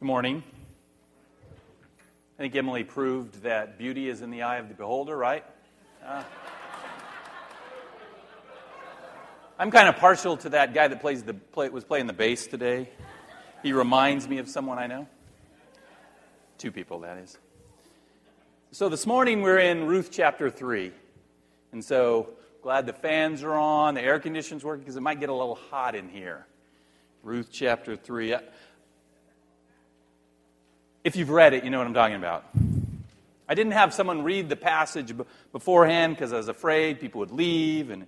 Good 0.00 0.06
morning. 0.06 0.42
I 2.38 2.42
think 2.42 2.56
Emily 2.56 2.84
proved 2.84 3.42
that 3.42 3.76
beauty 3.76 4.08
is 4.08 4.22
in 4.22 4.30
the 4.30 4.40
eye 4.40 4.56
of 4.56 4.68
the 4.68 4.74
beholder, 4.74 5.14
right? 5.14 5.44
Uh, 6.02 6.22
I'm 9.58 9.70
kind 9.70 9.90
of 9.90 9.96
partial 9.96 10.38
to 10.38 10.48
that 10.48 10.72
guy 10.72 10.88
that 10.88 11.02
plays 11.02 11.22
the, 11.22 11.34
play, 11.34 11.68
was 11.68 11.84
playing 11.84 12.06
the 12.06 12.14
bass 12.14 12.46
today. 12.46 12.88
He 13.62 13.74
reminds 13.74 14.26
me 14.26 14.38
of 14.38 14.48
someone 14.48 14.78
I 14.78 14.86
know. 14.86 15.06
Two 16.56 16.72
people, 16.72 17.00
that 17.00 17.18
is. 17.18 17.36
So 18.72 18.88
this 18.88 19.06
morning 19.06 19.42
we're 19.42 19.58
in 19.58 19.84
Ruth 19.84 20.08
chapter 20.10 20.48
3. 20.48 20.92
And 21.72 21.84
so 21.84 22.30
glad 22.62 22.86
the 22.86 22.94
fans 22.94 23.42
are 23.42 23.52
on, 23.52 23.96
the 23.96 24.00
air 24.00 24.18
conditioning's 24.18 24.64
working 24.64 24.80
because 24.80 24.96
it 24.96 25.02
might 25.02 25.20
get 25.20 25.28
a 25.28 25.34
little 25.34 25.56
hot 25.56 25.94
in 25.94 26.08
here. 26.08 26.46
Ruth 27.22 27.50
chapter 27.52 27.96
3. 27.96 28.36
If 31.02 31.16
you've 31.16 31.30
read 31.30 31.54
it, 31.54 31.64
you 31.64 31.70
know 31.70 31.78
what 31.78 31.86
I'm 31.86 31.94
talking 31.94 32.16
about. 32.16 32.44
I 33.48 33.54
didn't 33.54 33.72
have 33.72 33.94
someone 33.94 34.22
read 34.22 34.50
the 34.50 34.56
passage 34.56 35.14
beforehand 35.50 36.14
because 36.14 36.32
I 36.34 36.36
was 36.36 36.48
afraid 36.48 37.00
people 37.00 37.20
would 37.20 37.30
leave 37.30 37.88
and 37.88 38.06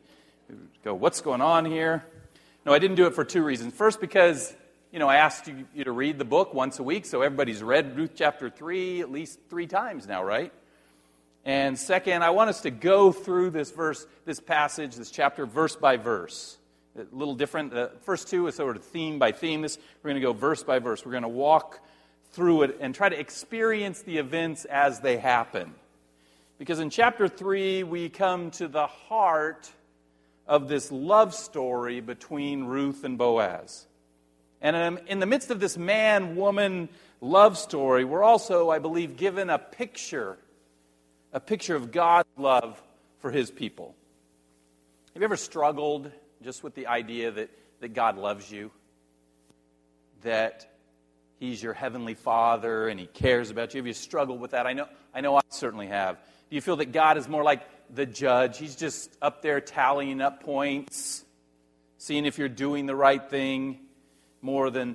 go, 0.84 0.92
What's 0.95 1.23
going 1.23 1.41
on 1.41 1.65
here? 1.65 2.05
No, 2.66 2.74
I 2.74 2.78
didn't 2.78 2.96
do 2.96 3.06
it 3.06 3.15
for 3.15 3.24
two 3.24 3.42
reasons. 3.42 3.73
First, 3.73 3.98
because 3.98 4.55
you 4.92 4.98
know, 4.98 5.09
I 5.09 5.16
asked 5.16 5.48
you, 5.48 5.66
you 5.74 5.84
to 5.84 5.92
read 5.92 6.18
the 6.18 6.27
book 6.27 6.52
once 6.52 6.80
a 6.80 6.82
week, 6.82 7.06
so 7.06 7.23
everybody's 7.23 7.62
read 7.62 7.96
Ruth 7.96 8.10
chapter 8.15 8.51
3 8.51 9.01
at 9.01 9.10
least 9.10 9.38
three 9.48 9.66
times 9.66 10.06
now, 10.06 10.23
right? 10.23 10.52
And 11.46 11.79
second, 11.79 12.23
I 12.23 12.29
want 12.29 12.51
us 12.51 12.60
to 12.60 12.70
go 12.70 13.10
through 13.10 13.51
this 13.51 13.70
verse, 13.70 14.06
this 14.27 14.38
passage, 14.38 14.96
this 14.96 15.10
chapter, 15.10 15.46
verse 15.46 15.77
by 15.77 15.96
verse. 15.96 16.59
A 16.98 17.06
little 17.10 17.34
different. 17.34 17.73
The 17.73 17.90
first 18.02 18.29
two 18.29 18.48
is 18.48 18.56
sort 18.56 18.77
of 18.77 18.84
theme 18.84 19.18
by 19.18 19.32
theme. 19.32 19.62
This, 19.62 19.79
we're 20.02 20.10
going 20.10 20.20
to 20.20 20.27
go 20.27 20.34
verse 20.34 20.62
by 20.62 20.79
verse. 20.79 21.06
We're 21.06 21.12
going 21.12 21.23
to 21.23 21.29
walk 21.30 21.80
through 22.32 22.62
it 22.62 22.78
and 22.80 22.95
try 22.95 23.09
to 23.09 23.18
experience 23.18 24.02
the 24.02 24.18
events 24.18 24.65
as 24.65 25.01
they 25.01 25.18
happen. 25.18 25.74
Because 26.59 26.80
in 26.80 26.90
chapter 26.90 27.29
3, 27.29 27.82
we 27.82 28.09
come 28.09 28.51
to 28.52 28.68
the 28.68 28.87
heart 28.87 29.70
of 30.46 30.68
this 30.68 30.90
love 30.90 31.34
story 31.34 32.01
between 32.01 32.65
Ruth 32.65 33.04
and 33.04 33.18
Boaz. 33.18 33.87
And 34.60 34.76
um, 34.76 34.98
in 35.07 35.18
the 35.18 35.26
midst 35.26 35.51
of 35.51 35.60
this 35.60 35.76
man 35.76 36.37
woman 36.37 36.88
love 37.20 37.59
story, 37.59 38.04
we're 38.04 38.23
also, 38.23 38.70
I 38.70 38.79
believe, 38.79 39.16
given 39.16 39.51
a 39.51 39.59
picture, 39.59 40.38
a 41.32 41.40
picture 41.40 41.74
of 41.74 41.92
God's 41.92 42.29
love 42.37 42.80
for 43.18 43.30
his 43.30 43.51
people. 43.51 43.95
Have 45.14 45.20
you 45.20 45.24
ever 45.24 45.37
struggled 45.37 46.10
just 46.42 46.62
with 46.62 46.74
the 46.74 46.87
idea 46.87 47.30
that, 47.32 47.51
that 47.80 47.92
God 47.92 48.16
loves 48.16 48.51
you? 48.51 48.70
That 50.23 50.71
He's 51.43 51.60
your 51.60 51.73
heavenly 51.73 52.15
Father 52.15 52.87
and 52.87 53.01
He 53.01 53.07
cares 53.07 53.51
about 53.51 53.74
you. 53.74 53.79
Have 53.79 53.87
you 53.88 53.95
struggled 53.95 54.38
with 54.38 54.52
that? 54.52 54.65
I 54.65 54.74
know, 54.74 54.87
I 55.12 55.23
know 55.23 55.35
I 55.35 55.40
certainly 55.48 55.88
have. 55.88 56.15
Do 56.48 56.54
you 56.54 56.60
feel 56.60 56.76
that 56.76 56.93
God 56.93 57.18
is 57.18 57.29
more 57.29 57.43
like 57.43 57.62
the 57.93 58.07
judge? 58.07 58.59
He's 58.59 58.76
just 58.76 59.18
up 59.21 59.43
there 59.43 59.60
tallying 59.60 60.20
up 60.20 60.45
points, 60.45 61.24
seeing 61.98 62.26
if 62.26 62.38
you're 62.38 62.48
doing 62.48 62.87
the 62.87 62.95
right 62.95 63.29
thing, 63.29 63.80
more 64.41 64.70
than 64.70 64.94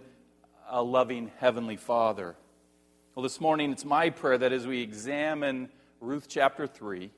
a 0.69 0.81
loving 0.81 1.33
heavenly 1.39 1.75
Father. 1.75 2.37
Well, 3.13 3.23
this 3.23 3.41
morning 3.41 3.73
it's 3.73 3.83
my 3.83 4.09
prayer 4.09 4.37
that 4.37 4.53
as 4.53 4.65
we 4.65 4.81
examine 4.81 5.67
Ruth 5.99 6.27
chapter 6.29 6.65
3, 6.65 7.11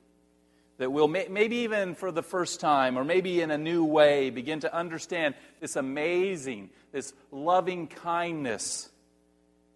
that 0.78 0.90
we'll 0.90 1.06
maybe 1.06 1.58
even 1.58 1.94
for 1.94 2.10
the 2.10 2.24
first 2.24 2.58
time 2.58 2.98
or 2.98 3.04
maybe 3.04 3.42
in 3.42 3.52
a 3.52 3.58
new 3.58 3.84
way 3.84 4.30
begin 4.30 4.58
to 4.58 4.74
understand 4.74 5.36
this 5.60 5.76
amazing, 5.76 6.70
this 6.90 7.12
loving 7.30 7.86
kindness 7.86 8.89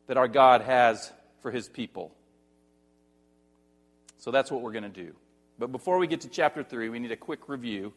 that 0.06 0.16
our 0.16 0.28
God 0.28 0.62
has 0.62 1.12
for 1.40 1.50
his 1.50 1.68
people. 1.68 2.14
So 4.18 4.30
that's 4.30 4.50
what 4.50 4.62
we're 4.62 4.72
going 4.72 4.84
to 4.84 4.88
do. 4.88 5.14
But 5.58 5.70
before 5.70 5.98
we 5.98 6.06
get 6.06 6.22
to 6.22 6.28
chapter 6.28 6.62
3, 6.62 6.88
we 6.88 6.98
need 6.98 7.12
a 7.12 7.16
quick 7.16 7.48
review 7.48 7.92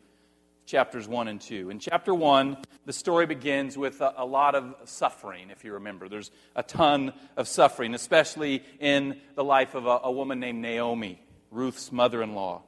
chapters 0.68 1.08
1 1.08 1.30
and 1.30 1.40
2. 1.40 1.70
In 1.70 1.80
chapter 1.80 2.14
1, 2.14 2.58
the 2.86 2.94
story 2.94 3.26
begins 3.26 3.78
with 3.78 4.02
a, 4.02 4.14
a, 4.18 4.26
lot 4.26 4.54
of 4.54 4.76
suffering, 4.84 5.50
if 5.50 5.64
you 5.64 5.74
remember. 5.74 6.10
There's 6.10 6.30
a 6.56 6.62
ton 6.62 7.14
of 7.38 7.48
suffering, 7.48 7.96
especially 7.96 8.64
in 8.80 9.22
the 9.36 9.46
life 9.46 9.76
of 9.76 9.86
a, 9.86 10.02
a 10.04 10.12
woman 10.12 10.42
named 10.42 10.62
Naomi, 10.62 11.22
Ruth's 11.52 11.92
mother 11.92 12.22
in 12.22 12.36
law. 12.36 12.64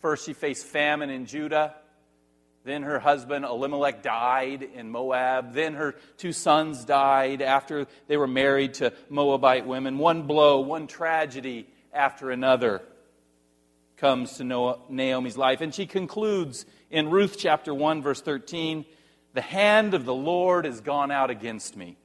First, 0.00 0.26
she 0.26 0.32
faced 0.32 0.64
famine 0.66 1.10
in 1.10 1.26
Judah. 1.26 1.74
Then 2.64 2.82
her 2.82 2.98
husband 2.98 3.44
Elimelech 3.44 4.02
died 4.02 4.62
in 4.62 4.90
Moab. 4.90 5.52
Then 5.52 5.74
her 5.74 5.94
two 6.16 6.32
sons 6.32 6.86
died 6.86 7.42
after 7.42 7.86
they 8.08 8.16
were 8.16 8.26
married 8.26 8.74
to 8.74 8.94
Moabite 9.10 9.66
women. 9.66 9.98
One 9.98 10.22
blow, 10.22 10.60
one 10.60 10.86
tragedy 10.86 11.68
after 11.92 12.30
another 12.30 12.80
comes 13.98 14.38
to 14.38 14.44
Naomi's 14.88 15.36
life. 15.36 15.60
And 15.60 15.74
she 15.74 15.84
concludes 15.84 16.64
in 16.90 17.10
Ruth 17.10 17.36
chapter 17.38 17.74
1, 17.74 18.00
verse 18.00 18.22
13 18.22 18.86
The 19.34 19.42
hand 19.42 19.92
of 19.92 20.06
the 20.06 20.14
Lord 20.14 20.64
has 20.64 20.80
gone 20.80 21.10
out 21.10 21.28
against 21.28 21.76
me. 21.76 21.98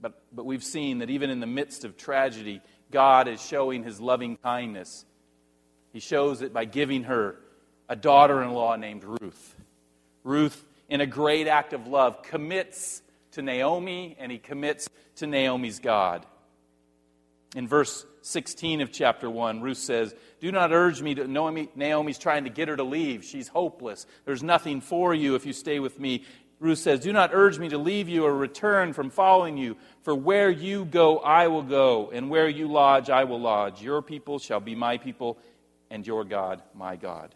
But, 0.00 0.22
but 0.32 0.46
we've 0.46 0.64
seen 0.64 0.98
that 0.98 1.10
even 1.10 1.30
in 1.30 1.40
the 1.40 1.48
midst 1.48 1.84
of 1.84 1.96
tragedy, 1.96 2.62
God 2.92 3.26
is 3.26 3.44
showing 3.44 3.82
his 3.82 4.00
loving 4.00 4.36
kindness 4.36 5.04
he 5.92 6.00
shows 6.00 6.42
it 6.42 6.52
by 6.52 6.64
giving 6.64 7.04
her 7.04 7.36
a 7.88 7.96
daughter 7.96 8.42
in 8.42 8.52
law 8.52 8.76
named 8.76 9.04
Ruth. 9.04 9.56
Ruth, 10.22 10.64
in 10.88 11.00
a 11.00 11.06
great 11.06 11.48
act 11.48 11.72
of 11.72 11.86
love, 11.86 12.22
commits 12.22 13.02
to 13.32 13.42
Naomi 13.42 14.16
and 14.18 14.30
he 14.30 14.38
commits 14.38 14.88
to 15.16 15.26
Naomi's 15.26 15.78
God. 15.78 16.26
In 17.56 17.66
verse 17.66 18.06
16 18.22 18.80
of 18.80 18.92
chapter 18.92 19.28
1, 19.28 19.60
Ruth 19.60 19.78
says, 19.78 20.14
Do 20.40 20.52
not 20.52 20.72
urge 20.72 21.02
me 21.02 21.14
to. 21.16 21.26
Naomi, 21.26 21.68
Naomi's 21.74 22.18
trying 22.18 22.44
to 22.44 22.50
get 22.50 22.68
her 22.68 22.76
to 22.76 22.84
leave. 22.84 23.24
She's 23.24 23.48
hopeless. 23.48 24.06
There's 24.24 24.42
nothing 24.42 24.80
for 24.80 25.14
you 25.14 25.34
if 25.34 25.46
you 25.46 25.52
stay 25.52 25.80
with 25.80 25.98
me. 25.98 26.24
Ruth 26.60 26.78
says, 26.78 27.00
Do 27.00 27.12
not 27.12 27.30
urge 27.32 27.58
me 27.58 27.70
to 27.70 27.78
leave 27.78 28.08
you 28.08 28.24
or 28.24 28.36
return 28.36 28.92
from 28.92 29.10
following 29.10 29.56
you, 29.56 29.76
for 30.02 30.14
where 30.14 30.50
you 30.50 30.84
go, 30.84 31.18
I 31.18 31.48
will 31.48 31.62
go, 31.62 32.10
and 32.12 32.30
where 32.30 32.48
you 32.48 32.68
lodge, 32.68 33.10
I 33.10 33.24
will 33.24 33.40
lodge. 33.40 33.82
Your 33.82 34.02
people 34.02 34.38
shall 34.38 34.60
be 34.60 34.74
my 34.74 34.98
people, 34.98 35.38
and 35.90 36.06
your 36.06 36.24
God, 36.24 36.62
my 36.74 36.96
God. 36.96 37.34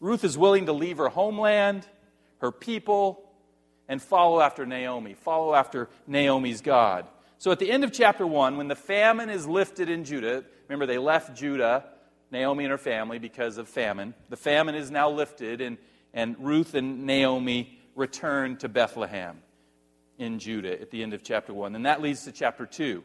Ruth 0.00 0.24
is 0.24 0.38
willing 0.38 0.66
to 0.66 0.72
leave 0.72 0.98
her 0.98 1.08
homeland, 1.08 1.86
her 2.38 2.52
people, 2.52 3.24
and 3.88 4.00
follow 4.00 4.40
after 4.40 4.66
Naomi, 4.66 5.14
follow 5.14 5.54
after 5.54 5.88
Naomi's 6.06 6.60
God. 6.60 7.06
So 7.38 7.50
at 7.52 7.58
the 7.58 7.70
end 7.70 7.84
of 7.84 7.92
chapter 7.92 8.26
1, 8.26 8.56
when 8.56 8.68
the 8.68 8.76
famine 8.76 9.30
is 9.30 9.46
lifted 9.46 9.88
in 9.88 10.04
Judah, 10.04 10.44
remember 10.68 10.86
they 10.86 10.98
left 10.98 11.36
Judah, 11.36 11.84
Naomi 12.30 12.64
and 12.64 12.70
her 12.70 12.78
family, 12.78 13.18
because 13.18 13.58
of 13.58 13.68
famine. 13.68 14.14
The 14.28 14.36
famine 14.36 14.74
is 14.74 14.90
now 14.90 15.10
lifted, 15.10 15.60
and, 15.60 15.78
and 16.12 16.36
Ruth 16.38 16.74
and 16.74 17.06
Naomi 17.06 17.78
return 17.94 18.56
to 18.58 18.68
Bethlehem 18.68 19.38
in 20.18 20.38
Judah 20.38 20.80
at 20.80 20.90
the 20.90 21.02
end 21.02 21.14
of 21.14 21.22
chapter 21.22 21.54
1. 21.54 21.74
And 21.74 21.86
that 21.86 22.02
leads 22.02 22.24
to 22.24 22.32
chapter 22.32 22.66
2, 22.66 23.02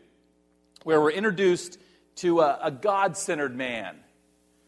where 0.83 0.99
we're 0.99 1.11
introduced 1.11 1.79
to 2.15 2.41
a, 2.41 2.59
a 2.63 2.71
God 2.71 3.15
centered 3.15 3.55
man 3.55 3.97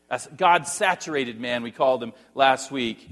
a 0.10 0.22
God 0.36 0.68
saturated 0.68 1.40
man, 1.40 1.64
we 1.64 1.72
called 1.72 2.04
him 2.04 2.14
last 2.34 2.72
week, 2.72 3.10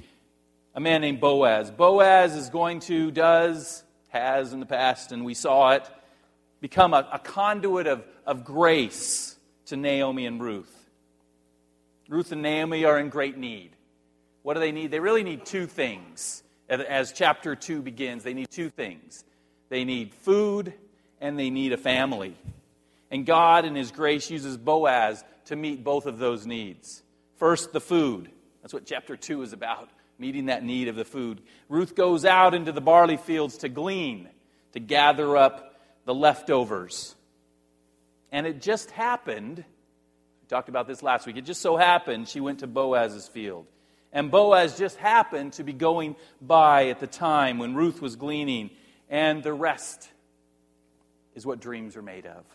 a 0.76 0.80
man 0.80 1.02
named 1.02 1.20
Boaz. 1.20 1.72
Boaz 1.72 2.36
is 2.36 2.50
going 2.50 2.80
to, 2.82 3.12
does, 3.12 3.84
has 4.10 4.54
in 4.54 4.60
the 4.60 4.66
past, 4.66 5.12
and 5.12 5.26
we 5.26 5.34
saw 5.34 5.72
it, 5.72 5.90
become 6.62 6.94
a, 6.94 7.08
a 7.12 7.20
conduit 7.20 7.88
of, 7.88 8.04
of 8.26 8.46
grace 8.46 9.36
to 9.66 9.76
Naomi 9.76 10.26
and 10.26 10.42
Ruth. 10.42 10.74
Ruth 12.08 12.32
and 12.32 12.42
Naomi 12.42 12.86
are 12.86 13.00
in 13.00 13.10
great 13.10 13.38
need. 13.38 13.72
What 14.44 14.56
do 14.56 14.60
they 14.60 14.72
need? 14.72 14.92
They 14.92 15.00
really 15.00 15.24
need 15.24 15.46
two 15.46 15.68
things. 15.68 16.44
As 16.70 17.12
chapter 17.12 17.56
2 17.56 17.82
begins, 17.82 18.24
they 18.24 18.34
need 18.34 18.50
two 18.50 18.70
things 18.70 19.24
they 19.70 19.86
need 19.86 20.14
food 20.14 20.74
and 21.20 21.40
they 21.40 21.50
need 21.50 21.74
a 21.74 21.78
family. 21.78 22.36
And 23.10 23.26
God, 23.26 23.66
in 23.66 23.74
His 23.74 23.92
grace, 23.92 24.30
uses 24.30 24.56
Boaz 24.56 25.24
to 25.46 25.56
meet 25.56 25.84
both 25.84 26.06
of 26.06 26.18
those 26.18 26.46
needs. 26.46 27.04
First, 27.38 27.74
the 27.74 27.82
food. 27.82 28.30
That's 28.62 28.74
what 28.74 28.86
chapter 28.86 29.18
2 29.18 29.42
is 29.42 29.54
about, 29.54 29.90
meeting 30.18 30.46
that 30.46 30.64
need 30.64 30.88
of 30.88 30.96
the 30.96 31.06
food. 31.06 31.42
Ruth 31.70 31.96
goes 31.96 32.26
out 32.26 32.54
into 32.54 32.72
the 32.72 32.82
barley 32.82 33.18
fields 33.18 33.58
to 33.58 33.70
glean, 33.70 34.30
to 34.74 34.80
gather 34.80 35.36
up 35.36 35.80
the 36.06 36.14
leftovers. 36.14 37.16
And 38.32 38.48
it 38.48 38.62
just 38.62 38.92
happened, 38.92 39.58
we 39.58 40.48
talked 40.48 40.70
about 40.70 40.88
this 40.88 41.04
last 41.04 41.26
week, 41.26 41.38
it 41.38 41.46
just 41.46 41.62
so 41.62 41.78
happened 41.78 42.28
she 42.28 42.40
went 42.40 42.60
to 42.60 42.68
Boaz's 42.68 43.28
field. 43.28 43.68
And 44.14 44.30
Boaz 44.30 44.78
just 44.78 44.98
happened 44.98 45.54
to 45.54 45.64
be 45.64 45.74
going 45.74 46.16
by 46.40 46.90
at 46.90 47.00
the 47.00 47.08
time 47.08 47.58
when 47.58 47.74
Ruth 47.74 48.00
was 48.00 48.16
gleaning, 48.16 48.70
and 49.10 49.42
the 49.42 49.54
rest 49.54 50.08
is 51.34 51.46
what 51.46 51.60
dreams 51.60 51.98
are 51.98 52.04
made 52.04 52.28
of. 52.28 52.46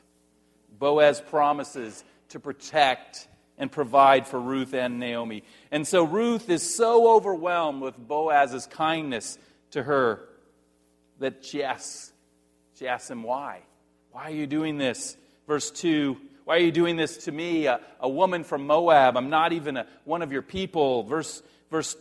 Boaz 0.79 1.20
promises 1.20 2.05
to 2.30 2.40
protect 2.40 3.28
and 3.58 3.70
provide 3.70 4.26
for 4.26 4.40
Ruth 4.40 4.72
and 4.72 5.00
Naomi. 5.00 5.42
And 5.70 5.86
so 5.86 6.04
Ruth 6.04 6.48
is 6.48 6.75
so 6.75 7.14
overwhelmed 7.16 7.82
with 7.82 7.96
Boaz's 7.98 8.66
kindness 8.66 9.38
to 9.72 9.82
her 9.82 10.20
that 11.19 11.44
she 11.44 11.62
asks, 11.62 12.12
she 12.78 12.86
asks 12.86 13.10
him, 13.10 13.22
Why? 13.22 13.62
Why 14.12 14.25
are 14.25 14.34
you 14.34 14.46
doing 14.46 14.78
this? 14.78 15.16
Verse 15.46 15.70
2 15.70 16.16
Why 16.44 16.56
are 16.56 16.60
you 16.60 16.72
doing 16.72 16.96
this 16.96 17.25
to 17.25 17.32
me, 17.32 17.66
a, 17.66 17.80
a 18.00 18.08
woman 18.08 18.44
from 18.44 18.66
Moab? 18.66 19.16
I'm 19.16 19.30
not 19.30 19.52
even 19.52 19.76
a, 19.76 19.86
one 20.04 20.22
of 20.22 20.32
your 20.32 20.42
people. 20.42 21.02
Verse, 21.02 21.42
verse 21.70 21.96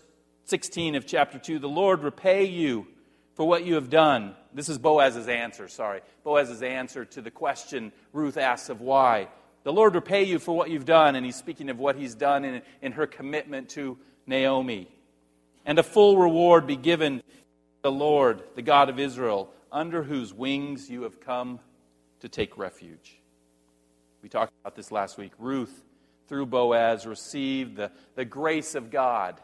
16 0.45 0.95
of 0.95 1.05
chapter 1.05 1.39
2 1.39 1.59
The 1.59 1.67
Lord 1.67 2.03
repay 2.03 2.45
you 2.45 2.87
for 3.33 3.47
what 3.47 3.65
you 3.65 3.75
have 3.75 3.89
done. 3.89 4.35
This 4.53 4.69
is 4.69 4.77
Boaz's 4.77 5.27
answer, 5.27 5.67
sorry. 5.67 6.01
Boaz's 6.23 6.63
answer 6.63 7.05
to 7.05 7.21
the 7.21 7.31
question 7.31 7.91
Ruth 8.13 8.37
asks 8.37 8.69
of 8.69 8.81
why. 8.81 9.27
The 9.67 9.73
Lord 9.73 9.95
repay 9.95 10.23
you 10.23 10.39
for 10.39 10.55
what 10.55 10.69
you've 10.69 10.85
done. 10.85 11.17
And 11.17 11.25
he's 11.25 11.35
speaking 11.35 11.69
of 11.69 11.77
what 11.77 11.97
he's 11.97 12.15
done 12.15 12.45
in, 12.45 12.61
in 12.81 12.93
her 12.93 13.05
commitment 13.05 13.67
to 13.71 13.97
Naomi. 14.25 14.87
And 15.65 15.77
a 15.77 15.83
full 15.83 16.17
reward 16.17 16.65
be 16.65 16.77
given 16.77 17.21
the 17.81 17.91
Lord, 17.91 18.43
the 18.55 18.61
God 18.61 18.87
of 18.87 18.97
Israel, 18.97 19.51
under 19.69 20.03
whose 20.03 20.33
wings 20.33 20.89
you 20.89 21.01
have 21.01 21.19
come 21.19 21.59
to 22.21 22.29
take 22.29 22.57
refuge. 22.57 23.19
We 24.23 24.29
talked 24.29 24.53
about 24.61 24.77
this 24.77 24.89
last 24.89 25.17
week. 25.17 25.33
Ruth, 25.37 25.83
through 26.29 26.45
Boaz, 26.45 27.05
received 27.05 27.75
the, 27.75 27.91
the 28.15 28.23
grace 28.23 28.73
of 28.73 28.89
God 28.89 29.37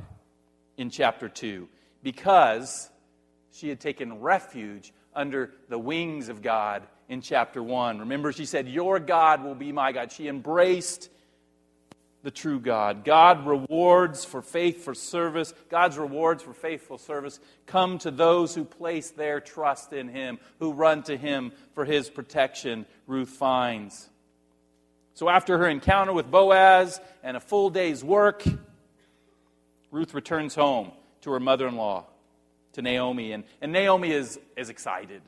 in 0.78 0.90
chapter 0.90 1.28
2 1.28 1.68
because 2.02 2.90
she 3.52 3.68
had 3.68 3.81
taken 3.81 4.22
refuge 4.22 4.94
under 5.14 5.52
the 5.68 5.78
wings 5.78 6.30
of 6.30 6.42
God 6.42 6.84
in 7.13 7.21
chapter 7.21 7.63
1. 7.63 8.00
Remember, 8.00 8.33
she 8.33 8.45
said, 8.45 8.68
Your 8.68 9.00
God 9.00 9.44
will 9.44 9.56
be 9.56 9.71
my 9.71 9.92
God. 9.92 10.12
She 10.12 10.27
embraced 10.27 11.10
the 12.24 12.31
true 12.31 12.60
God. 12.60 13.06
God 13.06 13.45
rewards 13.45 14.25
for 14.25 14.42
faithful 14.42 14.95
service. 14.95 15.54
God's 15.69 15.98
rewards 15.98 16.42
for 16.42 16.54
faithful 16.54 16.98
service 16.98 17.39
come 17.68 18.00
to 18.00 18.12
those 18.12 18.56
who 18.56 18.65
place 18.65 19.12
their 19.12 19.39
trust 19.39 19.94
in 19.94 20.07
Him, 20.07 20.39
who 20.60 20.74
run 20.74 21.04
to 21.04 21.15
Him 21.15 21.51
for 21.75 21.86
His 21.86 22.10
protection, 22.10 22.86
Ruth 23.07 23.30
finds. 23.30 24.09
So 25.13 25.30
after 25.30 25.59
her 25.59 25.68
encounter 25.68 26.13
with 26.13 26.31
Boaz 26.31 27.00
and 27.21 27.38
a 27.38 27.39
full 27.39 27.69
day's 27.69 28.04
work, 28.04 28.44
Ruth 29.92 30.16
returns 30.16 30.56
home 30.56 30.92
to 31.21 31.31
her 31.31 31.39
mother 31.39 31.68
in 31.68 31.75
law, 31.75 32.06
to 32.74 32.81
Naomi. 32.81 33.33
And, 33.33 33.44
and 33.62 33.71
Naomi 33.71 34.12
is, 34.12 34.39
is 34.57 34.69
excited. 34.69 35.21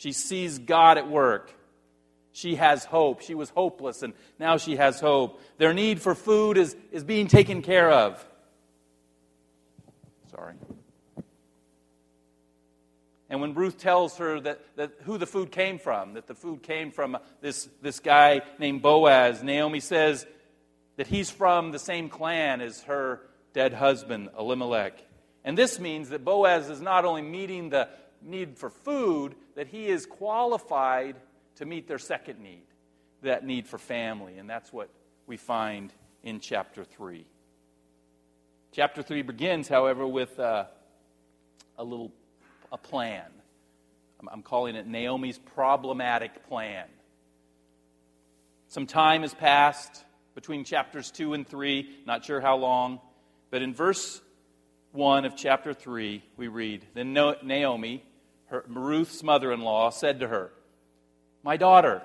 She 0.00 0.12
sees 0.12 0.58
God 0.58 0.96
at 0.96 1.10
work. 1.10 1.52
She 2.32 2.54
has 2.54 2.86
hope. 2.86 3.20
She 3.20 3.34
was 3.34 3.50
hopeless, 3.50 4.02
and 4.02 4.14
now 4.38 4.56
she 4.56 4.76
has 4.76 4.98
hope. 4.98 5.42
Their 5.58 5.74
need 5.74 6.00
for 6.00 6.14
food 6.14 6.56
is, 6.56 6.74
is 6.90 7.04
being 7.04 7.28
taken 7.28 7.60
care 7.60 7.90
of. 7.90 8.26
Sorry. 10.30 10.54
And 13.28 13.42
when 13.42 13.52
Ruth 13.52 13.76
tells 13.76 14.16
her 14.16 14.40
that, 14.40 14.62
that 14.76 14.92
who 15.02 15.18
the 15.18 15.26
food 15.26 15.52
came 15.52 15.78
from, 15.78 16.14
that 16.14 16.26
the 16.26 16.34
food 16.34 16.62
came 16.62 16.92
from 16.92 17.18
this, 17.42 17.68
this 17.82 18.00
guy 18.00 18.40
named 18.58 18.80
Boaz, 18.80 19.42
Naomi 19.42 19.80
says 19.80 20.26
that 20.96 21.08
he's 21.08 21.30
from 21.30 21.72
the 21.72 21.78
same 21.78 22.08
clan 22.08 22.62
as 22.62 22.80
her 22.84 23.20
dead 23.52 23.74
husband, 23.74 24.30
Elimelech. 24.38 24.94
And 25.44 25.58
this 25.58 25.78
means 25.78 26.08
that 26.08 26.24
Boaz 26.24 26.70
is 26.70 26.80
not 26.80 27.04
only 27.04 27.20
meeting 27.20 27.68
the 27.68 27.90
need 28.22 28.56
for 28.56 28.70
food, 28.70 29.34
that 29.56 29.68
he 29.68 29.86
is 29.86 30.06
qualified 30.06 31.16
to 31.56 31.66
meet 31.66 31.88
their 31.88 31.98
second 31.98 32.40
need, 32.40 32.64
that 33.22 33.44
need 33.44 33.66
for 33.66 33.78
family. 33.78 34.38
And 34.38 34.48
that's 34.48 34.72
what 34.72 34.90
we 35.26 35.36
find 35.36 35.92
in 36.22 36.40
chapter 36.40 36.84
3. 36.84 37.24
Chapter 38.72 39.02
3 39.02 39.22
begins, 39.22 39.68
however, 39.68 40.06
with 40.06 40.38
uh, 40.38 40.64
a 41.76 41.84
little 41.84 42.12
a 42.72 42.78
plan. 42.78 43.26
I'm, 44.20 44.28
I'm 44.28 44.42
calling 44.42 44.76
it 44.76 44.86
Naomi's 44.86 45.38
problematic 45.38 46.48
plan. 46.48 46.86
Some 48.68 48.86
time 48.86 49.22
has 49.22 49.34
passed 49.34 50.04
between 50.34 50.64
chapters 50.64 51.10
2 51.10 51.34
and 51.34 51.46
3, 51.46 52.02
not 52.06 52.24
sure 52.24 52.40
how 52.40 52.56
long, 52.56 53.00
but 53.50 53.62
in 53.62 53.74
verse 53.74 54.20
1 54.92 55.24
of 55.24 55.36
chapter 55.36 55.74
3, 55.74 56.22
we 56.36 56.48
read 56.48 56.86
Then 56.94 57.12
Naomi, 57.12 58.04
her, 58.50 58.64
Ruth's 58.68 59.22
mother 59.22 59.52
in 59.52 59.60
law, 59.60 59.90
said 59.90 60.20
to 60.20 60.28
her, 60.28 60.52
my 61.42 61.56
daughter, 61.56 62.02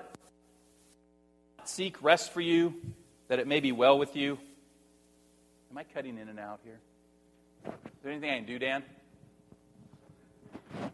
seek 1.64 2.02
rest 2.02 2.32
for 2.32 2.40
you, 2.40 2.74
that 3.28 3.38
it 3.38 3.46
may 3.46 3.60
be 3.60 3.72
well 3.72 3.98
with 3.98 4.16
you. 4.16 4.38
Am 5.70 5.78
I 5.78 5.84
cutting 5.84 6.16
in 6.18 6.28
and 6.28 6.38
out 6.38 6.60
here? 6.64 6.78
Is 7.66 7.72
there 8.02 8.12
anything 8.12 8.30
I 8.30 8.36
can 8.36 8.46
do, 8.46 8.58
Dan? 8.58 8.82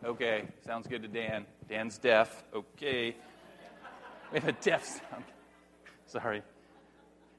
Okay, 0.05 0.45
sounds 0.67 0.87
good 0.87 1.03
to 1.03 1.09
Dan. 1.09 1.47
Dan's 1.69 1.99
deaf. 1.99 2.43
Okay. 2.55 3.15
We 4.33 4.41
have 4.41 4.49
a 4.49 4.53
deaf 4.53 4.85
sound. 4.85 5.25
Sorry. 6.07 6.43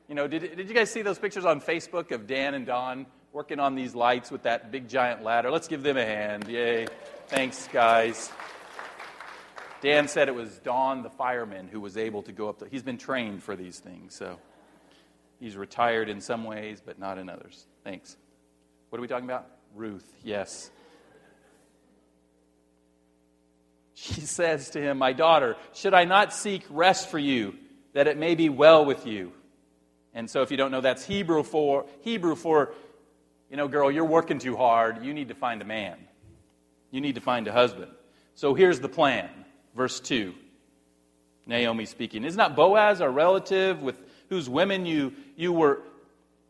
You 0.07 0.15
know, 0.15 0.27
did, 0.27 0.55
did 0.55 0.69
you 0.69 0.75
guys 0.75 0.91
see 0.91 1.01
those 1.01 1.17
pictures 1.17 1.45
on 1.45 1.59
Facebook 1.59 2.11
of 2.11 2.27
Dan 2.27 2.53
and 2.53 2.65
Don 2.65 3.05
working 3.31 3.59
on 3.59 3.75
these 3.75 3.95
lights 3.95 4.29
with 4.29 4.43
that 4.43 4.71
big 4.71 4.87
giant 4.87 5.23
ladder? 5.23 5.49
Let's 5.49 5.67
give 5.67 5.81
them 5.81 5.97
a 5.97 6.05
hand. 6.05 6.47
Yay. 6.47 6.87
Thanks, 7.27 7.67
guys. 7.71 8.31
Dan 9.81 10.07
said 10.07 10.27
it 10.27 10.35
was 10.35 10.59
Don, 10.59 11.03
the 11.03 11.09
fireman, 11.09 11.67
who 11.67 11.79
was 11.79 11.97
able 11.97 12.21
to 12.23 12.31
go 12.31 12.47
up. 12.49 12.59
The, 12.59 12.69
he's 12.69 12.83
been 12.83 12.97
trained 12.97 13.43
for 13.43 13.55
these 13.55 13.79
things, 13.79 14.15
so 14.15 14.39
he's 15.39 15.57
retired 15.57 16.09
in 16.09 16.21
some 16.21 16.43
ways, 16.43 16.81
but 16.85 16.99
not 16.99 17.17
in 17.17 17.29
others. 17.29 17.65
Thanks. 17.83 18.15
What 18.89 18.99
are 18.99 19.01
we 19.01 19.07
talking 19.07 19.25
about? 19.25 19.47
Ruth, 19.75 20.09
yes. 20.23 20.69
She 23.93 24.21
says 24.21 24.69
to 24.71 24.81
him, 24.81 24.97
My 24.97 25.13
daughter, 25.13 25.55
should 25.73 25.93
I 25.93 26.05
not 26.05 26.33
seek 26.33 26.63
rest 26.69 27.09
for 27.09 27.19
you, 27.19 27.55
that 27.93 28.07
it 28.07 28.17
may 28.17 28.35
be 28.35 28.49
well 28.49 28.85
with 28.85 29.07
you? 29.07 29.33
And 30.13 30.29
so, 30.29 30.43
if 30.43 30.51
you 30.51 30.57
don't 30.57 30.71
know, 30.71 30.81
that's 30.81 31.05
Hebrew 31.05 31.43
for 31.43 31.85
Hebrew 32.01 32.35
for, 32.35 32.73
you 33.49 33.57
know, 33.57 33.67
girl, 33.67 33.91
you're 33.91 34.05
working 34.05 34.39
too 34.39 34.55
hard. 34.55 35.03
You 35.03 35.13
need 35.13 35.29
to 35.29 35.35
find 35.35 35.61
a 35.61 35.65
man. 35.65 35.97
You 36.93 37.01
need 37.01 37.15
to 37.15 37.21
find 37.21 37.47
a 37.47 37.51
husband. 37.51 37.91
So 38.35 38.53
here's 38.53 38.79
the 38.79 38.87
plan. 38.87 39.27
Verse 39.75 39.99
2. 39.99 40.35
Naomi 41.47 41.87
speaking. 41.87 42.23
Is 42.23 42.37
not 42.37 42.55
Boaz 42.55 43.01
our 43.01 43.09
relative 43.09 43.81
with 43.81 43.99
whose 44.29 44.47
women 44.47 44.85
you, 44.85 45.11
you 45.35 45.51
were, 45.51 45.81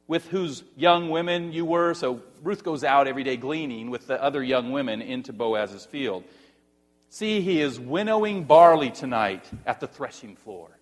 with 0.05 0.27
whose 0.27 0.65
young 0.75 1.09
women 1.09 1.53
you 1.53 1.63
were? 1.63 1.93
So 1.93 2.21
Ruth 2.41 2.61
goes 2.61 2.83
out 2.83 3.07
every 3.07 3.23
day 3.23 3.37
gleaning 3.37 3.89
with 3.89 4.05
the 4.07 4.21
other 4.21 4.43
young 4.43 4.73
women 4.73 5.01
into 5.01 5.31
Boaz's 5.31 5.85
field. 5.85 6.25
See, 7.07 7.39
he 7.39 7.61
is 7.61 7.79
winnowing 7.79 8.43
barley 8.43 8.91
tonight 8.91 9.49
at 9.65 9.79
the 9.79 9.87
threshing 9.87 10.35
floor. 10.35 10.77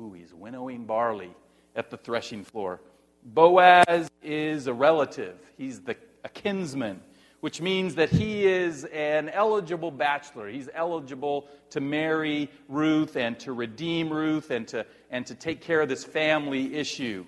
Ooh, 0.00 0.12
he's 0.12 0.32
winnowing 0.32 0.84
barley 0.84 1.34
at 1.74 1.90
the 1.90 1.96
threshing 1.96 2.44
floor. 2.44 2.80
Boaz 3.24 4.08
is 4.22 4.68
a 4.68 4.72
relative, 4.72 5.36
he's 5.58 5.80
the, 5.80 5.96
a 6.22 6.28
kinsman 6.28 7.00
which 7.46 7.60
means 7.60 7.94
that 7.94 8.10
he 8.10 8.44
is 8.44 8.82
an 8.86 9.28
eligible 9.28 9.92
bachelor. 9.92 10.48
He's 10.48 10.68
eligible 10.74 11.46
to 11.70 11.80
marry 11.80 12.50
Ruth 12.68 13.14
and 13.14 13.38
to 13.38 13.52
redeem 13.52 14.12
Ruth 14.12 14.50
and 14.50 14.66
to, 14.66 14.84
and 15.12 15.24
to 15.26 15.36
take 15.36 15.60
care 15.60 15.80
of 15.80 15.88
this 15.88 16.02
family 16.02 16.74
issue. 16.74 17.24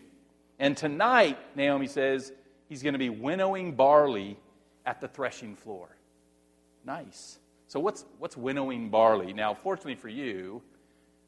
And 0.58 0.76
tonight, 0.76 1.38
Naomi 1.54 1.86
says, 1.86 2.32
he's 2.68 2.82
going 2.82 2.94
to 2.94 2.98
be 2.98 3.10
winnowing 3.10 3.76
barley 3.76 4.36
at 4.84 5.00
the 5.00 5.06
threshing 5.06 5.54
floor. 5.54 5.88
Nice. 6.84 7.38
So, 7.68 7.78
what's, 7.78 8.04
what's 8.18 8.36
winnowing 8.36 8.88
barley? 8.88 9.32
Now, 9.32 9.54
fortunately 9.54 9.94
for 9.94 10.08
you, 10.08 10.62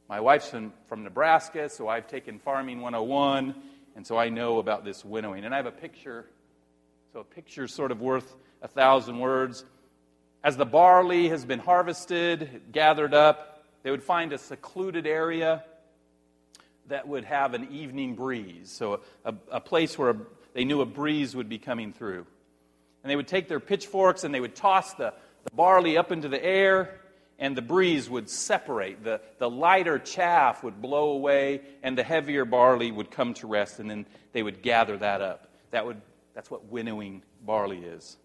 my 0.09 0.19
wife's 0.19 0.51
from, 0.51 0.73
from 0.89 1.05
Nebraska, 1.05 1.69
so 1.69 1.87
I've 1.87 2.09
taken 2.09 2.41
Farming 2.41 2.81
101, 2.81 3.55
and 3.95 4.05
so 4.05 4.19
I 4.19 4.31
know 4.31 4.59
about 4.59 4.85
this 4.85 5.05
winnowing. 5.05 5.45
And 5.45 5.55
I 5.55 5.59
have 5.59 5.67
a 5.67 5.71
picture. 5.71 6.27
So, 7.13 7.21
a 7.21 7.25
picture's 7.25 7.73
sort 7.73 7.93
of 7.93 8.01
worth 8.01 8.35
a 8.63 8.69
thousand 8.69 9.19
words. 9.19 9.65
As 10.43 10.57
the 10.57 10.67
barley 10.67 11.29
has 11.29 11.45
been 11.45 11.59
harvested, 11.59 12.63
gathered 12.73 13.15
up, 13.15 13.63
they 13.83 13.91
would 13.91 14.03
find 14.03 14.33
a 14.33 14.39
secluded 14.39 15.07
area 15.07 15.65
that 16.89 17.07
would 17.07 17.25
have 17.25 17.55
an 17.55 17.69
evening 17.71 18.15
breeze. 18.15 18.71
So, 18.71 19.01
a, 19.25 19.35
a 19.51 19.61
place 19.61 19.97
where 19.99 20.11
a, 20.11 20.17
they 20.55 20.65
knew 20.65 20.81
a 20.81 20.87
breeze 20.87 21.35
would 21.35 21.49
be 21.49 21.59
coming 21.59 21.93
through. 21.93 22.27
And 23.03 23.11
they 23.11 23.17
would 23.17 23.29
take 23.29 23.49
their 23.49 23.61
pitchforks 23.61 24.25
and 24.25 24.35
they 24.35 24.41
would 24.41 24.55
toss 24.55 24.95
the, 24.95 25.15
the 25.45 25.51
barley 25.55 25.97
up 25.97 26.13
into 26.13 26.29
the 26.29 26.43
air, 26.43 27.01
and 27.39 27.57
the 27.57 27.63
breeze 27.63 28.11
would 28.11 28.29
separate. 28.29 29.03
The, 29.03 29.21
the 29.39 29.49
lighter 29.49 29.99
chaff 29.99 30.63
would 30.63 30.83
blow 30.83 31.13
away, 31.13 31.63
and 31.83 31.97
the 31.97 32.03
heavier 32.03 32.45
barley 32.45 32.93
would 32.93 33.11
come 33.11 33.33
to 33.35 33.47
rest, 33.47 33.79
and 33.79 33.91
then 33.91 34.07
they 34.33 34.43
would 34.43 34.61
gather 34.61 34.99
that 34.99 35.23
up. 35.23 35.49
That 35.71 35.87
would, 35.87 36.01
that's 36.35 36.51
what 36.51 36.67
winnowing 36.67 37.23
barley 37.45 37.79
is. 37.79 38.19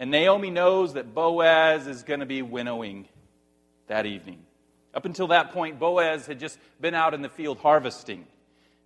And 0.00 0.10
Naomi 0.10 0.50
knows 0.50 0.94
that 0.94 1.14
Boaz 1.14 1.86
is 1.86 2.02
going 2.02 2.20
to 2.20 2.26
be 2.26 2.40
winnowing 2.40 3.06
that 3.86 4.06
evening. 4.06 4.38
Up 4.94 5.04
until 5.04 5.28
that 5.28 5.52
point, 5.52 5.78
Boaz 5.78 6.26
had 6.26 6.40
just 6.40 6.58
been 6.80 6.94
out 6.94 7.12
in 7.12 7.20
the 7.20 7.28
field 7.28 7.58
harvesting. 7.58 8.26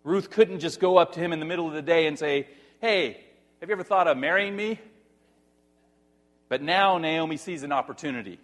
Ruth 0.03 0.29
couldn't 0.29 0.59
just 0.59 0.81
go 0.81 0.99
up 0.99 1.13
to 1.13 1.21
him 1.21 1.33
in 1.33 1.39
the 1.39 1.47
middle 1.47 1.69
of 1.69 1.73
the 1.73 1.83
day 1.83 2.09
and 2.09 2.19
say, 2.19 2.49
Hey, 2.81 3.25
have 3.61 3.69
you 3.69 3.73
ever 3.75 3.85
thought 3.85 4.09
of 4.09 4.19
marrying 4.19 4.57
me? 4.57 4.81
But 6.49 6.61
now 6.61 6.99
Naomi 6.99 7.37
sees 7.37 7.63
an 7.63 7.73
opportunity. 7.73 8.41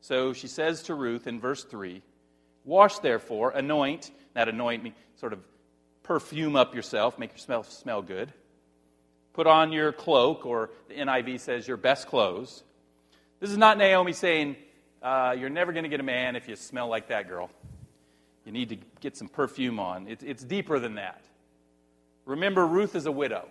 So 0.00 0.32
she 0.32 0.48
says 0.48 0.82
to 0.84 0.94
Ruth 0.94 1.28
in 1.28 1.40
verse 1.40 1.62
3 1.62 2.02
Wash 2.64 2.98
therefore, 2.98 3.50
anoint, 3.50 4.10
that 4.34 4.48
anoint 4.48 4.82
me, 4.82 4.94
sort 5.20 5.32
of 5.32 5.38
perfume 6.02 6.56
up 6.56 6.74
yourself, 6.74 7.18
make 7.20 7.32
yourself 7.32 7.70
smell 7.70 8.02
good. 8.02 8.32
Put 9.34 9.46
on 9.46 9.72
your 9.72 9.92
cloak, 9.92 10.46
or 10.46 10.70
the 10.88 10.94
NIV 10.94 11.40
says 11.40 11.68
your 11.68 11.76
best 11.76 12.06
clothes. 12.06 12.62
This 13.40 13.50
is 13.50 13.58
not 13.58 13.76
Naomi 13.76 14.12
saying, 14.12 14.56
uh, 15.02 15.34
You're 15.38 15.50
never 15.50 15.72
going 15.72 15.82
to 15.82 15.90
get 15.90 16.00
a 16.00 16.04
man 16.04 16.36
if 16.36 16.48
you 16.48 16.56
smell 16.56 16.88
like 16.88 17.08
that 17.08 17.28
girl. 17.28 17.50
You 18.44 18.52
need 18.52 18.68
to 18.70 18.78
get 19.00 19.16
some 19.16 19.28
perfume 19.28 19.80
on. 19.80 20.06
It, 20.06 20.22
it's 20.22 20.44
deeper 20.44 20.78
than 20.78 20.94
that. 20.94 21.24
Remember, 22.26 22.66
Ruth 22.66 22.94
is 22.94 23.06
a 23.06 23.12
widow. 23.12 23.48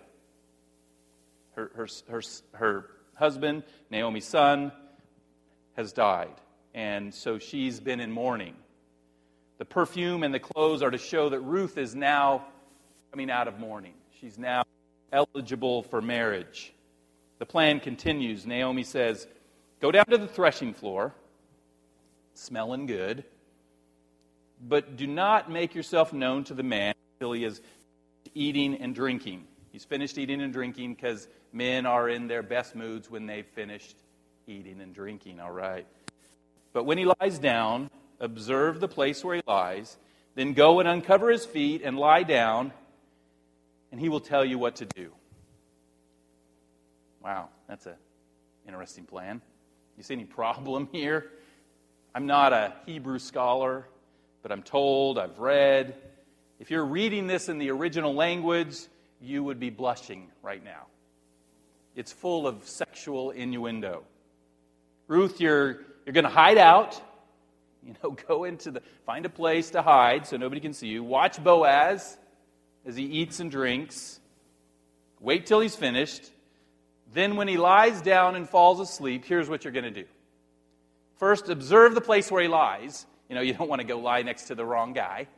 Her, 1.54 1.70
her, 1.76 1.88
her, 2.08 2.22
her 2.52 2.90
husband, 3.14 3.62
Naomi's 3.90 4.26
son, 4.26 4.72
has 5.76 5.92
died. 5.92 6.34
And 6.74 7.14
so 7.14 7.38
she's 7.38 7.78
been 7.78 8.00
in 8.00 8.10
mourning. 8.10 8.54
The 9.58 9.64
perfume 9.64 10.22
and 10.22 10.34
the 10.34 10.40
clothes 10.40 10.82
are 10.82 10.90
to 10.90 10.98
show 10.98 11.28
that 11.28 11.40
Ruth 11.40 11.78
is 11.78 11.94
now 11.94 12.46
coming 13.12 13.30
out 13.30 13.46
of 13.46 13.60
mourning. 13.60 13.94
She's 14.20 14.38
now 14.38 14.63
eligible 15.14 15.84
for 15.84 16.02
marriage. 16.02 16.72
The 17.38 17.46
plan 17.46 17.80
continues. 17.80 18.44
Naomi 18.46 18.82
says, 18.82 19.26
Go 19.80 19.90
down 19.90 20.06
to 20.06 20.18
the 20.18 20.26
threshing 20.26 20.74
floor, 20.74 21.14
smelling 22.34 22.86
good, 22.86 23.24
but 24.60 24.96
do 24.96 25.06
not 25.06 25.50
make 25.50 25.74
yourself 25.74 26.12
known 26.12 26.44
to 26.44 26.54
the 26.54 26.62
man 26.62 26.94
until 27.14 27.32
he 27.32 27.44
is 27.44 27.60
eating 28.34 28.76
and 28.76 28.94
drinking. 28.94 29.44
He's 29.72 29.84
finished 29.84 30.18
eating 30.18 30.40
and 30.40 30.52
drinking 30.52 30.94
because 30.94 31.28
men 31.52 31.86
are 31.86 32.08
in 32.08 32.28
their 32.28 32.42
best 32.42 32.74
moods 32.74 33.10
when 33.10 33.26
they've 33.26 33.46
finished 33.46 33.96
eating 34.46 34.80
and 34.80 34.94
drinking, 34.94 35.40
all 35.40 35.50
right? 35.50 35.86
But 36.72 36.84
when 36.84 36.98
he 36.98 37.06
lies 37.20 37.38
down, 37.38 37.90
observe 38.20 38.80
the 38.80 38.88
place 38.88 39.24
where 39.24 39.36
he 39.36 39.42
lies, 39.46 39.96
then 40.34 40.52
go 40.52 40.80
and 40.80 40.88
uncover 40.88 41.30
his 41.30 41.44
feet 41.44 41.82
and 41.84 41.98
lie 41.98 42.22
down, 42.22 42.72
and 43.94 44.00
he 44.00 44.08
will 44.08 44.18
tell 44.18 44.44
you 44.44 44.58
what 44.58 44.74
to 44.74 44.86
do. 44.86 45.12
Wow, 47.22 47.48
that's 47.68 47.86
an 47.86 47.94
interesting 48.66 49.04
plan. 49.04 49.40
You 49.96 50.02
see 50.02 50.14
any 50.14 50.24
problem 50.24 50.88
here? 50.92 51.30
I'm 52.12 52.26
not 52.26 52.52
a 52.52 52.72
Hebrew 52.86 53.20
scholar, 53.20 53.86
but 54.42 54.50
I'm 54.50 54.64
told, 54.64 55.16
I've 55.16 55.38
read. 55.38 55.94
If 56.58 56.72
you're 56.72 56.84
reading 56.84 57.28
this 57.28 57.48
in 57.48 57.58
the 57.58 57.70
original 57.70 58.12
language, 58.12 58.76
you 59.20 59.44
would 59.44 59.60
be 59.60 59.70
blushing 59.70 60.26
right 60.42 60.64
now. 60.64 60.86
It's 61.94 62.12
full 62.12 62.48
of 62.48 62.66
sexual 62.66 63.30
innuendo. 63.30 64.02
Ruth, 65.06 65.40
you're, 65.40 65.84
you're 66.04 66.14
going 66.14 66.24
to 66.24 66.30
hide 66.30 66.58
out. 66.58 67.00
You 67.86 67.94
know, 68.02 68.10
go 68.28 68.42
into 68.42 68.72
the, 68.72 68.82
find 69.06 69.24
a 69.24 69.30
place 69.30 69.70
to 69.70 69.82
hide 69.82 70.26
so 70.26 70.36
nobody 70.36 70.60
can 70.60 70.72
see 70.72 70.88
you. 70.88 71.04
Watch 71.04 71.40
Boaz 71.44 72.16
as 72.86 72.96
he 72.96 73.04
eats 73.04 73.40
and 73.40 73.50
drinks. 73.50 74.20
Wait 75.20 75.46
till 75.46 75.60
he's 75.60 75.76
finished. 75.76 76.30
Then, 77.12 77.36
when 77.36 77.48
he 77.48 77.56
lies 77.56 78.02
down 78.02 78.34
and 78.34 78.48
falls 78.48 78.80
asleep, 78.80 79.24
here's 79.24 79.48
what 79.48 79.64
you're 79.64 79.72
going 79.72 79.84
to 79.84 79.90
do. 79.90 80.04
First, 81.16 81.48
observe 81.48 81.94
the 81.94 82.00
place 82.00 82.30
where 82.30 82.42
he 82.42 82.48
lies. 82.48 83.06
You 83.28 83.36
know, 83.36 83.40
you 83.40 83.54
don't 83.54 83.68
want 83.68 83.80
to 83.80 83.86
go 83.86 83.98
lie 83.98 84.22
next 84.22 84.44
to 84.44 84.54
the 84.54 84.64
wrong 84.64 84.92
guy. 84.92 85.28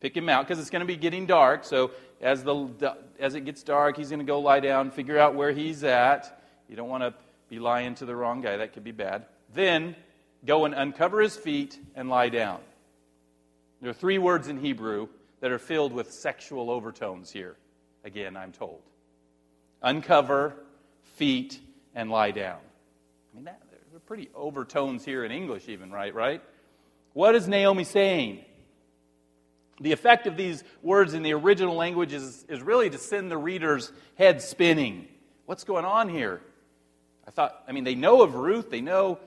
Pick 0.00 0.16
him 0.16 0.28
out 0.28 0.46
because 0.46 0.58
it's 0.58 0.70
going 0.70 0.80
to 0.80 0.86
be 0.86 0.96
getting 0.96 1.26
dark. 1.26 1.64
So, 1.64 1.92
as, 2.20 2.42
the, 2.42 2.96
as 3.18 3.34
it 3.34 3.42
gets 3.42 3.62
dark, 3.62 3.96
he's 3.96 4.08
going 4.08 4.20
to 4.20 4.24
go 4.24 4.40
lie 4.40 4.60
down, 4.60 4.90
figure 4.90 5.18
out 5.18 5.34
where 5.34 5.52
he's 5.52 5.84
at. 5.84 6.42
You 6.68 6.76
don't 6.76 6.88
want 6.88 7.02
to 7.02 7.14
be 7.48 7.58
lying 7.58 7.94
to 7.96 8.06
the 8.06 8.16
wrong 8.16 8.40
guy. 8.40 8.56
That 8.56 8.72
could 8.72 8.84
be 8.84 8.92
bad. 8.92 9.26
Then, 9.54 9.94
go 10.46 10.64
and 10.64 10.74
uncover 10.74 11.20
his 11.20 11.36
feet 11.36 11.78
and 11.94 12.08
lie 12.08 12.30
down. 12.30 12.60
There 13.82 13.90
are 13.90 13.94
three 13.94 14.18
words 14.18 14.48
in 14.48 14.58
Hebrew 14.58 15.08
that 15.42 15.50
are 15.50 15.58
filled 15.58 15.92
with 15.92 16.12
sexual 16.12 16.70
overtones 16.70 17.30
here. 17.32 17.56
Again, 18.04 18.36
I'm 18.36 18.52
told. 18.52 18.80
Uncover, 19.82 20.54
feet, 21.16 21.58
and 21.96 22.10
lie 22.10 22.30
down. 22.30 22.60
I 22.60 23.36
mean, 23.36 23.44
that, 23.46 23.60
there 23.90 23.96
are 23.96 24.00
pretty 24.00 24.30
overtones 24.36 25.04
here 25.04 25.24
in 25.24 25.32
English, 25.32 25.68
even, 25.68 25.90
right? 25.90 26.14
Right? 26.14 26.40
What 27.12 27.34
is 27.34 27.48
Naomi 27.48 27.82
saying? 27.82 28.44
The 29.80 29.90
effect 29.90 30.28
of 30.28 30.36
these 30.36 30.62
words 30.80 31.12
in 31.12 31.24
the 31.24 31.32
original 31.32 31.74
language 31.74 32.12
is, 32.12 32.44
is 32.48 32.62
really 32.62 32.88
to 32.88 32.98
send 32.98 33.28
the 33.28 33.36
reader's 33.36 33.90
head 34.14 34.42
spinning. 34.42 35.08
What's 35.46 35.64
going 35.64 35.84
on 35.84 36.08
here? 36.08 36.40
I 37.26 37.32
thought, 37.32 37.64
I 37.66 37.72
mean, 37.72 37.82
they 37.82 37.96
know 37.96 38.22
of 38.22 38.36
Ruth, 38.36 38.70
they 38.70 38.80
know 38.80 39.18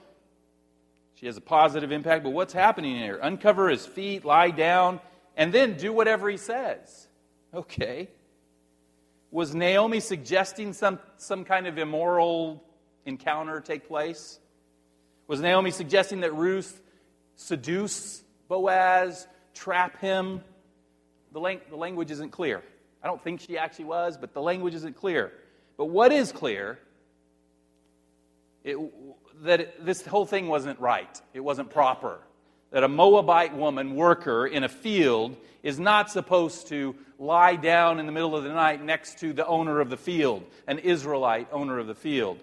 she 1.15 1.25
has 1.25 1.35
a 1.35 1.41
positive 1.41 1.91
impact, 1.91 2.23
but 2.23 2.29
what's 2.29 2.53
happening 2.53 2.95
here? 2.95 3.19
Uncover 3.21 3.69
his 3.69 3.85
feet, 3.85 4.23
lie 4.23 4.51
down, 4.51 5.01
and 5.35 5.53
then 5.53 5.77
do 5.77 5.91
whatever 5.91 6.29
he 6.29 6.37
says. 6.37 7.07
Okay. 7.53 8.09
Was 9.31 9.53
Naomi 9.53 9.99
suggesting 9.99 10.73
some, 10.73 10.99
some 11.17 11.43
kind 11.43 11.67
of 11.67 11.77
immoral 11.77 12.63
encounter 13.05 13.59
take 13.59 13.87
place? 13.87 14.39
Was 15.27 15.39
Naomi 15.39 15.71
suggesting 15.71 16.21
that 16.21 16.33
Ruth 16.33 16.81
seduce 17.35 18.23
Boaz, 18.47 19.27
trap 19.53 19.99
him? 19.99 20.41
The, 21.31 21.39
lang- 21.39 21.61
the 21.69 21.75
language 21.75 22.11
isn't 22.11 22.31
clear. 22.31 22.63
I 23.03 23.07
don't 23.07 23.21
think 23.23 23.41
she 23.41 23.57
actually 23.57 23.85
was, 23.85 24.17
but 24.17 24.33
the 24.33 24.41
language 24.41 24.73
isn't 24.73 24.95
clear. 24.95 25.31
But 25.77 25.85
what 25.85 26.11
is 26.11 26.31
clear 26.31 26.79
it, 28.63 28.77
that 29.43 29.61
it, 29.61 29.85
this 29.85 30.05
whole 30.05 30.25
thing 30.25 30.47
wasn't 30.47 30.79
right. 30.79 31.21
It 31.33 31.41
wasn't 31.41 31.69
proper. 31.69 32.19
That 32.75 32.83
a 32.83 32.89
Moabite 32.89 33.55
woman, 33.55 33.95
worker 33.95 34.45
in 34.45 34.65
a 34.65 34.67
field, 34.67 35.37
is 35.63 35.79
not 35.79 36.11
supposed 36.11 36.67
to 36.67 36.93
lie 37.17 37.55
down 37.55 38.01
in 38.01 38.05
the 38.05 38.11
middle 38.11 38.35
of 38.35 38.43
the 38.43 38.51
night 38.51 38.83
next 38.83 39.19
to 39.19 39.31
the 39.31 39.47
owner 39.47 39.79
of 39.79 39.89
the 39.89 39.95
field, 39.95 40.43
an 40.67 40.79
Israelite 40.79 41.47
owner 41.53 41.79
of 41.79 41.87
the 41.87 41.95
field. 41.95 42.37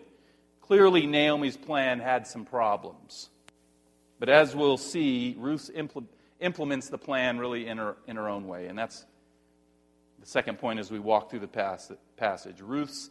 Clearly, 0.62 1.06
Naomi's 1.06 1.58
plan 1.58 2.00
had 2.00 2.26
some 2.26 2.46
problems. 2.46 3.28
But 4.18 4.30
as 4.30 4.56
we'll 4.56 4.78
see, 4.78 5.36
Ruth 5.38 5.70
impl- 5.76 6.06
implements 6.40 6.88
the 6.88 6.96
plan 6.96 7.36
really 7.36 7.66
in 7.66 7.76
her, 7.76 7.96
in 8.06 8.16
her 8.16 8.30
own 8.30 8.48
way. 8.48 8.68
And 8.68 8.78
that's 8.78 9.04
the 10.18 10.26
second 10.26 10.58
point 10.58 10.80
as 10.80 10.90
we 10.90 10.98
walk 10.98 11.28
through 11.28 11.40
the 11.40 11.46
pas- 11.46 11.92
passage. 12.16 12.62
Ruth's 12.62 13.10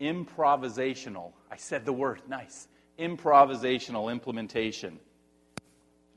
improvisational, 0.00 1.32
I 1.50 1.56
said 1.56 1.84
the 1.84 1.92
word, 1.92 2.22
nice, 2.26 2.68
improvisational 2.98 4.10
implementation. 4.10 4.98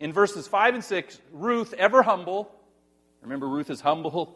In 0.01 0.13
verses 0.13 0.47
5 0.47 0.73
and 0.73 0.83
6, 0.83 1.21
Ruth, 1.31 1.73
ever 1.73 2.01
humble, 2.01 2.51
remember 3.21 3.47
Ruth 3.47 3.69
is 3.69 3.81
humble, 3.81 4.35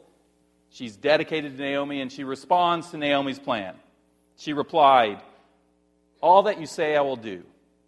she's 0.69 0.95
dedicated 0.95 1.57
to 1.57 1.63
Naomi, 1.63 2.01
and 2.01 2.11
she 2.11 2.23
responds 2.23 2.91
to 2.91 2.97
Naomi's 2.97 3.39
plan. 3.39 3.73
She 4.37 4.53
replied, 4.53 5.23
All 6.21 6.43
that 6.43 6.59
you 6.59 6.67
say 6.67 6.95
I 6.95 7.01
will 7.01 7.15
do. 7.15 7.43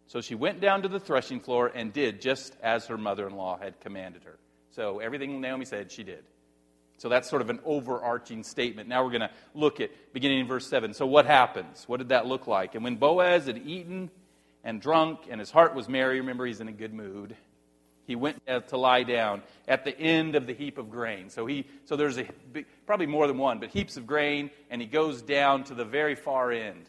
So 0.07 0.21
she 0.21 0.33
went 0.33 0.59
down 0.59 0.81
to 0.81 0.87
the 0.87 0.99
threshing 0.99 1.39
floor 1.39 1.71
and 1.73 1.93
did 1.93 2.19
just 2.19 2.55
as 2.63 2.87
her 2.87 2.97
mother 2.97 3.27
in 3.27 3.35
law 3.35 3.59
had 3.59 3.79
commanded 3.79 4.23
her. 4.23 4.39
So 4.71 4.97
everything 4.97 5.39
Naomi 5.39 5.65
said, 5.65 5.91
she 5.91 6.03
did. 6.03 6.23
So 6.97 7.09
that's 7.09 7.29
sort 7.29 7.43
of 7.43 7.51
an 7.51 7.59
overarching 7.63 8.43
statement. 8.43 8.89
Now 8.89 9.03
we're 9.03 9.11
going 9.11 9.21
to 9.21 9.31
look 9.53 9.81
at 9.81 9.91
beginning 10.13 10.39
in 10.39 10.47
verse 10.47 10.65
7. 10.65 10.95
So 10.95 11.05
what 11.05 11.27
happens? 11.27 11.83
What 11.87 11.97
did 11.97 12.09
that 12.09 12.25
look 12.25 12.47
like? 12.47 12.73
And 12.73 12.83
when 12.83 12.95
Boaz 12.95 13.45
had 13.45 13.59
eaten 13.67 14.09
and 14.63 14.81
drunk 14.81 15.19
and 15.29 15.39
his 15.39 15.51
heart 15.51 15.75
was 15.75 15.87
merry, 15.87 16.19
remember 16.19 16.47
he's 16.47 16.59
in 16.59 16.69
a 16.69 16.73
good 16.73 16.93
mood, 16.93 17.35
he 18.07 18.15
went 18.15 18.41
to 18.47 18.77
lie 18.77 19.03
down 19.03 19.43
at 19.67 19.83
the 19.83 19.97
end 19.99 20.35
of 20.35 20.47
the 20.47 20.53
heap 20.53 20.77
of 20.77 20.89
grain. 20.89 21.29
So, 21.29 21.45
he, 21.45 21.65
so 21.85 21.95
there's 21.95 22.17
a, 22.17 22.25
probably 22.85 23.05
more 23.05 23.27
than 23.27 23.37
one, 23.37 23.59
but 23.59 23.69
heaps 23.69 23.97
of 23.97 24.07
grain, 24.07 24.49
and 24.69 24.81
he 24.81 24.87
goes 24.87 25.21
down 25.21 25.65
to 25.65 25.75
the 25.75 25.85
very 25.85 26.15
far 26.15 26.51
end. 26.51 26.85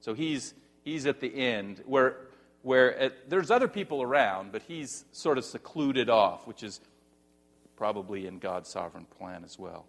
So 0.00 0.14
he's, 0.14 0.52
he's 0.84 1.06
at 1.06 1.20
the 1.20 1.34
end 1.34 1.82
where 1.86 2.16
where 2.62 3.02
uh, 3.02 3.08
there's 3.28 3.50
other 3.50 3.68
people 3.68 4.02
around, 4.02 4.52
but 4.52 4.62
he's 4.62 5.04
sort 5.12 5.38
of 5.38 5.44
secluded 5.44 6.10
off, 6.10 6.46
which 6.46 6.62
is 6.62 6.80
probably 7.76 8.26
in 8.26 8.38
God's 8.38 8.68
sovereign 8.68 9.06
plan 9.18 9.44
as 9.44 9.58
well. 9.58 9.86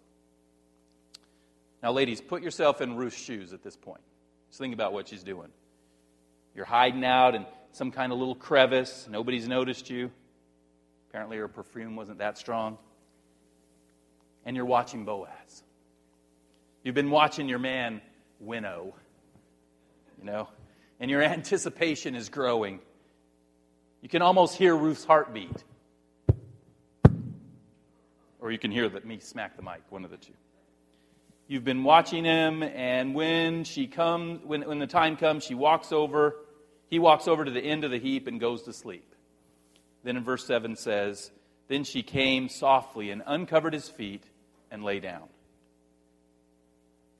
Now, 1.82 1.92
ladies, 1.92 2.20
put 2.20 2.42
yourself 2.42 2.80
in 2.80 2.96
Ruth's 2.96 3.20
shoes 3.20 3.52
at 3.52 3.62
this 3.62 3.76
point. 3.76 4.00
Just 4.48 4.60
think 4.60 4.74
about 4.74 4.92
what 4.92 5.08
she's 5.08 5.22
doing. 5.22 5.48
You're 6.54 6.64
hiding 6.64 7.04
out 7.04 7.34
in 7.34 7.46
some 7.72 7.90
kind 7.90 8.12
of 8.12 8.18
little 8.18 8.34
crevice, 8.34 9.06
nobody's 9.10 9.48
noticed 9.48 9.90
you. 9.90 10.10
Apparently, 11.10 11.38
her 11.38 11.48
perfume 11.48 11.96
wasn't 11.96 12.18
that 12.18 12.38
strong. 12.38 12.78
And 14.46 14.54
you're 14.54 14.64
watching 14.64 15.04
Boaz. 15.04 15.64
You've 16.84 16.94
been 16.94 17.10
watching 17.10 17.48
your 17.48 17.58
man 17.58 18.00
winnow, 18.38 18.94
you 20.18 20.24
know, 20.24 20.48
and 21.00 21.10
your 21.10 21.20
anticipation 21.22 22.14
is 22.14 22.28
growing. 22.28 22.78
You 24.02 24.08
can 24.08 24.22
almost 24.22 24.56
hear 24.56 24.74
Ruth's 24.74 25.04
heartbeat. 25.04 25.64
Or 28.38 28.50
you 28.50 28.58
can 28.58 28.70
hear 28.70 28.88
that 28.88 29.04
me 29.04 29.18
smack 29.18 29.56
the 29.56 29.62
mic, 29.62 29.82
one 29.90 30.04
of 30.04 30.10
the 30.10 30.16
two. 30.16 30.32
You've 31.48 31.64
been 31.64 31.82
watching 31.82 32.24
him, 32.24 32.62
and 32.62 33.16
when 33.16 33.64
she 33.64 33.88
comes, 33.88 34.40
when, 34.44 34.62
when 34.62 34.78
the 34.78 34.86
time 34.86 35.16
comes, 35.16 35.42
she 35.42 35.54
walks 35.54 35.90
over. 35.90 36.36
He 36.88 37.00
walks 37.00 37.26
over 37.26 37.44
to 37.44 37.50
the 37.50 37.60
end 37.60 37.82
of 37.82 37.90
the 37.90 37.98
heap 37.98 38.28
and 38.28 38.40
goes 38.40 38.62
to 38.62 38.72
sleep. 38.72 39.09
Then 40.02 40.16
in 40.16 40.24
verse 40.24 40.44
7 40.46 40.76
says, 40.76 41.30
Then 41.68 41.84
she 41.84 42.02
came 42.02 42.48
softly 42.48 43.10
and 43.10 43.22
uncovered 43.26 43.74
his 43.74 43.88
feet 43.88 44.24
and 44.70 44.82
lay 44.82 45.00
down. 45.00 45.28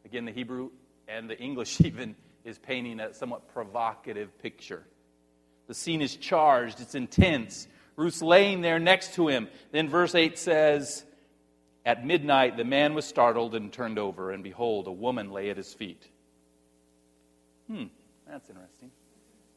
Again, 0.04 0.24
the 0.24 0.32
Hebrew 0.32 0.70
and 1.08 1.28
the 1.28 1.38
English 1.38 1.80
even 1.84 2.16
is 2.44 2.58
painting 2.58 3.00
a 3.00 3.12
somewhat 3.12 3.52
provocative 3.52 4.38
picture. 4.38 4.82
The 5.66 5.74
scene 5.74 6.02
is 6.02 6.16
charged, 6.16 6.80
it's 6.80 6.94
intense. 6.94 7.68
Ruth's 7.96 8.22
laying 8.22 8.60
there 8.60 8.78
next 8.78 9.14
to 9.14 9.28
him. 9.28 9.48
Then 9.72 9.88
verse 9.88 10.14
8 10.14 10.38
says, 10.38 11.04
At 11.84 12.04
midnight 12.04 12.56
the 12.56 12.64
man 12.64 12.94
was 12.94 13.04
startled 13.04 13.54
and 13.54 13.72
turned 13.72 13.98
over, 13.98 14.30
and 14.30 14.42
behold, 14.42 14.86
a 14.86 14.92
woman 14.92 15.30
lay 15.30 15.50
at 15.50 15.56
his 15.56 15.72
feet. 15.72 16.08
Hmm, 17.68 17.84
that's 18.26 18.48
interesting. 18.48 18.90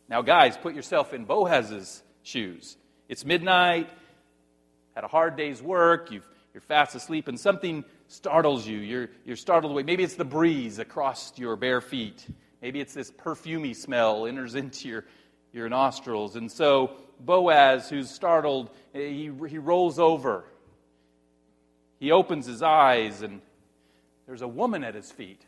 Now, 0.09 0.21
guys, 0.21 0.57
put 0.57 0.75
yourself 0.75 1.13
in 1.13 1.25
Boaz's 1.25 2.03
shoes. 2.21 2.77
It's 3.09 3.25
midnight, 3.25 3.89
had 4.95 5.03
a 5.03 5.07
hard 5.07 5.35
day's 5.35 5.61
work, 5.61 6.11
you 6.11 6.21
are 6.55 6.61
fast 6.61 6.95
asleep, 6.95 7.27
and 7.27 7.39
something 7.39 7.83
startles 8.07 8.67
you. 8.67 8.77
You're, 8.77 9.09
you're 9.25 9.35
startled 9.35 9.71
away. 9.71 9.83
Maybe 9.83 10.03
it's 10.03 10.15
the 10.15 10.25
breeze 10.25 10.79
across 10.79 11.37
your 11.37 11.55
bare 11.55 11.81
feet. 11.81 12.25
Maybe 12.61 12.79
it's 12.79 12.93
this 12.93 13.11
perfumy 13.11 13.75
smell 13.75 14.25
enters 14.27 14.55
into 14.55 14.87
your, 14.87 15.05
your 15.51 15.67
nostrils. 15.67 16.35
And 16.35 16.51
so 16.51 16.91
Boaz, 17.19 17.89
who's 17.89 18.09
startled, 18.09 18.69
he, 18.93 19.31
he 19.49 19.57
rolls 19.57 19.99
over. 19.99 20.45
He 21.99 22.11
opens 22.11 22.45
his 22.45 22.61
eyes, 22.61 23.21
and 23.21 23.41
there's 24.27 24.41
a 24.41 24.47
woman 24.47 24.83
at 24.83 24.93
his 24.93 25.11
feet. 25.11 25.41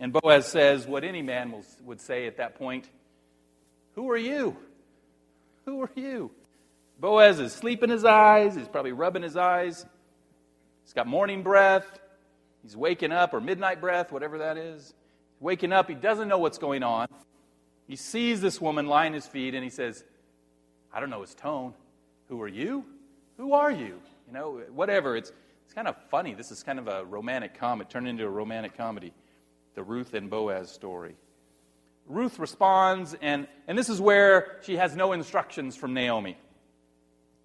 And 0.00 0.12
Boaz 0.12 0.46
says 0.46 0.86
what 0.86 1.04
any 1.04 1.22
man 1.22 1.52
will, 1.52 1.64
would 1.84 2.00
say 2.00 2.26
at 2.26 2.38
that 2.38 2.56
point 2.56 2.88
Who 3.94 4.10
are 4.10 4.16
you? 4.16 4.56
Who 5.64 5.82
are 5.82 5.90
you? 5.94 6.32
Boaz 6.98 7.40
is 7.40 7.52
sleeping 7.52 7.90
his 7.90 8.04
eyes. 8.04 8.54
He's 8.54 8.68
probably 8.68 8.92
rubbing 8.92 9.22
his 9.22 9.36
eyes. 9.36 9.84
He's 10.84 10.92
got 10.92 11.06
morning 11.06 11.42
breath. 11.42 12.00
He's 12.62 12.76
waking 12.76 13.12
up, 13.12 13.34
or 13.34 13.40
midnight 13.40 13.80
breath, 13.80 14.12
whatever 14.12 14.38
that 14.38 14.56
is. 14.56 14.94
Waking 15.40 15.72
up, 15.72 15.88
he 15.88 15.94
doesn't 15.94 16.28
know 16.28 16.38
what's 16.38 16.58
going 16.58 16.84
on. 16.84 17.08
He 17.88 17.96
sees 17.96 18.40
this 18.40 18.60
woman 18.60 18.86
lying 18.86 19.12
at 19.12 19.16
his 19.16 19.26
feet, 19.26 19.54
and 19.54 19.64
he 19.64 19.70
says, 19.70 20.04
I 20.92 21.00
don't 21.00 21.10
know 21.10 21.22
his 21.22 21.34
tone. 21.34 21.74
Who 22.28 22.40
are 22.42 22.48
you? 22.48 22.84
Who 23.36 23.52
are 23.52 23.70
you? 23.70 24.00
You 24.28 24.32
know, 24.32 24.62
whatever. 24.72 25.16
It's, 25.16 25.32
it's 25.64 25.74
kind 25.74 25.88
of 25.88 25.96
funny. 26.10 26.34
This 26.34 26.52
is 26.52 26.62
kind 26.62 26.78
of 26.78 26.86
a 26.86 27.04
romantic 27.04 27.58
comedy, 27.58 27.88
turned 27.90 28.06
into 28.06 28.24
a 28.24 28.30
romantic 28.30 28.76
comedy, 28.76 29.12
the 29.74 29.82
Ruth 29.82 30.14
and 30.14 30.30
Boaz 30.30 30.70
story. 30.70 31.16
Ruth 32.06 32.38
responds, 32.38 33.16
and, 33.20 33.48
and 33.66 33.76
this 33.76 33.88
is 33.88 34.00
where 34.00 34.58
she 34.62 34.76
has 34.76 34.94
no 34.94 35.12
instructions 35.12 35.76
from 35.76 35.94
Naomi. 35.94 36.36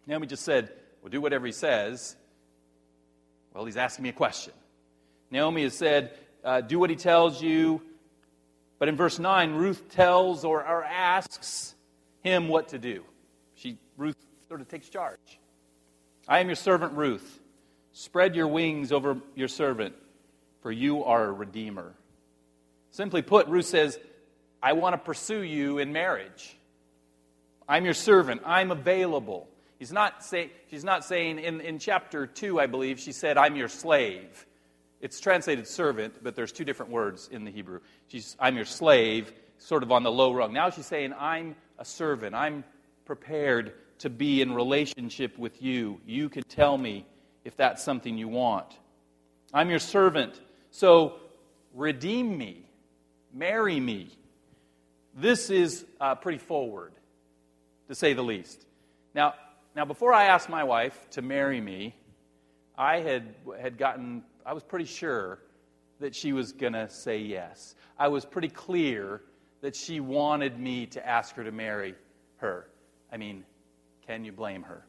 Naomi 0.08 0.26
just 0.26 0.44
said, 0.44 0.72
Well, 1.02 1.12
do 1.12 1.22
whatever 1.22 1.46
he 1.46 1.52
says. 1.52 2.16
Well, 3.54 3.66
he's 3.66 3.78
asking 3.78 4.04
me 4.04 4.10
a 4.10 4.14
question. 4.14 4.54
Naomi 5.30 5.64
has 5.64 5.74
said, 5.74 6.18
uh, 6.44 6.62
Do 6.62 6.80
what 6.80 6.90
he 6.90 6.96
tells 6.96 7.42
you. 7.42 7.82
But 8.80 8.88
in 8.88 8.96
verse 8.96 9.20
9, 9.20 9.54
Ruth 9.54 9.90
tells 9.90 10.46
or, 10.46 10.66
or 10.66 10.84
asks 10.84 11.76
him 12.22 12.48
what 12.48 12.70
to 12.70 12.80
do. 12.80 13.04
She, 13.56 13.78
Ruth 13.98 14.16
sort 14.48 14.62
of 14.62 14.68
takes 14.68 14.88
charge. 14.88 15.40
I 16.28 16.40
am 16.40 16.48
your 16.48 16.56
servant 16.56 16.94
Ruth. 16.94 17.40
Spread 17.94 18.36
your 18.36 18.48
wings 18.48 18.92
over 18.92 19.18
your 19.34 19.48
servant, 19.48 19.96
for 20.62 20.72
you 20.72 21.04
are 21.04 21.26
a 21.26 21.32
redeemer. 21.32 21.96
Simply 22.92 23.24
put, 23.24 23.48
Ruth 23.48 23.66
says, 23.66 24.00
I 24.62 24.74
want 24.74 24.94
to 24.94 24.98
pursue 25.00 25.42
you 25.42 25.80
in 25.80 25.92
marriage. 25.92 26.56
I'm 27.68 27.86
your 27.86 27.96
servant. 27.96 28.42
I'm 28.46 28.70
available. 28.72 29.50
He's 29.80 29.92
not 29.92 30.24
say, 30.24 30.52
she's 30.70 30.84
not 30.84 31.06
saying, 31.06 31.40
in, 31.40 31.62
in 31.62 31.80
chapter 31.80 32.26
2, 32.26 32.60
I 32.60 32.66
believe, 32.66 33.00
she 33.00 33.12
said, 33.12 33.38
I'm 33.38 33.56
your 33.56 33.68
slave. 33.68 34.46
It's 35.00 35.20
translated 35.20 35.68
servant, 35.68 36.16
but 36.24 36.36
there's 36.36 36.52
two 36.52 36.66
different 36.66 36.92
words 36.92 37.30
in 37.32 37.46
the 37.46 37.52
Hebrew. 37.52 37.82
She's, 38.08 38.36
I'm 38.40 38.56
your 38.56 38.66
slave, 38.66 39.32
sort 39.60 39.84
of 39.84 39.92
on 39.92 40.04
the 40.04 40.12
low 40.12 40.34
rung. 40.34 40.54
Now 40.54 40.72
she's 40.72 40.88
saying, 40.88 41.14
I'm 41.18 41.56
a 41.78 41.86
servant. 41.86 42.34
I'm 42.34 42.64
prepared 43.06 43.74
to 44.00 44.10
be 44.10 44.42
in 44.42 44.54
relationship 44.54 45.38
with 45.38 45.62
you. 45.62 46.00
You 46.06 46.30
can 46.30 46.44
tell 46.44 46.78
me 46.78 47.06
if 47.46 47.56
that's 47.56 47.84
something 47.84 48.18
you 48.18 48.28
want. 48.28 48.66
I'm 49.54 49.70
your 49.70 49.80
servant. 49.80 50.40
So 50.72 51.16
redeem 51.74 52.38
me, 52.38 52.66
marry 53.34 53.80
me. 53.80 54.10
This 55.16 55.50
is 55.50 55.86
uh, 56.00 56.16
pretty 56.16 56.38
forward, 56.40 56.94
to 57.88 57.96
say 57.96 58.14
the 58.14 58.24
least. 58.24 58.66
Now, 59.16 59.34
now, 59.78 59.86
before 59.86 60.12
I 60.12 60.26
asked 60.26 60.50
my 60.50 60.64
wife 60.64 61.08
to 61.12 61.22
marry 61.22 61.62
me, 61.62 61.94
I 62.76 63.00
had, 63.00 63.36
had 63.62 63.78
gotten, 63.78 64.24
I 64.44 64.54
was 64.54 64.64
pretty 64.64 64.86
sure 64.86 65.38
that 66.00 66.16
she 66.16 66.34
was 66.34 66.52
going 66.52 66.74
to 66.74 66.90
say 66.90 67.20
yes. 67.20 67.76
I 67.96 68.08
was 68.08 68.26
pretty 68.26 68.50
clear 68.50 69.22
that 69.62 69.76
she 69.76 70.00
wanted 70.00 70.60
me 70.60 70.88
to 70.88 71.08
ask 71.08 71.36
her 71.36 71.44
to 71.44 71.52
marry 71.52 71.94
her. 72.38 72.72
I 73.12 73.18
mean, 73.18 73.44
can 74.08 74.26
you 74.26 74.32
blame 74.32 74.64
her? 74.64 74.84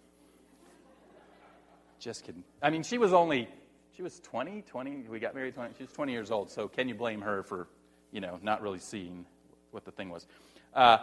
Just 2.01 2.25
kidding. 2.25 2.43
I 2.63 2.71
mean, 2.71 2.83
she 2.83 2.97
was 2.97 3.13
only, 3.13 3.47
she 3.95 4.03
was 4.03 4.21
20, 4.21 4.63
20, 4.63 5.05
we 5.11 5.19
got 5.19 5.35
married 5.35 5.55
20, 5.55 5.75
she 5.77 5.83
was 5.83 5.93
20 5.93 6.13
years 6.13 6.31
old, 6.31 6.51
so 6.51 6.67
can 6.67 6.89
you 6.89 6.95
blame 6.95 7.21
her 7.21 7.43
for, 7.43 7.69
you 8.11 8.23
know, 8.23 8.39
not 8.43 8.63
really 8.63 8.79
seeing 8.79 9.27
what 9.71 9.85
the 9.85 9.91
thing 9.91 10.09
was? 10.09 10.27
Uh, 10.73 10.97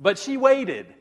but 0.00 0.18
she 0.18 0.38
waited 0.38 0.94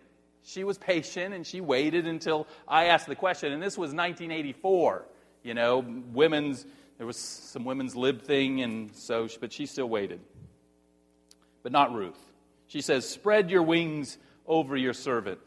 she 0.43 0.63
was 0.63 0.77
patient 0.77 1.33
and 1.33 1.45
she 1.45 1.61
waited 1.61 2.07
until 2.07 2.47
I 2.67 2.85
asked 2.85 3.07
the 3.07 3.15
question. 3.15 3.51
And 3.51 3.61
this 3.61 3.77
was 3.77 3.89
1984. 3.89 5.05
You 5.43 5.53
know, 5.53 5.85
women's, 6.13 6.65
there 6.97 7.07
was 7.07 7.17
some 7.17 7.65
women's 7.65 7.95
lib 7.95 8.21
thing, 8.21 8.61
and 8.61 8.95
so, 8.95 9.27
but 9.39 9.51
she 9.51 9.65
still 9.65 9.89
waited. 9.89 10.19
But 11.63 11.71
not 11.71 11.93
Ruth. 11.93 12.19
She 12.67 12.81
says, 12.81 13.07
Spread 13.07 13.49
your 13.49 13.63
wings 13.63 14.17
over 14.47 14.75
your 14.75 14.93
servant. 14.93 15.41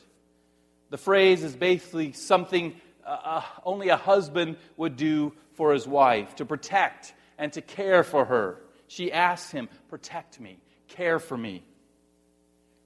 The 0.91 0.99
phrase 0.99 1.43
is 1.43 1.57
basically 1.57 2.13
something 2.13 2.75
uh, 3.05 3.19
uh 3.25 3.43
only 3.65 3.89
a 3.89 3.97
husband 3.97 4.57
would 4.77 4.97
do 4.97 5.33
for 5.53 5.73
his 5.73 5.87
wife 5.87 6.37
to 6.37 6.45
protect 6.45 7.15
and 7.39 7.53
to 7.53 7.61
care 7.61 8.05
for 8.05 8.25
her. 8.25 8.61
She 8.87 9.13
asks 9.13 9.51
him, 9.51 9.69
Protect 9.89 10.41
me, 10.41 10.59
care 10.89 11.19
for 11.19 11.37
me. 11.37 11.65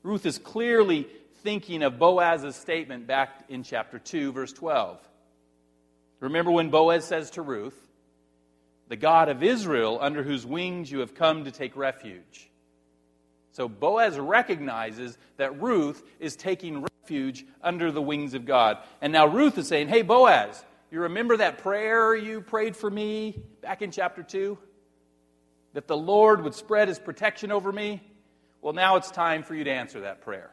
Ruth 0.02 0.26
is 0.26 0.38
clearly 0.38 1.06
thinking 1.42 1.82
of 1.82 1.98
Boaz's 1.98 2.56
statement 2.56 3.06
back 3.06 3.44
in 3.48 3.62
chapter 3.62 3.98
2, 3.98 4.32
verse 4.32 4.52
12. 4.52 4.98
Remember 6.20 6.50
when 6.50 6.70
Boaz 6.70 7.04
says 7.04 7.30
to 7.32 7.42
Ruth, 7.42 7.78
The 8.88 8.96
God 8.96 9.28
of 9.28 9.42
Israel, 9.42 9.98
under 10.00 10.22
whose 10.22 10.44
wings 10.44 10.90
you 10.90 11.00
have 11.00 11.14
come 11.14 11.44
to 11.44 11.50
take 11.50 11.76
refuge. 11.76 12.50
So 13.52 13.68
Boaz 13.68 14.18
recognizes 14.18 15.16
that 15.36 15.60
Ruth 15.60 16.02
is 16.20 16.36
taking 16.36 16.86
refuge 17.02 17.44
under 17.62 17.90
the 17.90 18.02
wings 18.02 18.34
of 18.34 18.44
God. 18.44 18.78
And 19.00 19.12
now 19.12 19.26
Ruth 19.26 19.58
is 19.58 19.68
saying, 19.68 19.88
Hey, 19.88 20.02
Boaz, 20.02 20.64
you 20.90 21.02
remember 21.02 21.36
that 21.36 21.58
prayer 21.58 22.14
you 22.14 22.40
prayed 22.40 22.76
for 22.76 22.90
me 22.90 23.40
back 23.60 23.82
in 23.82 23.90
chapter 23.90 24.22
2? 24.22 24.58
That 25.74 25.86
the 25.86 25.96
Lord 25.96 26.42
would 26.42 26.54
spread 26.54 26.88
his 26.88 26.98
protection 26.98 27.52
over 27.52 27.70
me? 27.70 28.02
Well, 28.60 28.72
now 28.72 28.96
it's 28.96 29.10
time 29.10 29.42
for 29.44 29.54
you 29.54 29.64
to 29.64 29.70
answer 29.70 30.00
that 30.00 30.22
prayer. 30.22 30.50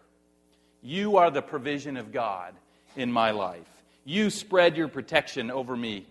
You 0.86 1.18
are 1.18 1.32
the 1.32 1.42
provision 1.42 1.98
of 1.98 2.12
God 2.12 2.54
in 2.96 3.12
my 3.12 3.32
life. 3.32 3.68
You 4.04 4.30
spread 4.30 4.78
your 4.78 4.88
protection 4.88 5.50
over 5.50 5.76
me 5.76 6.06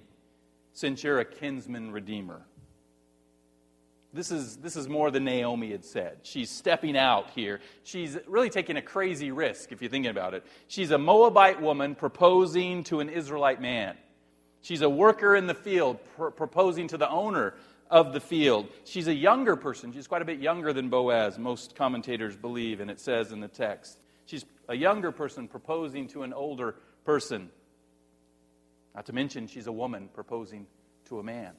since 0.72 1.04
you're 1.04 1.20
a 1.20 1.24
kinsman 1.24 1.92
redeemer. 1.92 2.42
This 4.12 4.32
is, 4.32 4.56
this 4.56 4.74
is 4.74 4.88
more 4.88 5.12
than 5.12 5.24
Naomi 5.24 5.70
had 5.70 5.84
said. 5.84 6.18
She's 6.24 6.50
stepping 6.50 6.96
out 6.96 7.30
here. 7.36 7.60
She's 7.84 8.18
really 8.26 8.50
taking 8.50 8.76
a 8.76 8.82
crazy 8.82 9.30
risk, 9.30 9.70
if 9.70 9.80
you're 9.80 9.90
thinking 9.90 10.10
about 10.10 10.34
it. 10.34 10.44
She's 10.66 10.90
a 10.90 10.98
Moabite 10.98 11.62
woman 11.62 11.94
proposing 11.94 12.82
to 12.84 12.98
an 12.98 13.08
Israelite 13.08 13.60
man. 13.60 13.96
She's 14.60 14.82
a 14.82 14.90
worker 14.90 15.36
in 15.36 15.46
the 15.46 15.54
field 15.54 16.00
pr- 16.16 16.30
proposing 16.30 16.88
to 16.88 16.96
the 16.96 17.08
owner 17.08 17.54
of 17.90 18.12
the 18.12 18.20
field. 18.20 18.66
She's 18.84 19.06
a 19.06 19.14
younger 19.14 19.54
person. 19.54 19.92
She's 19.92 20.08
quite 20.08 20.22
a 20.22 20.24
bit 20.24 20.40
younger 20.40 20.72
than 20.72 20.88
Boaz, 20.88 21.38
most 21.38 21.76
commentators 21.76 22.34
believe, 22.34 22.80
and 22.80 22.90
it 22.90 22.98
says 22.98 23.30
in 23.30 23.38
the 23.38 23.46
text. 23.46 24.00
She's 24.26 24.44
a 24.68 24.74
younger 24.74 25.12
person 25.12 25.48
proposing 25.48 26.08
to 26.08 26.22
an 26.22 26.32
older 26.32 26.76
person. 27.04 27.50
Not 28.94 29.06
to 29.06 29.12
mention, 29.12 29.46
she's 29.46 29.66
a 29.66 29.72
woman 29.72 30.08
proposing 30.14 30.66
to 31.06 31.18
a 31.18 31.22
man. 31.22 31.52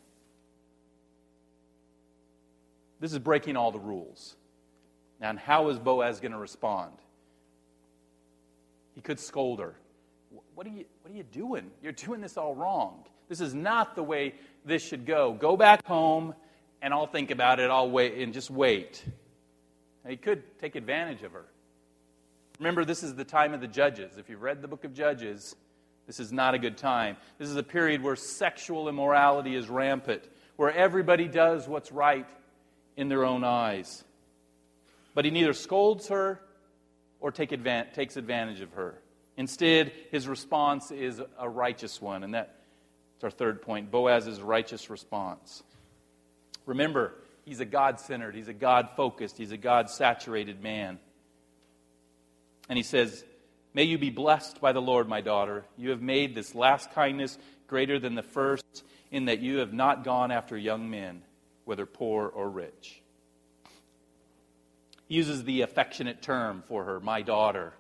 This 3.00 3.14
is 3.14 3.20
breaking 3.20 3.58
all 3.58 3.72
the 3.72 3.80
rules. 3.80 4.36
And 5.22 5.38
how 5.38 5.70
is 5.70 5.80
Boaz 5.80 6.20
going 6.20 6.32
to 6.32 6.38
respond? 6.38 6.94
He 8.96 9.02
could 9.02 9.20
scold 9.20 9.60
her. 9.60 9.76
What 10.56 10.66
are, 10.66 10.72
you, 10.72 10.86
what 11.02 11.14
are 11.14 11.16
you 11.16 11.24
doing? 11.24 11.70
You're 11.84 11.92
doing 11.92 12.22
this 12.22 12.38
all 12.38 12.56
wrong. 12.56 13.06
This 13.28 13.42
is 13.42 13.54
not 13.54 13.96
the 13.96 14.04
way 14.04 14.36
this 14.66 14.86
should 14.86 15.06
go. 15.06 15.34
Go 15.34 15.58
back 15.58 15.86
home 15.86 16.34
and 16.82 16.94
I'll 16.94 17.08
think 17.08 17.32
about 17.32 17.60
it, 17.60 17.70
I'll 17.72 17.90
wait, 17.90 18.14
and 18.16 18.34
just 18.34 18.52
wait. 18.52 19.04
he 20.08 20.18
could 20.18 20.44
take 20.60 20.76
advantage 20.76 21.24
of 21.24 21.32
her. 21.32 21.46
Remember, 22.60 22.86
this 22.86 23.04
is 23.04 23.16
the 23.16 23.26
time 23.26 23.54
of 23.54 23.62
the 23.62 23.68
judges. 23.68 24.18
If 24.18 24.30
you've 24.30 24.42
read 24.42 24.62
the 24.62 24.68
book 24.68 24.84
of 24.86 24.94
Judges, 24.94 25.56
this 26.08 26.20
is 26.20 26.32
not 26.32 26.54
a 26.54 26.60
good 26.60 26.78
time. 26.78 27.18
This 27.38 27.50
is 27.50 27.56
a 27.56 27.64
period 27.64 28.02
where 28.02 28.16
sexual 28.16 28.88
immorality 28.88 29.56
is 29.56 29.70
rampant, 29.70 30.24
where 30.56 30.72
everybody 30.72 31.28
does 31.28 31.68
what's 31.68 31.92
right 31.92 32.28
in 32.96 33.10
their 33.10 33.26
own 33.26 33.44
eyes. 33.44 34.04
But 35.14 35.26
he 35.26 35.32
neither 35.32 35.54
scolds 35.54 36.08
her 36.10 36.40
or 37.20 37.32
take 37.32 37.50
advan- 37.50 37.94
takes 37.94 38.18
advantage 38.18 38.62
of 38.62 38.74
her. 38.74 39.02
Instead, 39.38 39.92
his 40.12 40.28
response 40.28 40.92
is 40.92 41.22
a 41.38 41.50
righteous 41.50 42.02
one, 42.02 42.24
and 42.24 42.34
that's 42.34 42.50
our 43.24 43.30
third 43.30 43.62
point 43.62 43.92
Boaz's 43.92 44.42
righteous 44.42 44.90
response. 44.90 45.64
Remember, 46.66 47.16
he's 47.44 47.60
a 47.60 47.66
God 47.66 48.00
centered, 48.00 48.36
he's 48.36 48.48
a 48.48 48.54
God 48.54 48.90
focused, 48.96 49.38
he's 49.38 49.52
a 49.52 49.58
God 49.58 49.90
saturated 49.90 50.62
man. 50.62 51.00
And 52.70 52.78
he 52.78 52.84
says, 52.84 53.24
May 53.74 53.84
you 53.84 53.98
be 53.98 54.10
blessed 54.10 54.62
by 54.62 54.72
the 54.72 54.82
Lord, 54.82 55.10
my 55.10 55.22
daughter. 55.22 55.66
You 55.78 55.90
have 55.90 56.02
made 56.02 56.34
this 56.34 56.56
last 56.56 56.92
kindness 56.94 57.38
greater 57.68 58.00
than 58.00 58.16
the 58.16 58.24
first, 58.24 58.84
in 59.12 59.26
that 59.26 59.40
you 59.40 59.58
have 59.58 59.74
not 59.74 60.04
gone 60.04 60.32
after 60.32 60.58
young 60.58 60.90
men, 60.90 61.22
whether 61.66 61.86
poor 61.86 62.28
or 62.28 62.50
rich. 62.50 63.02
He 65.08 65.16
uses 65.16 65.44
the 65.44 65.62
affectionate 65.62 66.22
term 66.22 66.64
for 66.68 66.86
her, 66.86 67.00
my 67.00 67.22
daughter. 67.22 67.74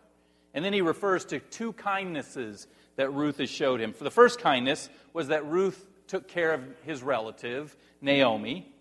And 0.54 0.64
then 0.64 0.74
he 0.74 0.82
refers 0.82 1.26
to 1.26 1.40
two 1.40 1.74
kindnesses 1.74 2.68
that 2.96 3.14
Ruth 3.14 3.38
has 3.38 3.50
showed 3.50 3.82
him. 3.82 3.94
For 3.94 4.04
the 4.04 4.12
first 4.12 4.40
kindness 4.40 4.90
was 5.14 5.30
that 5.30 5.46
Ruth 5.46 5.86
took 6.08 6.28
care 6.28 6.54
of 6.54 6.62
his 6.84 7.04
relative, 7.04 7.76
Naomi. 8.02 8.72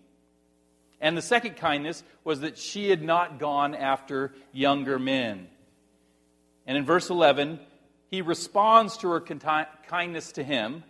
And 1.01 1.17
the 1.17 1.21
second 1.21 1.57
kindness 1.57 2.03
was 2.23 2.41
that 2.41 2.57
she 2.57 2.89
had 2.89 3.01
not 3.01 3.39
gone 3.39 3.75
after 3.75 4.33
younger 4.53 4.99
men. 4.99 5.47
And 6.65 6.77
in 6.77 6.85
verse 6.85 7.09
11, 7.09 7.59
he 8.09 8.21
responds 8.21 8.97
to 8.97 9.09
her 9.09 9.21
kindness 9.21 10.31
to 10.33 10.43
him, 10.43 10.83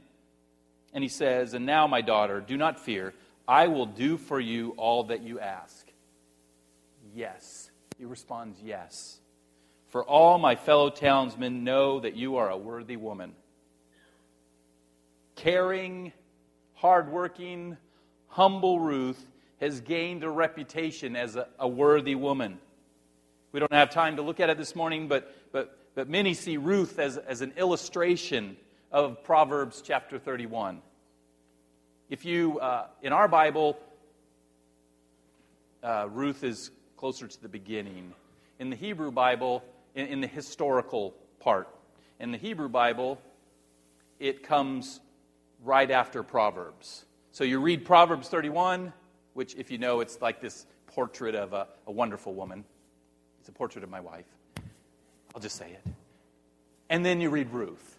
and 0.93 1.03
he 1.03 1.09
says, 1.09 1.53
And 1.53 1.65
now, 1.65 1.87
my 1.87 2.01
daughter, 2.01 2.39
do 2.41 2.57
not 2.57 2.79
fear. 2.79 3.13
I 3.47 3.67
will 3.67 3.85
do 3.85 4.17
for 4.17 4.39
you 4.39 4.73
all 4.77 5.05
that 5.05 5.21
you 5.21 5.39
ask. 5.39 5.85
Yes. 7.13 7.69
He 7.97 8.05
responds, 8.05 8.59
Yes. 8.63 9.19
For 9.89 10.03
all 10.03 10.37
my 10.37 10.55
fellow 10.55 10.89
townsmen 10.89 11.63
know 11.63 11.99
that 11.99 12.15
you 12.15 12.37
are 12.37 12.49
a 12.49 12.57
worthy 12.57 12.97
woman. 12.97 13.33
Caring, 15.35 16.11
hardworking, 16.73 17.77
humble 18.27 18.79
Ruth 18.79 19.25
has 19.61 19.79
gained 19.81 20.23
a 20.23 20.29
reputation 20.29 21.15
as 21.15 21.35
a, 21.35 21.47
a, 21.57 21.67
worthy 21.67 22.15
woman. 22.15 22.59
We 23.53 23.61
don't 23.61 23.71
have 23.71 23.89
time 23.89 24.17
to 24.17 24.21
look 24.21 24.41
at 24.41 24.49
it 24.49 24.57
this 24.57 24.75
morning, 24.75 25.07
but, 25.07 25.33
but, 25.55 25.77
but 25.95 26.09
many 26.09 26.33
see 26.33 26.57
Ruth 26.57 26.99
as, 26.99 27.15
as 27.15 27.39
an 27.39 27.53
illustration 27.55 28.57
of 28.91 29.23
Proverbs 29.23 29.81
chapter 29.81 30.19
31. 30.19 30.81
If 32.09 32.25
you, 32.25 32.59
uh, 32.59 32.87
in 33.01 33.13
our 33.13 33.29
Bible, 33.29 33.79
uh, 35.81 36.09
Ruth 36.11 36.43
is 36.43 36.71
closer 36.97 37.25
to 37.25 37.41
the 37.41 37.47
beginning. 37.47 38.13
In 38.59 38.69
the 38.69 38.75
Hebrew 38.75 39.11
Bible, 39.11 39.63
in, 39.95 40.07
in 40.07 40.19
the 40.19 40.27
historical 40.27 41.15
part, 41.39 41.69
in 42.19 42.33
the 42.33 42.37
Hebrew 42.37 42.67
Bible, 42.67 43.21
it 44.19 44.43
comes 44.43 44.99
right 45.63 45.89
after 45.89 46.21
Proverbs. 46.21 47.05
So 47.31 47.45
you 47.45 47.61
read 47.61 47.85
Proverbs 47.85 48.27
31, 48.27 48.91
which, 49.35 49.55
if 49.55 49.71
you 49.71 49.77
know, 49.77 50.01
it's 50.01 50.21
like 50.21 50.41
this 50.41 50.65
portrait 50.87 51.33
of 51.33 51.53
a, 51.53 51.67
a 51.87 51.93
wonderful 51.93 52.33
woman. 52.33 52.65
It's 53.39 53.47
a 53.47 53.53
portrait 53.53 53.85
of 53.85 53.89
my 53.89 54.01
wife. 54.01 54.25
I'll 55.35 55.41
just 55.41 55.57
say 55.57 55.69
it. 55.69 55.93
And 56.89 57.05
then 57.05 57.19
you 57.19 57.29
read 57.29 57.51
Ruth. 57.51 57.97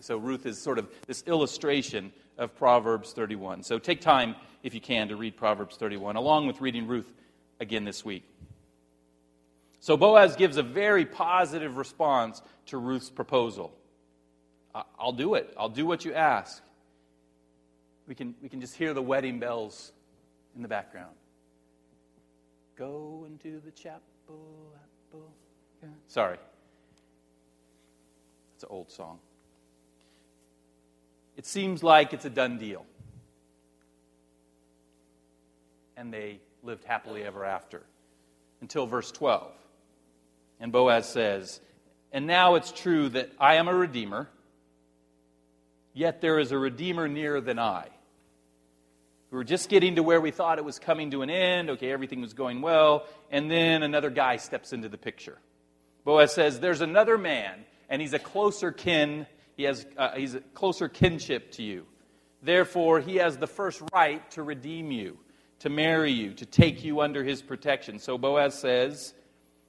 So 0.00 0.16
Ruth 0.16 0.46
is 0.46 0.60
sort 0.60 0.78
of 0.78 0.88
this 1.06 1.24
illustration 1.26 2.12
of 2.38 2.56
Proverbs 2.56 3.12
31. 3.12 3.64
So 3.64 3.78
take 3.78 4.00
time, 4.00 4.36
if 4.62 4.72
you 4.72 4.80
can, 4.80 5.08
to 5.08 5.16
read 5.16 5.36
Proverbs 5.36 5.76
31, 5.76 6.16
along 6.16 6.46
with 6.46 6.60
reading 6.60 6.86
Ruth 6.86 7.12
again 7.60 7.84
this 7.84 8.04
week. 8.04 8.24
So 9.80 9.96
Boaz 9.96 10.36
gives 10.36 10.56
a 10.56 10.62
very 10.62 11.04
positive 11.04 11.76
response 11.76 12.40
to 12.66 12.78
Ruth's 12.78 13.10
proposal. 13.10 13.76
I'll 14.98 15.12
do 15.12 15.34
it. 15.34 15.52
I'll 15.58 15.68
do 15.68 15.84
what 15.84 16.04
you 16.04 16.14
ask. 16.14 16.62
We 18.06 18.14
can, 18.14 18.34
we 18.40 18.48
can 18.48 18.60
just 18.60 18.76
hear 18.76 18.94
the 18.94 19.02
wedding 19.02 19.40
bells 19.40 19.92
in 20.54 20.62
the 20.62 20.68
background. 20.68 21.14
Go 22.76 23.26
into 23.26 23.60
the 23.60 23.72
chapel. 23.72 24.00
Sorry. 26.08 26.38
It's 28.62 28.70
an 28.70 28.76
old 28.76 28.92
song. 28.92 29.18
It 31.36 31.46
seems 31.46 31.82
like 31.82 32.12
it's 32.12 32.24
a 32.24 32.30
done 32.30 32.58
deal. 32.58 32.86
And 35.96 36.12
they 36.12 36.38
lived 36.62 36.84
happily 36.84 37.24
ever 37.24 37.44
after 37.44 37.82
until 38.60 38.86
verse 38.86 39.10
12. 39.10 39.50
And 40.60 40.70
Boaz 40.70 41.08
says, 41.08 41.60
And 42.12 42.28
now 42.28 42.54
it's 42.54 42.70
true 42.70 43.08
that 43.08 43.32
I 43.36 43.56
am 43.56 43.66
a 43.66 43.74
redeemer, 43.74 44.28
yet 45.92 46.20
there 46.20 46.38
is 46.38 46.52
a 46.52 46.58
redeemer 46.58 47.08
nearer 47.08 47.40
than 47.40 47.58
I. 47.58 47.88
We 49.32 49.38
were 49.38 49.44
just 49.44 49.70
getting 49.70 49.96
to 49.96 50.04
where 50.04 50.20
we 50.20 50.30
thought 50.30 50.58
it 50.58 50.64
was 50.64 50.78
coming 50.78 51.10
to 51.10 51.22
an 51.22 51.30
end. 51.30 51.68
Okay, 51.70 51.90
everything 51.90 52.20
was 52.20 52.32
going 52.32 52.62
well. 52.62 53.06
And 53.28 53.50
then 53.50 53.82
another 53.82 54.10
guy 54.10 54.36
steps 54.36 54.72
into 54.72 54.88
the 54.88 54.98
picture. 54.98 55.38
Boaz 56.04 56.32
says, 56.32 56.60
There's 56.60 56.80
another 56.80 57.18
man, 57.18 57.64
and 57.92 58.02
he's 58.02 58.12
a 58.12 58.18
closer 58.18 58.72
kin. 58.72 59.28
He 59.56 59.62
has 59.64 59.86
uh, 59.96 60.16
he's 60.16 60.34
a 60.34 60.40
closer 60.40 60.88
kinship 60.88 61.52
to 61.52 61.62
you. 61.62 61.86
Therefore, 62.42 62.98
he 62.98 63.16
has 63.16 63.36
the 63.36 63.46
first 63.46 63.80
right 63.92 64.28
to 64.32 64.42
redeem 64.42 64.90
you 64.90 65.18
to 65.62 65.68
marry 65.68 66.10
you, 66.10 66.34
to 66.34 66.44
take 66.44 66.82
you 66.82 67.00
under 67.00 67.22
his 67.22 67.40
protection. 67.40 68.00
So 68.00 68.18
Boaz 68.18 68.58
says, 68.58 69.14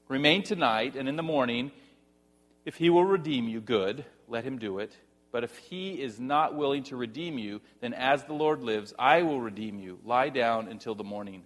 Remain 0.07 0.41
tonight, 0.41 0.95
and 0.95 1.07
in 1.07 1.15
the 1.15 1.21
morning, 1.21 1.71
if 2.65 2.75
he 2.75 2.89
will 2.89 3.05
redeem 3.05 3.47
you, 3.47 3.62
good, 3.62 4.03
let 4.27 4.43
him 4.43 4.57
do 4.57 4.79
it. 4.79 4.97
But 5.31 5.43
if 5.43 5.55
he 5.55 6.01
is 6.01 6.19
not 6.19 6.55
willing 6.55 6.81
to 6.86 6.95
redeem 6.95 7.38
you, 7.38 7.62
then 7.79 7.93
as 7.93 8.23
the 8.23 8.33
Lord 8.33 8.63
lives, 8.63 8.91
I 8.97 9.21
will 9.21 9.39
redeem 9.39 9.79
you. 9.79 9.99
Lie 10.03 10.29
down 10.29 10.67
until 10.67 10.95
the 10.95 11.03
morning. 11.03 11.43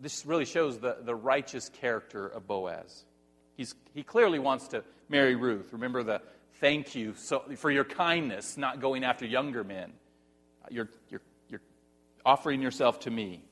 This 0.00 0.26
really 0.26 0.44
shows 0.44 0.78
the, 0.78 0.96
the 1.00 1.14
righteous 1.14 1.68
character 1.68 2.26
of 2.26 2.48
Boaz. 2.48 3.04
He's, 3.56 3.76
he 3.94 4.02
clearly 4.02 4.40
wants 4.40 4.66
to 4.68 4.82
marry 5.08 5.34
Ruth. 5.34 5.72
Remember 5.72 6.02
the 6.02 6.22
thank 6.60 6.94
you 6.94 7.14
so, 7.16 7.42
for 7.56 7.70
your 7.70 7.84
kindness, 7.84 8.56
not 8.56 8.80
going 8.80 9.04
after 9.04 9.26
younger 9.26 9.64
men. 9.64 9.92
You're, 10.70 10.88
you're 11.10 11.20
offering 12.24 12.62
yourself 12.62 13.00
to 13.00 13.10
me. 13.10 13.42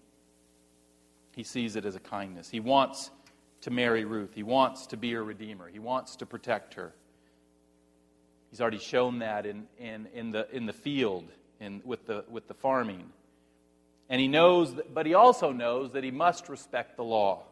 He 1.37 1.45
sees 1.45 1.77
it 1.77 1.85
as 1.85 1.95
a 1.95 2.01
kindness. 2.01 2.49
He 2.49 2.61
wants 2.61 3.11
to 3.63 3.71
marry 3.71 4.05
Ruth. 4.05 4.35
He 4.35 4.43
wants 4.43 4.87
to 4.89 4.97
be 4.97 5.13
her 5.13 5.23
redeemer. 5.23 5.69
He 5.69 5.79
wants 5.79 6.17
to 6.17 6.27
protect 6.27 6.75
her. 6.75 6.93
He's 8.51 8.61
already 8.61 8.79
shown 8.79 9.21
that 9.21 9.47
in, 9.47 9.67
in, 9.79 10.09
in, 10.13 10.31
the, 10.31 10.47
in 10.55 10.67
the 10.67 10.73
field 10.73 11.25
in, 11.61 11.81
with, 11.85 12.07
the, 12.07 12.25
with 12.29 12.49
the 12.49 12.55
farming. 12.55 13.05
And 14.11 14.21
he 14.21 14.29
knows, 14.29 14.75
that, 14.75 14.93
but 14.93 15.07
he 15.07 15.15
also 15.15 15.53
knows 15.53 15.93
that 15.93 16.05
he 16.05 16.11
must 16.11 16.49
respect 16.49 16.97
the 16.97 17.05
law. 17.05 17.45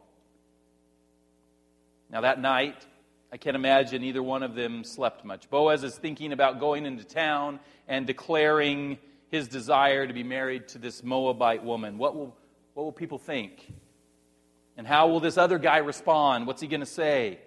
Now, 2.11 2.23
that 2.23 2.41
night, 2.41 2.87
I 3.33 3.37
can't 3.37 3.57
imagine 3.57 4.03
either 4.03 4.23
one 4.23 4.43
of 4.43 4.55
them 4.55 4.83
slept 4.83 5.25
much. 5.25 5.49
Boaz 5.51 5.85
is 5.85 5.97
thinking 5.97 6.33
about 6.33 6.59
going 6.59 6.85
into 6.85 7.05
town 7.05 7.61
and 7.87 8.07
declaring 8.07 8.99
his 9.31 9.49
desire 9.49 10.07
to 10.07 10.13
be 10.13 10.25
married 10.25 10.69
to 10.69 10.79
this 10.79 11.03
Moabite 11.03 11.65
woman? 11.65 11.97
What 11.97 12.17
will, 12.17 12.37
what 12.75 12.83
will 12.83 12.93
people 12.93 13.19
think? 13.19 13.73
And 14.77 14.87
how 14.87 15.09
will 15.09 15.21
this 15.21 15.39
other 15.39 15.59
guy 15.59 15.79
respond? 15.79 16.47
What's 16.47 16.61
he 16.61 16.67
going 16.67 16.81
to 16.81 16.87
say? 16.87 17.39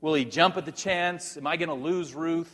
Will 0.00 0.14
he 0.14 0.24
jump 0.24 0.56
at 0.56 0.64
the 0.64 0.72
chance? 0.72 1.36
Am 1.36 1.46
I 1.46 1.56
going 1.56 1.68
to 1.68 1.74
lose 1.74 2.14
Ruth? 2.14 2.52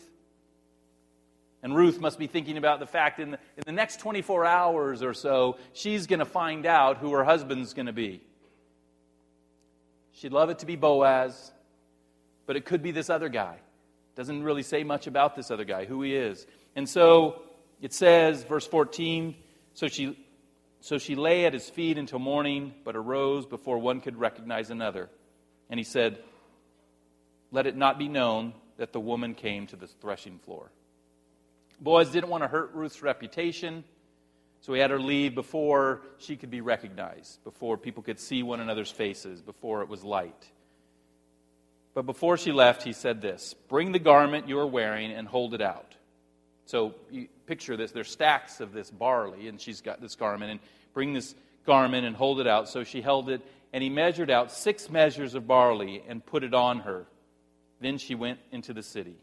And 1.62 1.74
Ruth 1.74 2.00
must 2.00 2.18
be 2.18 2.26
thinking 2.26 2.56
about 2.56 2.80
the 2.80 2.86
fact 2.86 3.18
in 3.18 3.32
the, 3.32 3.38
in 3.56 3.62
the 3.66 3.72
next 3.72 4.00
24 4.00 4.46
hours 4.46 5.02
or 5.02 5.14
so, 5.14 5.58
she's 5.72 6.06
going 6.06 6.20
to 6.20 6.24
find 6.24 6.64
out 6.64 6.98
who 6.98 7.12
her 7.12 7.24
husband's 7.24 7.74
going 7.74 7.86
to 7.86 7.92
be. 7.92 8.22
She'd 10.12 10.32
love 10.32 10.50
it 10.50 10.60
to 10.60 10.66
be 10.66 10.76
Boaz, 10.76 11.52
but 12.50 12.56
it 12.56 12.64
could 12.64 12.82
be 12.82 12.90
this 12.90 13.08
other 13.08 13.28
guy. 13.28 13.58
Doesn't 14.16 14.42
really 14.42 14.64
say 14.64 14.82
much 14.82 15.06
about 15.06 15.36
this 15.36 15.52
other 15.52 15.62
guy, 15.62 15.84
who 15.84 16.02
he 16.02 16.16
is. 16.16 16.48
And 16.74 16.88
so 16.88 17.42
it 17.80 17.92
says, 17.92 18.42
verse 18.42 18.66
14, 18.66 19.36
so 19.74 19.86
she, 19.86 20.18
so 20.80 20.98
she 20.98 21.14
lay 21.14 21.46
at 21.46 21.52
his 21.52 21.70
feet 21.70 21.96
until 21.96 22.18
morning, 22.18 22.74
but 22.82 22.96
arose 22.96 23.46
before 23.46 23.78
one 23.78 24.00
could 24.00 24.16
recognize 24.16 24.68
another. 24.68 25.08
And 25.68 25.78
he 25.78 25.84
said, 25.84 26.18
Let 27.52 27.68
it 27.68 27.76
not 27.76 28.00
be 28.00 28.08
known 28.08 28.52
that 28.78 28.92
the 28.92 28.98
woman 28.98 29.34
came 29.36 29.68
to 29.68 29.76
the 29.76 29.86
threshing 29.86 30.40
floor. 30.40 30.72
Boaz 31.80 32.10
didn't 32.10 32.30
want 32.30 32.42
to 32.42 32.48
hurt 32.48 32.72
Ruth's 32.74 33.00
reputation, 33.00 33.84
So 34.62 34.74
he 34.74 34.80
had 34.80 34.90
her 34.90 34.98
leave 34.98 35.36
before 35.36 36.00
she 36.18 36.34
could 36.34 36.50
be 36.50 36.62
recognized, 36.62 37.44
before 37.44 37.78
people 37.78 38.02
could 38.02 38.18
see 38.18 38.42
one 38.42 38.58
another's 38.58 38.90
faces, 38.90 39.40
before 39.40 39.82
it 39.82 39.88
was 39.88 40.02
light. 40.02 40.50
But 42.00 42.06
before 42.06 42.38
she 42.38 42.50
left, 42.50 42.82
he 42.82 42.94
said 42.94 43.20
this 43.20 43.54
Bring 43.68 43.92
the 43.92 43.98
garment 43.98 44.48
you 44.48 44.58
are 44.58 44.66
wearing 44.66 45.12
and 45.12 45.28
hold 45.28 45.52
it 45.52 45.60
out. 45.60 45.96
So 46.64 46.94
picture 47.44 47.76
this. 47.76 47.92
There's 47.92 48.10
stacks 48.10 48.60
of 48.60 48.72
this 48.72 48.90
barley, 48.90 49.48
and 49.48 49.60
she's 49.60 49.82
got 49.82 50.00
this 50.00 50.14
garment. 50.14 50.50
And 50.50 50.60
bring 50.94 51.12
this 51.12 51.34
garment 51.66 52.06
and 52.06 52.16
hold 52.16 52.40
it 52.40 52.46
out. 52.46 52.70
So 52.70 52.84
she 52.84 53.02
held 53.02 53.28
it, 53.28 53.42
and 53.74 53.82
he 53.82 53.90
measured 53.90 54.30
out 54.30 54.50
six 54.50 54.88
measures 54.88 55.34
of 55.34 55.46
barley 55.46 56.02
and 56.08 56.24
put 56.24 56.42
it 56.42 56.54
on 56.54 56.80
her. 56.80 57.04
Then 57.82 57.98
she 57.98 58.14
went 58.14 58.38
into 58.50 58.72
the 58.72 58.82
city. 58.82 59.16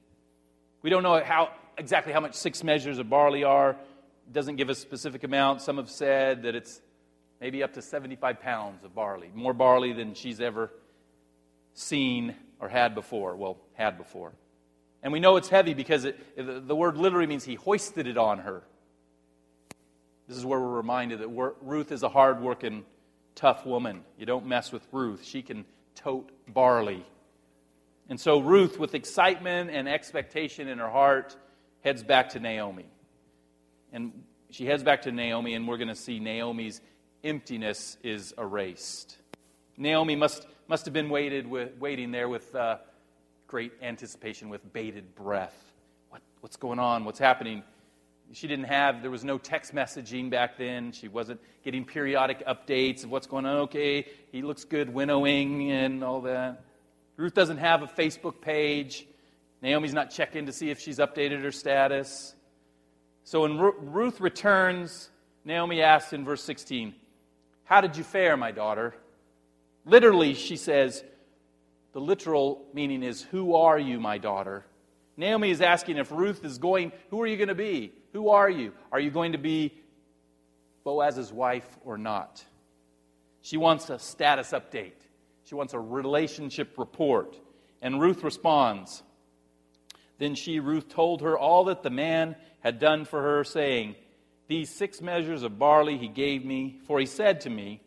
We 0.84 0.92
don't 0.92 1.02
know 1.02 1.20
how, 1.24 1.54
exactly 1.80 2.14
how 2.14 2.20
much 2.20 2.36
six 2.36 2.64
measures 2.64 3.00
of 3.00 3.10
barley 3.10 3.44
are. 3.44 3.72
It 3.72 4.34
doesn't 4.34 4.58
give 4.58 4.70
a 4.70 4.76
specific 4.76 5.24
amount. 5.24 5.64
Some 5.64 5.78
have 5.78 5.90
said 5.90 6.44
that 6.44 6.54
it's 6.54 6.80
maybe 7.42 7.64
up 7.64 7.74
to 7.74 7.82
75 7.82 8.40
pounds 8.40 8.84
of 8.84 8.94
barley, 8.94 9.32
more 9.34 9.54
barley 9.54 9.94
than 9.94 10.14
she's 10.14 10.40
ever 10.40 10.70
seen 11.78 12.36
or 12.60 12.68
had 12.68 12.96
before. 12.96 13.36
Well, 13.36 13.58
had 13.74 13.98
before. 13.98 14.34
And 15.04 15.14
we 15.14 15.20
know 15.20 15.38
it's 15.38 15.48
heavy 15.48 15.74
because 15.74 16.06
it, 16.06 16.18
the 16.36 16.76
word 16.76 16.98
literally 16.98 17.28
means 17.28 17.46
he 17.46 17.56
hoisted 17.56 18.08
it 18.08 18.18
on 18.18 18.40
her. 18.40 18.64
This 20.28 20.38
is 20.38 20.46
where 20.46 20.60
we're 20.60 20.76
reminded 20.76 21.20
that 21.20 21.30
Ruth 21.62 21.92
is 21.92 22.04
a 22.04 22.10
hard 22.10 22.42
working, 22.42 22.84
tough 23.36 23.66
woman. 23.66 24.04
You 24.18 24.26
don't 24.26 24.48
mess 24.48 24.72
with 24.72 24.86
Ruth. 24.92 25.24
She 25.24 25.42
can 25.42 25.66
tote 25.96 26.32
barley. 26.48 27.06
And 28.10 28.20
so 28.20 28.40
Ruth, 28.40 28.80
with 28.80 28.96
excitement 28.96 29.70
and 29.70 29.88
expectation 29.88 30.68
in 30.68 30.80
her 30.80 30.90
heart, 30.90 31.38
heads 31.84 32.04
back 32.04 32.30
to 32.30 32.40
Naomi. 32.40 32.88
And 33.94 34.24
she 34.50 34.66
heads 34.66 34.84
back 34.84 35.04
to 35.04 35.12
Naomi, 35.12 35.54
and 35.54 35.68
we're 35.68 35.78
going 35.78 35.88
to 35.90 35.96
see 35.96 36.20
Naomi's 36.20 36.82
emptiness 37.24 37.98
is 38.04 38.34
erased. 38.38 39.18
Naomi 39.78 40.16
must, 40.16 40.46
must 40.68 40.86
have 40.86 40.94
been 40.94 41.10
waited 41.10 41.48
with, 41.48 41.78
waiting 41.80 42.12
there 42.12 42.28
with 42.28 42.54
uh, 42.54 42.78
great 43.48 43.72
anticipation, 43.82 44.50
with 44.50 44.74
bated 44.74 45.16
breath. 45.16 45.56
What, 46.10 46.22
what's 46.42 46.58
going 46.58 46.80
on? 46.80 47.06
What's 47.06 47.20
happening? 47.20 47.64
She 48.34 48.48
didn't 48.48 48.66
have, 48.66 49.02
there 49.02 49.12
was 49.12 49.24
no 49.24 49.38
text 49.38 49.74
messaging 49.74 50.30
back 50.30 50.58
then. 50.58 50.92
She 50.92 51.08
wasn't 51.08 51.40
getting 51.64 51.86
periodic 51.86 52.46
updates 52.46 53.06
of 53.06 53.10
what's 53.10 53.28
going 53.28 53.46
on. 53.46 53.58
Okay, 53.62 54.06
he 54.32 54.42
looks 54.42 54.66
good 54.66 54.94
winnowing 54.94 55.72
and 55.72 56.04
all 56.04 56.22
that. 56.22 56.64
Ruth 57.16 57.34
doesn't 57.34 57.58
have 57.58 57.84
a 57.84 57.88
Facebook 57.88 58.42
page. 58.42 59.08
Naomi's 59.62 59.94
not 59.94 60.12
checking 60.12 60.48
to 60.48 60.52
see 60.52 60.70
if 60.70 60.80
she's 60.80 61.00
updated 61.00 61.42
her 61.44 61.52
status. 61.52 62.36
So 63.24 63.42
when 63.42 63.58
Ruth 63.58 64.20
returns, 64.20 65.10
Naomi 65.46 65.82
asks 65.82 66.12
in 66.12 66.26
verse 66.26 66.44
16, 66.44 66.94
How 67.64 67.80
did 67.80 67.96
you 67.96 68.04
fare, 68.04 68.36
my 68.36 68.52
daughter? 68.52 68.94
Literally, 69.88 70.34
she 70.34 70.58
says, 70.58 71.04
the 71.94 72.02
literal 72.02 72.66
meaning 72.74 73.04
is, 73.04 73.24
Who 73.24 73.56
are 73.56 73.80
you, 73.80 74.00
my 74.00 74.18
daughter? 74.18 74.66
Naomi 75.16 75.50
is 75.50 75.62
asking 75.62 75.98
if 75.98 76.12
Ruth 76.12 76.44
is 76.44 76.58
going, 76.58 76.92
Who 77.10 77.22
are 77.22 77.26
you 77.26 77.38
going 77.38 77.48
to 77.48 77.56
be? 77.56 77.94
Who 78.12 78.30
are 78.30 78.50
you? 78.50 78.74
Are 78.92 79.00
you 79.00 79.10
going 79.10 79.32
to 79.32 79.38
be 79.38 79.74
Boaz's 80.84 81.32
wife 81.32 81.66
or 81.86 81.98
not? 81.98 82.44
She 83.42 83.56
wants 83.56 83.90
a 83.90 83.98
status 83.98 84.52
update, 84.52 85.00
she 85.46 85.56
wants 85.56 85.74
a 85.74 85.80
relationship 85.80 86.78
report. 86.78 87.36
And 87.82 88.02
Ruth 88.02 88.24
responds. 88.24 89.04
Then 90.18 90.34
she, 90.34 90.60
Ruth, 90.60 90.90
told 90.90 91.22
her 91.22 91.38
all 91.38 91.66
that 91.66 91.84
the 91.84 91.92
man 91.92 92.36
had 92.60 92.80
done 92.80 93.06
for 93.06 93.22
her, 93.22 93.44
saying, 93.44 93.96
These 94.48 94.72
six 94.72 95.00
measures 95.00 95.44
of 95.44 95.60
barley 95.60 95.98
he 95.98 96.08
gave 96.08 96.44
me, 96.44 96.80
for 96.88 97.00
he 97.00 97.06
said 97.06 97.42
to 97.42 97.50
me, 97.50 97.82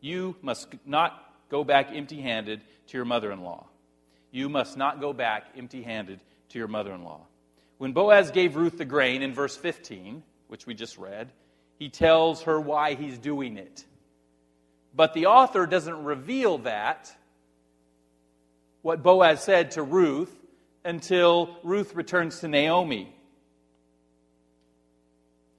You 0.00 0.36
must 0.42 0.68
not 0.86 1.25
go 1.48 1.64
back 1.64 1.90
empty 1.92 2.20
handed 2.20 2.60
to 2.88 2.98
your 2.98 3.04
mother 3.04 3.32
in 3.32 3.42
law. 3.42 3.66
You 4.30 4.48
must 4.48 4.76
not 4.76 5.00
go 5.00 5.12
back 5.12 5.46
empty 5.56 5.82
handed 5.82 6.20
to 6.50 6.58
your 6.58 6.68
mother 6.68 6.92
in 6.92 7.04
law. 7.04 7.20
When 7.78 7.92
Boaz 7.92 8.30
gave 8.30 8.56
Ruth 8.56 8.78
the 8.78 8.84
grain 8.84 9.22
in 9.22 9.34
verse 9.34 9.56
15, 9.56 10.22
which 10.48 10.66
we 10.66 10.74
just 10.74 10.98
read, 10.98 11.30
he 11.78 11.88
tells 11.88 12.42
her 12.42 12.60
why 12.60 12.94
he's 12.94 13.18
doing 13.18 13.58
it. 13.58 13.84
But 14.94 15.12
the 15.12 15.26
author 15.26 15.66
doesn't 15.66 16.04
reveal 16.04 16.58
that, 16.58 17.14
what 18.82 19.02
Boaz 19.02 19.42
said 19.42 19.72
to 19.72 19.82
Ruth, 19.82 20.34
until 20.84 21.58
Ruth 21.62 21.94
returns 21.94 22.40
to 22.40 22.48
Naomi 22.48 23.12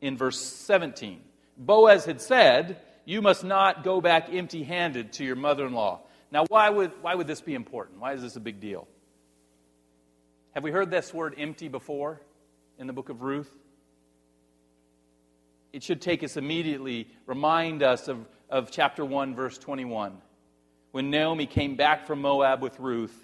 in 0.01 0.17
verse 0.17 0.39
17. 0.39 1.21
Boaz 1.57 2.05
had 2.05 2.21
said, 2.21 2.79
You 3.07 3.21
must 3.21 3.45
not 3.45 3.85
go 3.85 4.01
back 4.01 4.27
empty 4.33 4.63
handed 4.63 5.13
to 5.13 5.23
your 5.23 5.37
mother 5.37 5.65
in 5.65 5.71
law. 5.71 6.01
Now, 6.29 6.43
why 6.49 6.69
would, 6.69 6.91
why 7.01 7.15
would 7.15 7.25
this 7.25 7.39
be 7.39 7.53
important? 7.53 8.01
Why 8.01 8.11
is 8.11 8.21
this 8.21 8.35
a 8.35 8.41
big 8.41 8.59
deal? 8.59 8.85
Have 10.51 10.61
we 10.61 10.71
heard 10.71 10.91
this 10.91 11.13
word 11.13 11.33
empty 11.37 11.69
before 11.69 12.19
in 12.77 12.85
the 12.85 12.91
book 12.91 13.07
of 13.07 13.21
Ruth? 13.21 13.49
It 15.71 15.83
should 15.83 16.01
take 16.01 16.21
us 16.21 16.35
immediately, 16.35 17.07
remind 17.25 17.81
us 17.81 18.09
of, 18.09 18.27
of 18.49 18.71
chapter 18.71 19.05
1, 19.05 19.35
verse 19.35 19.57
21. 19.57 20.17
When 20.91 21.09
Naomi 21.09 21.45
came 21.45 21.77
back 21.77 22.07
from 22.07 22.21
Moab 22.21 22.61
with 22.61 22.77
Ruth, 22.77 23.17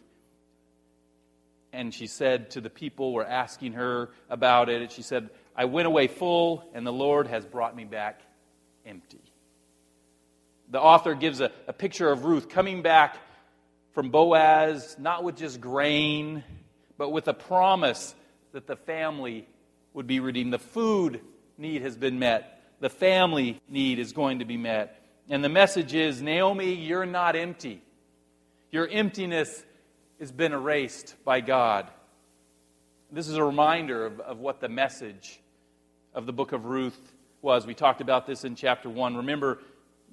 and 1.74 1.94
she 1.94 2.08
said 2.08 2.52
to 2.52 2.62
the 2.62 2.70
people 2.70 3.10
who 3.10 3.16
were 3.16 3.28
asking 3.28 3.74
her 3.74 4.12
about 4.30 4.70
it, 4.70 4.94
she 4.94 5.02
said, 5.02 5.30
I 5.58 5.66
went 5.66 5.88
away 5.88 6.08
full, 6.08 6.72
and 6.74 6.88
the 6.88 6.94
Lord 6.94 7.28
has 7.28 7.46
brought 7.46 7.76
me 7.76 7.84
back 7.84 8.22
empty. 8.86 9.20
The 10.70 10.82
author 10.82 11.16
gives 11.16 11.40
a, 11.40 11.52
a 11.68 11.74
picture 11.74 12.12
of 12.12 12.26
Ruth 12.26 12.50
coming 12.50 12.82
back 12.82 13.18
from 13.94 14.10
Boaz, 14.10 14.96
not 15.00 15.24
with 15.24 15.38
just 15.38 15.62
grain, 15.62 16.44
but 16.98 17.10
with 17.10 17.28
a 17.28 17.34
promise 17.34 18.16
that 18.52 18.68
the 18.68 18.76
family 18.76 19.48
would 19.94 20.08
be 20.08 20.20
redeemed. 20.20 20.54
The 20.54 20.60
food 20.60 21.22
need 21.58 21.82
has 21.84 21.96
been 21.96 22.20
met, 22.20 22.62
the 22.80 22.90
family 22.90 23.62
need 23.70 24.00
is 24.00 24.14
going 24.14 24.40
to 24.40 24.46
be 24.46 24.58
met. 24.58 25.00
And 25.30 25.44
the 25.44 25.50
message 25.50 25.94
is 25.94 26.22
Naomi, 26.22 26.74
you're 26.74 27.06
not 27.06 27.36
empty. 27.36 27.82
Your 28.72 28.88
emptiness 28.88 29.64
has 30.20 30.32
been 30.32 30.52
erased 30.52 31.16
by 31.24 31.42
God. 31.42 31.90
This 33.12 33.28
is 33.28 33.36
a 33.36 33.44
reminder 33.44 34.08
of, 34.08 34.20
of 34.22 34.40
what 34.40 34.60
the 34.60 34.70
message 34.70 35.40
of 36.14 36.26
the 36.26 36.34
book 36.34 36.52
of 36.52 36.66
Ruth 36.66 37.14
was. 37.42 37.68
We 37.68 37.76
talked 37.76 38.02
about 38.02 38.26
this 38.26 38.44
in 38.44 38.56
chapter 38.56 38.90
1. 38.90 39.18
Remember 39.18 39.60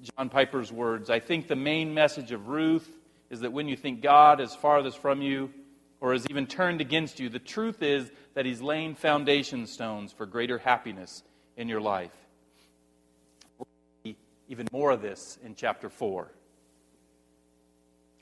John 0.01 0.29
Piper's 0.29 0.71
words 0.71 1.09
I 1.09 1.19
think 1.19 1.47
the 1.47 1.55
main 1.55 1.93
message 1.93 2.31
of 2.31 2.47
Ruth 2.47 2.89
is 3.29 3.41
that 3.41 3.53
when 3.53 3.67
you 3.67 3.75
think 3.75 4.01
God 4.01 4.41
is 4.41 4.55
farthest 4.55 4.97
from 4.97 5.21
you 5.21 5.51
or 5.99 6.13
is 6.13 6.25
even 6.29 6.47
turned 6.47 6.81
against 6.81 7.19
you, 7.19 7.29
the 7.29 7.39
truth 7.39 7.81
is 7.83 8.11
that 8.33 8.45
He's 8.45 8.61
laying 8.61 8.95
foundation 8.95 9.67
stones 9.67 10.11
for 10.11 10.25
greater 10.25 10.57
happiness 10.57 11.23
in 11.55 11.67
your 11.67 11.81
life. 11.81 12.11
We'll 13.57 13.67
see 14.03 14.17
even 14.49 14.67
more 14.71 14.91
of 14.91 15.01
this 15.01 15.37
in 15.43 15.55
chapter 15.55 15.89
4. 15.89 16.31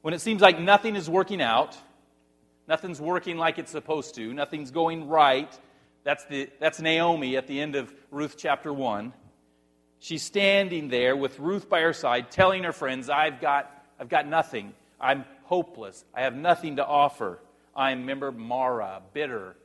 When 0.01 0.13
it 0.13 0.19
seems 0.21 0.41
like 0.41 0.59
nothing 0.59 0.95
is 0.95 1.09
working 1.09 1.41
out, 1.41 1.77
nothing's 2.67 3.01
working 3.01 3.37
like 3.37 3.57
it's 3.57 3.71
supposed 3.71 4.15
to, 4.15 4.33
nothing's 4.33 4.71
going 4.71 5.07
right, 5.07 5.57
that's, 6.03 6.25
the, 6.25 6.49
that's 6.59 6.79
Naomi 6.79 7.35
at 7.35 7.47
the 7.47 7.59
end 7.59 7.75
of 7.75 7.93
Ruth 8.11 8.35
chapter 8.37 8.73
1. 8.73 9.13
She's 9.99 10.23
standing 10.23 10.87
there 10.87 11.15
with 11.15 11.39
Ruth 11.39 11.69
by 11.69 11.81
her 11.81 11.93
side, 11.93 12.31
telling 12.31 12.63
her 12.63 12.71
friends, 12.71 13.09
I've 13.09 13.41
got, 13.41 13.69
I've 13.99 14.09
got 14.09 14.27
nothing. 14.27 14.73
I'm 14.99 15.25
hopeless. 15.43 16.05
I 16.13 16.21
have 16.21 16.35
nothing 16.35 16.77
to 16.77 16.85
offer. 16.85 17.39
I'm, 17.75 18.01
remember, 18.01 18.31
Mara, 18.31 19.01
bitter, 19.13 19.55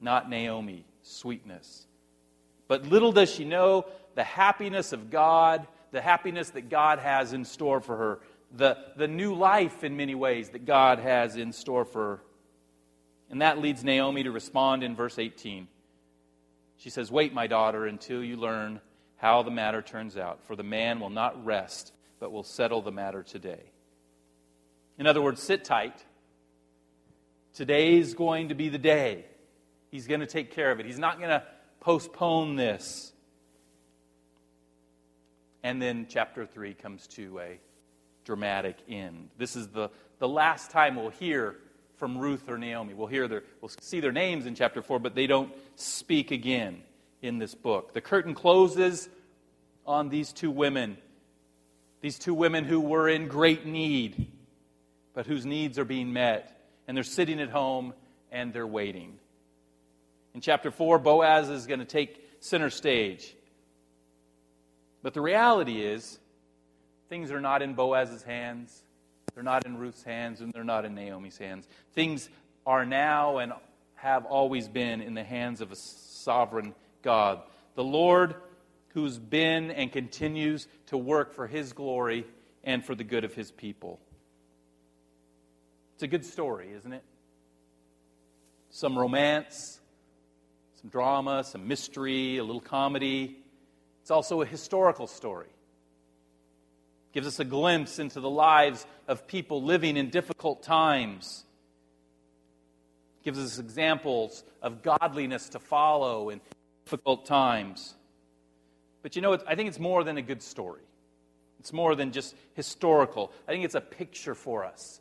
not 0.00 0.30
Naomi, 0.30 0.84
sweetness. 1.02 1.86
But 2.68 2.86
little 2.86 3.12
does 3.12 3.30
she 3.32 3.44
know 3.44 3.86
the 4.14 4.24
happiness 4.24 4.92
of 4.92 5.10
God, 5.10 5.66
the 5.90 6.00
happiness 6.00 6.50
that 6.50 6.68
God 6.68 7.00
has 7.00 7.32
in 7.32 7.44
store 7.44 7.80
for 7.80 7.96
her, 7.96 8.20
the, 8.54 8.76
the 8.96 9.08
new 9.08 9.34
life 9.34 9.82
in 9.82 9.96
many 9.96 10.14
ways 10.14 10.50
that 10.50 10.66
God 10.66 10.98
has 10.98 11.36
in 11.36 11.52
store 11.52 11.84
for 11.84 12.02
her. 12.02 12.22
And 13.30 13.42
that 13.42 13.58
leads 13.58 13.82
Naomi 13.82 14.22
to 14.24 14.30
respond 14.30 14.84
in 14.84 14.94
verse 14.94 15.18
18. 15.18 15.66
She 16.76 16.90
says, 16.90 17.10
Wait, 17.10 17.32
my 17.32 17.46
daughter, 17.46 17.86
until 17.86 18.22
you 18.22 18.36
learn 18.36 18.80
how 19.22 19.44
the 19.44 19.52
matter 19.52 19.80
turns 19.80 20.16
out, 20.16 20.42
for 20.42 20.56
the 20.56 20.64
man 20.64 20.98
will 20.98 21.08
not 21.08 21.44
rest, 21.44 21.92
but 22.18 22.32
will 22.32 22.42
settle 22.42 22.82
the 22.82 22.90
matter 22.90 23.22
today. 23.22 23.62
In 24.98 25.06
other 25.06 25.22
words, 25.22 25.40
sit 25.40 25.64
tight. 25.64 26.04
Today's 27.54 28.14
going 28.14 28.48
to 28.48 28.56
be 28.56 28.68
the 28.68 28.78
day. 28.78 29.24
He's 29.92 30.08
going 30.08 30.20
to 30.20 30.26
take 30.26 30.50
care 30.50 30.72
of 30.72 30.80
it. 30.80 30.86
He's 30.86 30.98
not 30.98 31.18
going 31.18 31.30
to 31.30 31.44
postpone 31.78 32.56
this. 32.56 33.12
And 35.62 35.80
then 35.80 36.06
chapter 36.08 36.44
3 36.44 36.74
comes 36.74 37.06
to 37.08 37.38
a 37.38 37.60
dramatic 38.24 38.76
end. 38.88 39.28
This 39.38 39.54
is 39.54 39.68
the, 39.68 39.90
the 40.18 40.28
last 40.28 40.72
time 40.72 40.96
we'll 40.96 41.10
hear 41.10 41.58
from 41.96 42.18
Ruth 42.18 42.48
or 42.48 42.58
Naomi. 42.58 42.92
We'll 42.92 43.06
hear 43.06 43.28
their, 43.28 43.44
we'll 43.60 43.70
see 43.80 44.00
their 44.00 44.10
names 44.10 44.46
in 44.46 44.56
chapter 44.56 44.82
4, 44.82 44.98
but 44.98 45.14
they 45.14 45.28
don't 45.28 45.52
speak 45.76 46.32
again. 46.32 46.82
In 47.22 47.38
this 47.38 47.54
book. 47.54 47.94
The 47.94 48.00
curtain 48.00 48.34
closes 48.34 49.08
on 49.86 50.08
these 50.08 50.32
two 50.32 50.50
women, 50.50 50.98
these 52.00 52.18
two 52.18 52.34
women 52.34 52.64
who 52.64 52.80
were 52.80 53.08
in 53.08 53.28
great 53.28 53.64
need, 53.64 54.30
but 55.14 55.26
whose 55.26 55.46
needs 55.46 55.78
are 55.78 55.84
being 55.84 56.12
met. 56.12 56.58
And 56.86 56.96
they're 56.96 57.04
sitting 57.04 57.40
at 57.40 57.48
home 57.48 57.94
and 58.30 58.52
they're 58.52 58.66
waiting. 58.66 59.18
In 60.34 60.40
chapter 60.40 60.70
4, 60.70 60.98
Boaz 60.98 61.48
is 61.48 61.66
going 61.66 61.80
to 61.80 61.86
take 61.86 62.28
center 62.40 62.70
stage. 62.70 63.34
But 65.02 65.14
the 65.14 65.20
reality 65.20 65.80
is, 65.80 66.18
things 67.08 67.30
are 67.30 67.40
not 67.40 67.62
in 67.62 67.74
Boaz's 67.74 68.22
hands, 68.22 68.82
they're 69.34 69.42
not 69.42 69.66
in 69.66 69.78
Ruth's 69.78 70.02
hands, 70.02 70.40
and 70.40 70.52
they're 70.52 70.64
not 70.64 70.84
in 70.84 70.94
Naomi's 70.94 71.38
hands. 71.38 71.68
Things 71.94 72.28
are 72.66 72.84
now 72.84 73.38
and 73.38 73.52
have 73.94 74.24
always 74.24 74.68
been 74.68 75.00
in 75.00 75.14
the 75.14 75.24
hands 75.24 75.60
of 75.60 75.70
a 75.72 75.76
sovereign 75.76 76.74
God. 77.02 77.42
The 77.74 77.84
Lord 77.84 78.34
who's 78.88 79.18
been 79.18 79.70
and 79.70 79.90
continues 79.90 80.68
to 80.86 80.96
work 80.96 81.34
for 81.34 81.46
his 81.46 81.72
glory 81.72 82.26
and 82.64 82.84
for 82.84 82.94
the 82.94 83.04
good 83.04 83.24
of 83.24 83.34
his 83.34 83.50
people. 83.50 84.00
It's 85.94 86.02
a 86.02 86.06
good 86.06 86.24
story, 86.24 86.70
isn't 86.72 86.92
it? 86.92 87.02
Some 88.70 88.98
romance, 88.98 89.80
some 90.80 90.90
drama, 90.90 91.44
some 91.44 91.68
mystery, 91.68 92.38
a 92.38 92.44
little 92.44 92.60
comedy. 92.60 93.38
It's 94.02 94.10
also 94.10 94.42
a 94.42 94.46
historical 94.46 95.06
story. 95.06 95.46
It 95.46 97.14
gives 97.14 97.26
us 97.26 97.40
a 97.40 97.44
glimpse 97.44 97.98
into 97.98 98.20
the 98.20 98.30
lives 98.30 98.86
of 99.06 99.26
people 99.26 99.62
living 99.62 99.96
in 99.96 100.10
difficult 100.10 100.62
times. 100.62 101.44
It 103.20 103.24
gives 103.24 103.38
us 103.38 103.58
examples 103.58 104.42
of 104.60 104.82
godliness 104.82 105.50
to 105.50 105.58
follow 105.58 106.30
in 106.30 106.40
difficult 106.84 107.26
times. 107.26 107.94
But 109.02 109.16
you 109.16 109.22
know, 109.22 109.38
I 109.46 109.54
think 109.54 109.68
it's 109.68 109.78
more 109.78 110.04
than 110.04 110.16
a 110.16 110.22
good 110.22 110.42
story. 110.42 110.82
It's 111.58 111.72
more 111.72 111.94
than 111.94 112.12
just 112.12 112.34
historical. 112.54 113.32
I 113.46 113.52
think 113.52 113.64
it's 113.64 113.74
a 113.74 113.80
picture 113.80 114.34
for 114.34 114.64
us. 114.64 115.00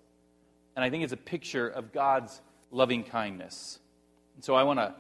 And 0.76 0.86
I 0.86 0.90
think 0.90 1.04
it's 1.04 1.14
a 1.14 1.18
picture 1.18 1.68
of 1.68 1.92
God's 1.92 2.40
loving 2.72 3.04
kindness. 3.04 3.80
And 4.36 4.44
so 4.44 4.56
I 4.56 4.64
want 4.64 4.80
to 4.80 4.96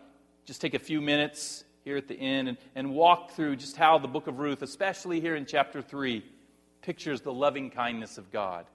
just 0.45 0.61
take 0.61 0.73
a 0.73 0.79
few 0.79 1.01
minutes 1.01 1.63
here 1.83 1.97
at 1.97 2.07
the 2.07 2.15
end 2.15 2.49
and, 2.49 2.57
and 2.75 2.93
walk 2.93 3.31
through 3.31 3.55
just 3.55 3.77
how 3.77 3.97
the 3.97 4.07
book 4.07 4.27
of 4.27 4.39
Ruth, 4.39 4.61
especially 4.61 5.19
here 5.19 5.35
in 5.35 5.45
chapter 5.45 5.81
3, 5.81 6.23
pictures 6.81 7.21
the 7.21 7.33
loving 7.33 7.69
kindness 7.69 8.17
of 8.17 8.31
God. 8.31 8.65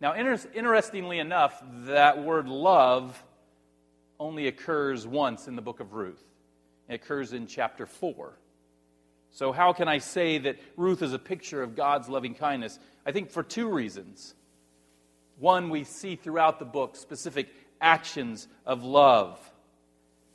Now, 0.00 0.14
inter- 0.14 0.38
interestingly 0.54 1.18
enough, 1.18 1.62
that 1.84 2.22
word 2.22 2.48
love 2.48 3.22
only 4.18 4.46
occurs 4.46 5.06
once 5.06 5.46
in 5.46 5.56
the 5.56 5.62
book 5.62 5.80
of 5.80 5.92
Ruth. 5.92 6.22
It 6.90 6.96
occurs 6.96 7.32
in 7.32 7.46
chapter 7.46 7.86
4. 7.86 8.34
So, 9.32 9.52
how 9.52 9.72
can 9.72 9.88
I 9.88 9.98
say 9.98 10.36
that 10.38 10.58
Ruth 10.76 11.00
is 11.00 11.14
a 11.14 11.18
picture 11.18 11.62
of 11.62 11.74
God's 11.74 12.10
loving 12.10 12.34
kindness? 12.34 12.78
I 13.06 13.12
think 13.12 13.30
for 13.30 13.42
two 13.42 13.70
reasons. 13.70 14.34
One, 15.38 15.70
we 15.70 15.84
see 15.84 16.16
throughout 16.16 16.58
the 16.58 16.66
book 16.66 16.96
specific 16.96 17.48
actions 17.80 18.46
of 18.66 18.84
love 18.84 19.38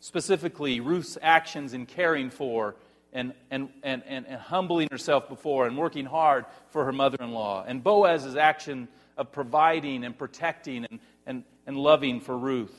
specifically 0.06 0.82
Ruth's 0.82 1.18
actions 1.20 1.74
in 1.74 1.88
caring 1.88 2.30
for 2.30 2.76
and, 3.12 3.34
and, 3.50 3.70
and, 3.82 4.04
and, 4.06 4.28
humbling 4.28 4.88
herself 4.92 5.28
before 5.28 5.66
and 5.66 5.76
working 5.76 6.06
hard 6.06 6.46
for 6.70 6.86
her 6.86 6.92
mother 6.92 7.18
in 7.22 7.32
law, 7.32 7.64
and 7.66 7.84
Boaz's 7.84 8.36
action 8.36 8.88
of 9.18 9.32
providing 9.32 10.04
and 10.04 10.16
protecting 10.16 10.86
and, 10.92 11.00
and, 11.26 11.44
and 11.66 11.78
loving 11.78 12.20
for 12.20 12.38
Ruth, 12.38 12.76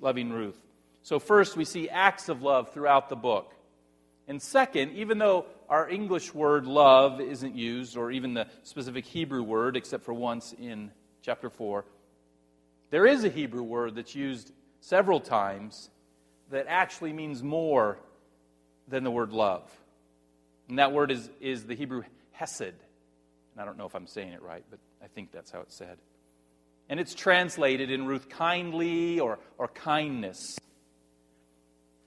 loving 0.00 0.32
Ruth. 0.32 0.58
So, 1.08 1.18
first, 1.18 1.56
we 1.56 1.64
see 1.64 1.88
acts 1.88 2.28
of 2.28 2.42
love 2.42 2.74
throughout 2.74 3.08
the 3.08 3.16
book. 3.16 3.54
And 4.26 4.42
second, 4.42 4.92
even 4.92 5.16
though 5.16 5.46
our 5.66 5.88
English 5.88 6.34
word 6.34 6.66
love 6.66 7.18
isn't 7.18 7.56
used, 7.56 7.96
or 7.96 8.10
even 8.10 8.34
the 8.34 8.46
specific 8.62 9.06
Hebrew 9.06 9.42
word, 9.42 9.74
except 9.74 10.04
for 10.04 10.12
once 10.12 10.52
in 10.60 10.90
chapter 11.22 11.48
4, 11.48 11.86
there 12.90 13.06
is 13.06 13.24
a 13.24 13.30
Hebrew 13.30 13.62
word 13.62 13.94
that's 13.94 14.14
used 14.14 14.52
several 14.82 15.18
times 15.18 15.88
that 16.50 16.66
actually 16.68 17.14
means 17.14 17.42
more 17.42 17.98
than 18.86 19.02
the 19.02 19.10
word 19.10 19.32
love. 19.32 19.62
And 20.68 20.78
that 20.78 20.92
word 20.92 21.10
is, 21.10 21.30
is 21.40 21.64
the 21.64 21.74
Hebrew 21.74 22.02
hesed. 22.32 22.60
And 22.60 23.58
I 23.58 23.64
don't 23.64 23.78
know 23.78 23.86
if 23.86 23.94
I'm 23.94 24.06
saying 24.06 24.34
it 24.34 24.42
right, 24.42 24.64
but 24.68 24.78
I 25.02 25.06
think 25.06 25.32
that's 25.32 25.50
how 25.50 25.60
it's 25.60 25.74
said. 25.74 25.96
And 26.90 27.00
it's 27.00 27.14
translated 27.14 27.90
in 27.90 28.04
Ruth 28.04 28.28
kindly 28.28 29.20
or, 29.20 29.38
or 29.56 29.68
kindness. 29.68 30.58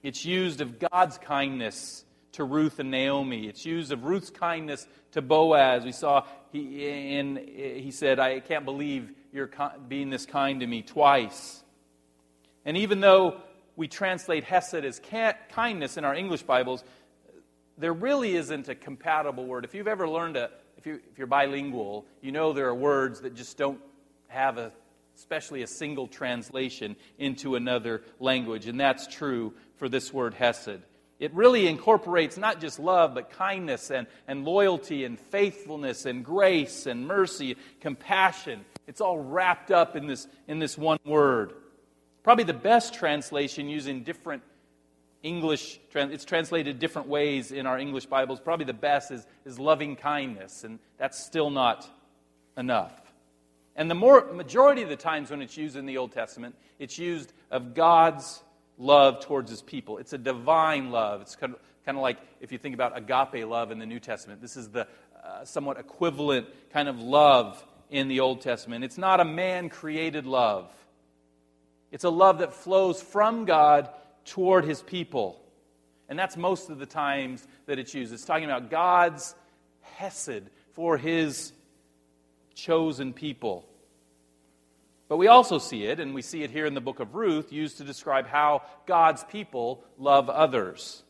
It's 0.02 0.24
used 0.24 0.60
of 0.60 0.78
God's 0.78 1.18
kindness 1.18 2.04
to 2.32 2.44
Ruth 2.44 2.78
and 2.78 2.90
Naomi. 2.90 3.46
It's 3.46 3.64
used 3.64 3.92
of 3.92 4.04
Ruth's 4.04 4.30
kindness 4.30 4.86
to 5.12 5.22
Boaz. 5.22 5.84
We 5.84 5.92
saw 5.92 6.24
he, 6.50 7.16
in, 7.18 7.36
he 7.36 7.90
said, 7.90 8.18
I 8.18 8.40
can't 8.40 8.64
believe 8.64 9.12
you're 9.32 9.50
being 9.88 10.10
this 10.10 10.26
kind 10.26 10.60
to 10.60 10.66
me 10.66 10.82
twice. 10.82 11.62
And 12.64 12.76
even 12.76 13.00
though 13.00 13.40
we 13.76 13.88
translate 13.88 14.44
hesed 14.44 14.74
as 14.74 15.00
kindness 15.50 15.96
in 15.96 16.04
our 16.04 16.14
English 16.14 16.42
Bibles, 16.42 16.84
there 17.78 17.92
really 17.92 18.34
isn't 18.34 18.68
a 18.68 18.74
compatible 18.74 19.46
word. 19.46 19.64
If 19.64 19.74
you've 19.74 19.88
ever 19.88 20.08
learned 20.08 20.36
a, 20.36 20.50
if, 20.76 20.86
you, 20.86 21.00
if 21.10 21.18
you're 21.18 21.26
bilingual, 21.26 22.06
you 22.20 22.32
know 22.32 22.52
there 22.52 22.68
are 22.68 22.74
words 22.74 23.20
that 23.20 23.34
just 23.34 23.56
don't 23.56 23.80
have 24.28 24.58
a, 24.58 24.72
especially 25.16 25.62
a 25.62 25.66
single 25.66 26.06
translation 26.06 26.96
into 27.18 27.56
another 27.56 28.02
language. 28.20 28.66
And 28.66 28.78
that's 28.78 29.06
true 29.06 29.54
for 29.82 29.88
this 29.88 30.12
word 30.12 30.32
hesed. 30.34 30.78
It 31.18 31.34
really 31.34 31.66
incorporates 31.66 32.36
not 32.36 32.60
just 32.60 32.78
love, 32.78 33.14
but 33.14 33.30
kindness 33.30 33.90
and, 33.90 34.06
and 34.28 34.44
loyalty 34.44 35.04
and 35.04 35.18
faithfulness 35.18 36.06
and 36.06 36.24
grace 36.24 36.86
and 36.86 37.04
mercy, 37.04 37.56
compassion. 37.80 38.64
It's 38.86 39.00
all 39.00 39.18
wrapped 39.18 39.72
up 39.72 39.96
in 39.96 40.06
this, 40.06 40.28
in 40.46 40.60
this 40.60 40.78
one 40.78 41.00
word. 41.04 41.54
Probably 42.22 42.44
the 42.44 42.52
best 42.52 42.94
translation 42.94 43.68
using 43.68 44.04
different 44.04 44.44
English, 45.24 45.80
it's 45.92 46.24
translated 46.24 46.78
different 46.78 47.08
ways 47.08 47.50
in 47.50 47.66
our 47.66 47.76
English 47.76 48.06
Bibles. 48.06 48.38
Probably 48.38 48.66
the 48.66 48.72
best 48.72 49.10
is, 49.10 49.26
is 49.44 49.58
loving 49.58 49.96
kindness, 49.96 50.62
and 50.62 50.78
that's 50.96 51.18
still 51.18 51.50
not 51.50 51.90
enough. 52.56 52.92
And 53.74 53.90
the 53.90 53.96
more, 53.96 54.32
majority 54.32 54.82
of 54.82 54.88
the 54.88 54.94
times 54.94 55.32
when 55.32 55.42
it's 55.42 55.56
used 55.56 55.74
in 55.74 55.86
the 55.86 55.98
Old 55.98 56.12
Testament, 56.12 56.54
it's 56.78 56.98
used 56.98 57.32
of 57.50 57.74
God's 57.74 58.44
love 58.82 59.20
towards 59.20 59.50
his 59.50 59.62
people. 59.62 59.98
It's 59.98 60.12
a 60.12 60.18
divine 60.18 60.90
love. 60.90 61.22
It's 61.22 61.36
kind 61.36 61.54
of, 61.54 61.60
kind 61.86 61.96
of 61.96 62.02
like 62.02 62.18
if 62.40 62.52
you 62.52 62.58
think 62.58 62.74
about 62.74 62.96
agape 62.96 63.46
love 63.46 63.70
in 63.70 63.78
the 63.78 63.86
New 63.86 64.00
Testament. 64.00 64.40
This 64.40 64.56
is 64.56 64.68
the 64.68 64.86
uh, 65.24 65.44
somewhat 65.44 65.78
equivalent 65.78 66.46
kind 66.72 66.88
of 66.88 67.00
love 67.00 67.64
in 67.90 68.08
the 68.08 68.20
Old 68.20 68.40
Testament. 68.40 68.84
It's 68.84 68.98
not 68.98 69.20
a 69.20 69.24
man 69.24 69.68
created 69.68 70.26
love. 70.26 70.70
It's 71.92 72.04
a 72.04 72.10
love 72.10 72.38
that 72.38 72.54
flows 72.54 73.00
from 73.00 73.44
God 73.44 73.90
toward 74.24 74.64
his 74.64 74.82
people. 74.82 75.38
And 76.08 76.18
that's 76.18 76.36
most 76.36 76.70
of 76.70 76.78
the 76.78 76.86
times 76.86 77.46
that 77.66 77.78
it's 77.78 77.94
used. 77.94 78.12
It's 78.12 78.24
talking 78.24 78.44
about 78.44 78.70
God's 78.70 79.34
hesed 79.82 80.44
for 80.72 80.96
his 80.96 81.52
chosen 82.54 83.12
people. 83.12 83.66
But 85.12 85.18
we 85.18 85.26
also 85.26 85.58
see 85.58 85.84
it, 85.84 86.00
and 86.00 86.14
we 86.14 86.22
see 86.22 86.42
it 86.42 86.50
here 86.50 86.64
in 86.64 86.72
the 86.72 86.80
book 86.80 86.98
of 86.98 87.14
Ruth, 87.14 87.52
used 87.52 87.76
to 87.76 87.84
describe 87.84 88.26
how 88.26 88.62
God's 88.86 89.22
people 89.24 89.84
love 89.98 90.30
others. 90.30 91.02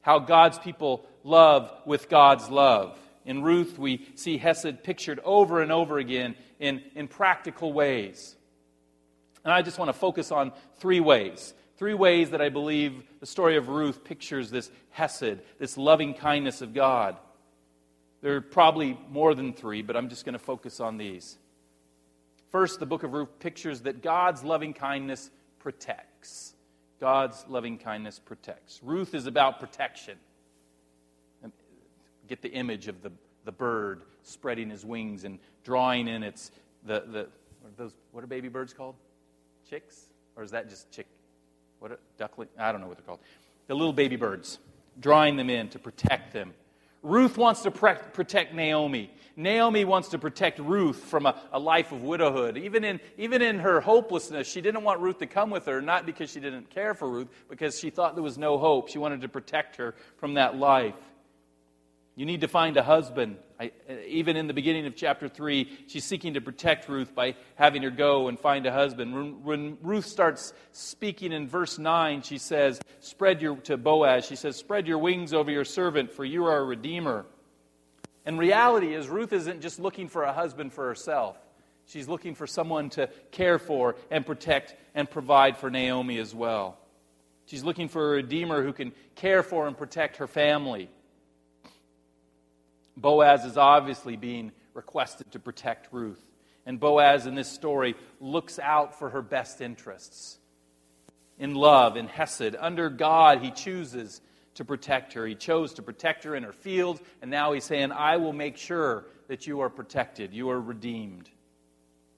How 0.00 0.20
God's 0.20 0.58
people 0.58 1.04
love 1.22 1.70
with 1.84 2.08
God's 2.08 2.48
love. 2.48 2.98
In 3.26 3.42
Ruth, 3.42 3.78
we 3.78 4.08
see 4.14 4.38
Hesed 4.38 4.82
pictured 4.84 5.20
over 5.22 5.60
and 5.60 5.70
over 5.70 5.98
again 5.98 6.34
in, 6.58 6.82
in 6.94 7.06
practical 7.06 7.74
ways. 7.74 8.36
And 9.44 9.52
I 9.52 9.60
just 9.60 9.78
want 9.78 9.90
to 9.90 9.92
focus 9.92 10.32
on 10.32 10.52
three 10.78 11.00
ways. 11.00 11.52
Three 11.76 11.92
ways 11.92 12.30
that 12.30 12.40
I 12.40 12.48
believe 12.48 13.02
the 13.20 13.26
story 13.26 13.58
of 13.58 13.68
Ruth 13.68 14.02
pictures 14.02 14.48
this 14.50 14.70
Hesed, 14.92 15.40
this 15.58 15.76
loving 15.76 16.14
kindness 16.14 16.62
of 16.62 16.72
God. 16.72 17.18
There 18.22 18.36
are 18.36 18.40
probably 18.40 18.98
more 19.10 19.34
than 19.34 19.52
three, 19.52 19.82
but 19.82 19.94
I'm 19.94 20.08
just 20.08 20.24
going 20.24 20.32
to 20.32 20.38
focus 20.38 20.80
on 20.80 20.96
these. 20.96 21.36
First, 22.54 22.78
the 22.78 22.86
book 22.86 23.02
of 23.02 23.12
Ruth 23.12 23.40
pictures 23.40 23.80
that 23.80 24.00
God's 24.00 24.44
loving 24.44 24.74
kindness 24.74 25.28
protects. 25.58 26.54
God's 27.00 27.44
loving 27.48 27.78
kindness 27.78 28.20
protects. 28.20 28.78
Ruth 28.80 29.12
is 29.12 29.26
about 29.26 29.58
protection. 29.58 30.16
Get 32.28 32.42
the 32.42 32.52
image 32.52 32.86
of 32.86 33.02
the, 33.02 33.10
the 33.44 33.50
bird 33.50 34.02
spreading 34.22 34.70
his 34.70 34.84
wings 34.84 35.24
and 35.24 35.40
drawing 35.64 36.06
in 36.06 36.22
its 36.22 36.52
the, 36.84 37.02
the 37.10 37.28
what 37.60 37.70
are 37.70 37.76
those 37.76 37.94
what 38.12 38.22
are 38.22 38.28
baby 38.28 38.46
birds 38.46 38.72
called? 38.72 38.94
chicks? 39.68 40.04
Or 40.36 40.44
is 40.44 40.52
that 40.52 40.68
just 40.68 40.88
chick? 40.92 41.08
What 41.80 41.90
are, 41.90 41.98
duckling? 42.18 42.50
I 42.56 42.70
don't 42.70 42.80
know 42.80 42.86
what 42.86 42.98
they're 42.98 43.04
called. 43.04 43.18
The 43.66 43.74
little 43.74 43.92
baby 43.92 44.14
birds, 44.14 44.60
drawing 45.00 45.34
them 45.34 45.50
in 45.50 45.70
to 45.70 45.80
protect 45.80 46.32
them. 46.32 46.54
Ruth 47.04 47.36
wants 47.36 47.60
to 47.62 47.70
protect 47.70 48.54
Naomi. 48.54 49.10
Naomi 49.36 49.84
wants 49.84 50.08
to 50.08 50.18
protect 50.18 50.58
Ruth 50.58 50.96
from 50.96 51.26
a, 51.26 51.38
a, 51.52 51.58
life 51.58 51.92
of 51.92 52.02
widowhood. 52.02 52.56
Even 52.56 52.82
in, 52.82 52.98
even 53.18 53.42
in 53.42 53.58
her 53.58 53.80
hopelessness, 53.80 54.48
she 54.48 54.62
didn't 54.62 54.84
want 54.84 55.00
Ruth 55.00 55.18
to 55.18 55.26
come 55.26 55.50
with 55.50 55.66
her, 55.66 55.82
not 55.82 56.06
because 56.06 56.30
she 56.30 56.40
didn't 56.40 56.70
care 56.70 56.94
for 56.94 57.10
Ruth, 57.10 57.28
because 57.50 57.78
she 57.78 57.90
thought 57.90 58.14
there 58.14 58.22
was 58.22 58.38
no 58.38 58.56
hope. 58.56 58.88
She 58.88 58.98
wanted 58.98 59.20
to 59.20 59.28
protect 59.28 59.76
her 59.76 59.94
from 60.16 60.34
that 60.34 60.56
life. 60.56 60.94
You 62.16 62.26
need 62.26 62.42
to 62.42 62.48
find 62.48 62.76
a 62.76 62.82
husband. 62.82 63.38
I, 63.58 63.72
uh, 63.88 63.94
even 64.06 64.36
in 64.36 64.46
the 64.46 64.54
beginning 64.54 64.86
of 64.86 64.94
chapter 64.94 65.28
3, 65.28 65.86
she's 65.88 66.04
seeking 66.04 66.34
to 66.34 66.40
protect 66.40 66.88
Ruth 66.88 67.14
by 67.14 67.34
having 67.56 67.82
her 67.82 67.90
go 67.90 68.28
and 68.28 68.38
find 68.38 68.66
a 68.66 68.72
husband. 68.72 69.14
When, 69.14 69.42
when 69.42 69.78
Ruth 69.82 70.06
starts 70.06 70.52
speaking 70.70 71.32
in 71.32 71.48
verse 71.48 71.78
9, 71.78 72.22
she 72.22 72.38
says, 72.38 72.80
Spread 73.00 73.42
your, 73.42 73.56
to 73.62 73.76
Boaz, 73.76 74.26
she 74.26 74.36
says, 74.36 74.56
Spread 74.56 74.86
your 74.86 74.98
wings 74.98 75.34
over 75.34 75.50
your 75.50 75.64
servant, 75.64 76.12
for 76.12 76.24
you 76.24 76.44
are 76.44 76.58
a 76.58 76.64
redeemer. 76.64 77.26
And 78.24 78.38
reality 78.38 78.94
is, 78.94 79.08
Ruth 79.08 79.32
isn't 79.32 79.60
just 79.60 79.80
looking 79.80 80.08
for 80.08 80.22
a 80.22 80.32
husband 80.32 80.72
for 80.72 80.86
herself. 80.86 81.36
She's 81.86 82.08
looking 82.08 82.34
for 82.34 82.46
someone 82.46 82.90
to 82.90 83.08
care 83.30 83.58
for 83.58 83.96
and 84.10 84.24
protect 84.24 84.74
and 84.94 85.10
provide 85.10 85.58
for 85.58 85.68
Naomi 85.68 86.18
as 86.18 86.34
well. 86.34 86.78
She's 87.46 87.62
looking 87.62 87.88
for 87.88 88.12
a 88.12 88.16
redeemer 88.16 88.62
who 88.62 88.72
can 88.72 88.92
care 89.16 89.42
for 89.42 89.66
and 89.66 89.76
protect 89.76 90.16
her 90.16 90.26
family. 90.26 90.88
Boaz 92.96 93.44
is 93.44 93.56
obviously 93.56 94.16
being 94.16 94.52
requested 94.72 95.30
to 95.32 95.38
protect 95.38 95.92
Ruth. 95.92 96.22
And 96.66 96.80
Boaz 96.80 97.26
in 97.26 97.34
this 97.34 97.50
story 97.50 97.94
looks 98.20 98.58
out 98.58 98.98
for 98.98 99.10
her 99.10 99.22
best 99.22 99.60
interests. 99.60 100.38
In 101.38 101.54
love, 101.54 101.96
in 101.96 102.06
Hesed, 102.06 102.56
under 102.58 102.88
God, 102.88 103.40
he 103.40 103.50
chooses 103.50 104.20
to 104.54 104.64
protect 104.64 105.14
her. 105.14 105.26
He 105.26 105.34
chose 105.34 105.74
to 105.74 105.82
protect 105.82 106.24
her 106.24 106.36
in 106.36 106.44
her 106.44 106.52
field, 106.52 107.00
and 107.20 107.30
now 107.30 107.52
he's 107.52 107.64
saying, 107.64 107.92
I 107.92 108.16
will 108.18 108.32
make 108.32 108.56
sure 108.56 109.06
that 109.28 109.46
you 109.46 109.60
are 109.60 109.68
protected, 109.70 110.32
you 110.32 110.50
are 110.50 110.60
redeemed. 110.60 111.28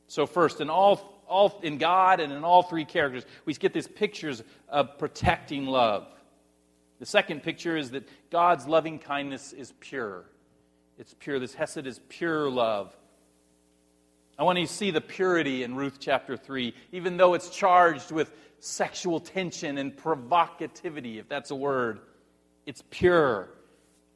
So, 0.08 0.26
first, 0.26 0.60
in, 0.60 0.70
all, 0.70 1.22
all, 1.26 1.58
in 1.62 1.78
God 1.78 2.20
and 2.20 2.32
in 2.32 2.44
all 2.44 2.62
three 2.62 2.84
characters, 2.84 3.24
we 3.44 3.54
get 3.54 3.72
these 3.72 3.88
pictures 3.88 4.42
of 4.68 4.98
protecting 4.98 5.66
love. 5.66 6.06
The 6.98 7.06
second 7.06 7.42
picture 7.42 7.76
is 7.76 7.90
that 7.90 8.08
God's 8.30 8.66
loving 8.66 8.98
kindness 8.98 9.52
is 9.52 9.72
pure. 9.80 10.24
It's 10.98 11.14
pure. 11.18 11.38
This 11.38 11.52
Hesed 11.52 11.86
is 11.86 12.00
pure 12.08 12.48
love. 12.48 12.90
I 14.38 14.44
want 14.44 14.58
you 14.58 14.66
to 14.66 14.72
see 14.72 14.90
the 14.90 15.02
purity 15.02 15.62
in 15.62 15.74
Ruth 15.74 15.98
chapter 16.00 16.38
3, 16.38 16.74
even 16.92 17.18
though 17.18 17.34
it's 17.34 17.50
charged 17.50 18.10
with 18.10 18.32
sexual 18.60 19.20
tension 19.20 19.76
and 19.76 19.94
provocativity, 19.94 21.18
if 21.18 21.28
that's 21.28 21.50
a 21.50 21.54
word. 21.54 22.00
It's 22.64 22.82
pure. 22.88 23.50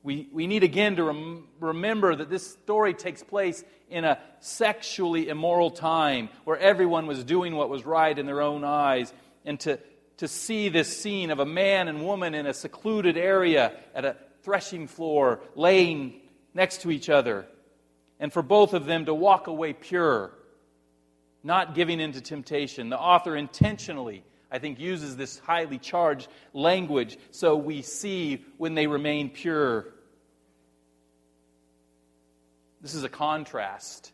We, 0.03 0.29
we 0.33 0.47
need 0.47 0.63
again 0.63 0.97
to 0.97 1.05
rem- 1.05 1.49
remember 1.59 2.17
that 2.17 2.31
this 2.31 2.51
story 2.51 2.95
takes 2.95 3.23
place 3.23 3.63
in 3.91 4.07
a 4.07 4.19
sexually 4.41 5.29
immoral 5.29 5.71
time 5.71 6.31
where 6.45 6.59
everyone 6.59 7.07
was 7.07 7.25
doing 7.25 7.55
what 7.55 7.69
was 7.69 7.85
right 7.85 8.19
in 8.19 8.25
their 8.25 8.41
own 8.41 8.65
eyes. 8.65 9.13
And 9.45 9.61
to, 9.61 9.79
to 10.17 10.29
see 10.29 10.71
this 10.71 10.97
scene 10.97 11.31
of 11.31 11.41
a 11.41 11.47
man 11.47 11.89
and 11.89 12.07
woman 12.07 12.35
in 12.35 12.47
a 12.47 12.55
secluded 12.55 13.19
area 13.19 13.73
at 13.95 14.07
a 14.07 14.17
threshing 14.43 14.87
floor, 14.87 15.41
laying 15.55 16.20
next 16.55 16.83
to 16.83 16.91
each 16.91 17.09
other, 17.09 17.47
and 18.19 18.33
for 18.33 18.43
both 18.43 18.75
of 18.75 18.87
them 18.87 19.07
to 19.07 19.15
walk 19.15 19.47
away 19.47 19.73
pure, 19.73 20.33
not 21.43 21.75
giving 21.75 22.01
in 22.01 22.13
to 22.13 22.21
temptation. 22.21 22.91
The 22.91 22.99
author 22.99 23.37
intentionally, 23.37 24.25
I 24.51 24.59
think, 24.59 24.79
uses 24.79 25.17
this 25.17 25.39
highly 25.39 25.79
charged 25.79 26.29
language 26.53 27.19
so 27.31 27.57
we 27.57 27.83
see 27.83 28.45
when 28.59 28.75
they 28.75 28.87
remain 28.87 29.31
pure. 29.31 29.87
This 32.81 32.95
is 32.95 33.05
a 33.05 33.09
contrast 33.09 34.13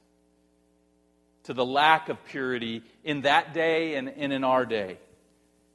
to 1.45 1.55
the 1.55 1.64
lack 1.64 2.09
of 2.09 2.24
purity 2.24 2.82
in 3.05 3.22
that 3.22 3.55
day 3.55 3.95
and, 3.95 4.09
and 4.09 4.32
in 4.32 4.43
our 4.43 4.66
day. 4.66 4.99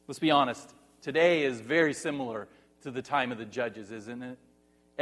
Let's 0.07 0.19
be 0.19 0.31
honest. 0.31 0.73
Today 1.01 1.43
is 1.43 1.61
very 1.61 1.93
similar 1.93 2.47
to 2.81 2.91
the 2.91 3.01
time 3.01 3.31
of 3.31 3.37
the 3.37 3.45
judges, 3.45 3.91
isn't 3.91 4.21
it? 4.21 4.37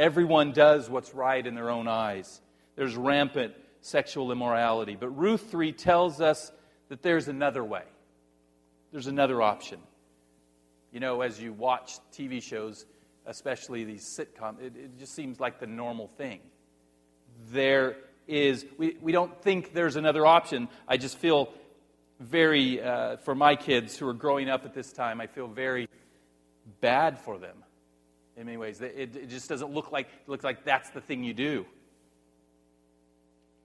Everyone 0.00 0.52
does 0.52 0.88
what's 0.88 1.14
right 1.14 1.46
in 1.46 1.54
their 1.54 1.68
own 1.68 1.86
eyes. 1.86 2.40
There's 2.74 2.96
rampant 2.96 3.52
sexual 3.82 4.32
immorality. 4.32 4.96
But 4.98 5.10
Ruth 5.10 5.50
3 5.50 5.72
tells 5.72 6.22
us 6.22 6.50
that 6.88 7.02
there's 7.02 7.28
another 7.28 7.62
way, 7.62 7.82
there's 8.92 9.08
another 9.08 9.42
option. 9.42 9.78
You 10.90 11.00
know, 11.00 11.20
as 11.20 11.38
you 11.38 11.52
watch 11.52 11.98
TV 12.14 12.42
shows, 12.42 12.86
especially 13.26 13.84
these 13.84 14.02
sitcoms, 14.02 14.62
it, 14.62 14.74
it 14.74 14.98
just 14.98 15.14
seems 15.14 15.38
like 15.38 15.60
the 15.60 15.66
normal 15.66 16.08
thing. 16.08 16.40
There 17.52 17.96
is, 18.26 18.64
we, 18.78 18.96
we 19.02 19.12
don't 19.12 19.42
think 19.42 19.74
there's 19.74 19.96
another 19.96 20.24
option. 20.24 20.70
I 20.88 20.96
just 20.96 21.18
feel 21.18 21.52
very, 22.20 22.80
uh, 22.80 23.18
for 23.18 23.34
my 23.34 23.54
kids 23.54 23.98
who 23.98 24.08
are 24.08 24.14
growing 24.14 24.48
up 24.48 24.64
at 24.64 24.72
this 24.72 24.94
time, 24.94 25.20
I 25.20 25.26
feel 25.26 25.46
very 25.46 25.90
bad 26.80 27.18
for 27.18 27.36
them 27.36 27.64
in 28.40 28.46
many 28.46 28.56
ways. 28.56 28.80
It, 28.80 29.14
it 29.16 29.28
just 29.28 29.48
doesn't 29.48 29.70
look 29.70 29.92
like, 29.92 30.08
looks 30.26 30.42
like 30.42 30.64
that's 30.64 30.88
the 30.90 31.00
thing 31.00 31.22
you 31.22 31.34
do. 31.34 31.66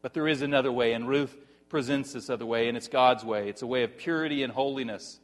But 0.01 0.13
there 0.13 0.27
is 0.27 0.41
another 0.41 0.71
way, 0.71 0.93
and 0.93 1.07
Ruth 1.07 1.35
presents 1.69 2.13
this 2.13 2.29
other 2.29 2.45
way, 2.45 2.67
and 2.67 2.77
it's 2.77 2.89
God's 2.89 3.23
way. 3.23 3.49
It's 3.49 3.61
a 3.61 3.67
way 3.67 3.83
of 3.83 3.97
purity 3.97 4.43
and 4.43 4.51
holiness. 4.51 5.19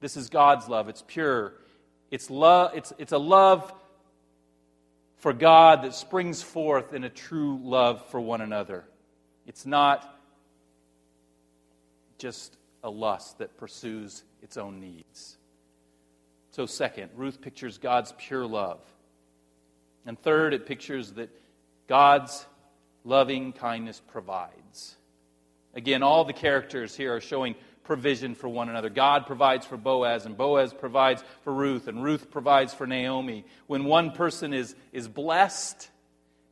This 0.00 0.16
is 0.16 0.28
God's 0.28 0.68
love. 0.68 0.88
It's 0.88 1.02
pure. 1.06 1.54
It's, 2.10 2.30
love, 2.30 2.72
it's, 2.74 2.92
it's 2.98 3.12
a 3.12 3.18
love 3.18 3.72
for 5.16 5.32
God 5.32 5.82
that 5.82 5.94
springs 5.94 6.42
forth 6.42 6.92
in 6.92 7.02
a 7.02 7.10
true 7.10 7.58
love 7.64 8.06
for 8.10 8.20
one 8.20 8.42
another. 8.42 8.84
It's 9.46 9.64
not 9.64 10.20
just 12.18 12.56
a 12.84 12.90
lust 12.90 13.38
that 13.38 13.56
pursues 13.56 14.22
its 14.42 14.58
own 14.58 14.80
needs. 14.80 15.38
So, 16.56 16.64
second, 16.64 17.10
Ruth 17.14 17.42
pictures 17.42 17.76
God's 17.76 18.14
pure 18.16 18.46
love. 18.46 18.80
And 20.06 20.18
third, 20.18 20.54
it 20.54 20.64
pictures 20.64 21.12
that 21.12 21.28
God's 21.86 22.46
loving 23.04 23.52
kindness 23.52 24.00
provides. 24.06 24.96
Again, 25.74 26.02
all 26.02 26.24
the 26.24 26.32
characters 26.32 26.96
here 26.96 27.14
are 27.14 27.20
showing 27.20 27.56
provision 27.84 28.34
for 28.34 28.48
one 28.48 28.70
another. 28.70 28.88
God 28.88 29.26
provides 29.26 29.66
for 29.66 29.76
Boaz, 29.76 30.24
and 30.24 30.34
Boaz 30.34 30.72
provides 30.72 31.22
for 31.42 31.52
Ruth, 31.52 31.88
and 31.88 32.02
Ruth 32.02 32.30
provides 32.30 32.72
for 32.72 32.86
Naomi. 32.86 33.44
When 33.66 33.84
one 33.84 34.12
person 34.12 34.54
is, 34.54 34.74
is 34.92 35.08
blessed, 35.08 35.90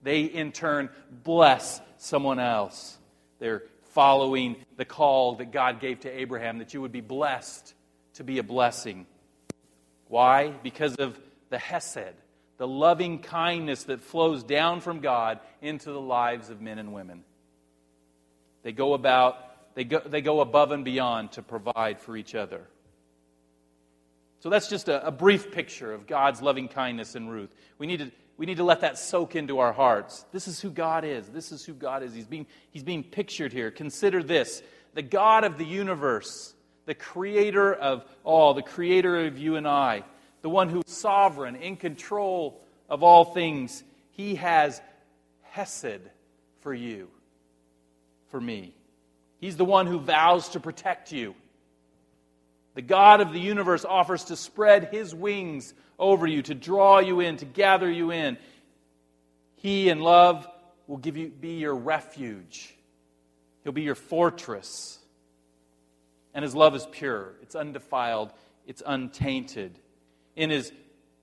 they 0.02 0.24
in 0.24 0.52
turn 0.52 0.90
bless 1.10 1.80
someone 1.96 2.40
else. 2.40 2.98
They're 3.38 3.62
following 3.92 4.56
the 4.76 4.84
call 4.84 5.36
that 5.36 5.50
God 5.50 5.80
gave 5.80 6.00
to 6.00 6.10
Abraham 6.10 6.58
that 6.58 6.74
you 6.74 6.82
would 6.82 6.92
be 6.92 7.00
blessed 7.00 7.72
to 8.16 8.22
be 8.22 8.36
a 8.36 8.42
blessing. 8.42 9.06
Why? 10.14 10.50
Because 10.62 10.94
of 10.94 11.18
the 11.50 11.58
Hesed, 11.58 12.14
the 12.56 12.68
loving 12.68 13.18
kindness 13.18 13.82
that 13.82 14.00
flows 14.00 14.44
down 14.44 14.80
from 14.80 15.00
God 15.00 15.40
into 15.60 15.90
the 15.90 16.00
lives 16.00 16.50
of 16.50 16.60
men 16.60 16.78
and 16.78 16.92
women. 16.92 17.24
They 18.62 18.70
go 18.70 18.94
about, 18.94 19.74
they 19.74 19.82
go, 19.82 19.98
they 19.98 20.20
go 20.20 20.40
above 20.40 20.70
and 20.70 20.84
beyond 20.84 21.32
to 21.32 21.42
provide 21.42 21.98
for 21.98 22.16
each 22.16 22.36
other. 22.36 22.60
So 24.38 24.50
that's 24.50 24.68
just 24.68 24.88
a, 24.88 25.04
a 25.04 25.10
brief 25.10 25.50
picture 25.50 25.92
of 25.92 26.06
God's 26.06 26.40
loving 26.40 26.68
kindness 26.68 27.16
in 27.16 27.28
Ruth. 27.28 27.52
We 27.78 27.88
need 27.88 27.98
to 27.98 28.12
we 28.36 28.46
need 28.46 28.58
to 28.58 28.64
let 28.64 28.82
that 28.82 28.98
soak 28.98 29.34
into 29.34 29.58
our 29.58 29.72
hearts. 29.72 30.26
This 30.30 30.46
is 30.46 30.60
who 30.60 30.70
God 30.70 31.04
is. 31.04 31.26
This 31.26 31.50
is 31.50 31.64
who 31.64 31.74
God 31.74 32.04
is. 32.04 32.14
He's 32.14 32.28
being, 32.28 32.46
he's 32.70 32.84
being 32.84 33.02
pictured 33.02 33.52
here. 33.52 33.72
Consider 33.72 34.22
this 34.22 34.62
the 34.94 35.02
God 35.02 35.42
of 35.42 35.58
the 35.58 35.66
universe 35.66 36.54
the 36.86 36.94
creator 36.94 37.72
of 37.72 38.04
all, 38.24 38.54
the 38.54 38.62
creator 38.62 39.26
of 39.26 39.38
you 39.38 39.56
and 39.56 39.66
I, 39.66 40.04
the 40.42 40.48
one 40.50 40.68
who 40.68 40.80
is 40.80 40.92
sovereign, 40.92 41.56
in 41.56 41.76
control 41.76 42.60
of 42.88 43.02
all 43.02 43.24
things, 43.24 43.82
he 44.10 44.36
has 44.36 44.80
Hesed 45.42 46.00
for 46.60 46.74
you, 46.74 47.08
for 48.30 48.40
me. 48.40 48.74
He's 49.40 49.56
the 49.56 49.64
one 49.64 49.86
who 49.86 49.98
vows 49.98 50.50
to 50.50 50.60
protect 50.60 51.12
you. 51.12 51.34
The 52.74 52.82
God 52.82 53.20
of 53.20 53.32
the 53.32 53.40
universe 53.40 53.84
offers 53.84 54.24
to 54.24 54.36
spread 54.36 54.88
his 54.90 55.14
wings 55.14 55.74
over 55.98 56.26
you, 56.26 56.42
to 56.42 56.54
draw 56.54 56.98
you 56.98 57.20
in, 57.20 57.36
to 57.36 57.44
gather 57.44 57.90
you 57.90 58.10
in. 58.10 58.36
He, 59.56 59.88
in 59.88 60.00
love, 60.00 60.46
will 60.86 60.96
give 60.96 61.16
you, 61.16 61.28
be 61.28 61.54
your 61.54 61.74
refuge. 61.74 62.74
He'll 63.62 63.72
be 63.72 63.82
your 63.82 63.94
fortress. 63.94 64.98
And 66.34 66.42
his 66.42 66.54
love 66.54 66.74
is 66.74 66.86
pure, 66.90 67.34
it's 67.42 67.54
undefiled, 67.54 68.32
it's 68.66 68.82
untainted. 68.84 69.78
In 70.34 70.50
his, 70.50 70.72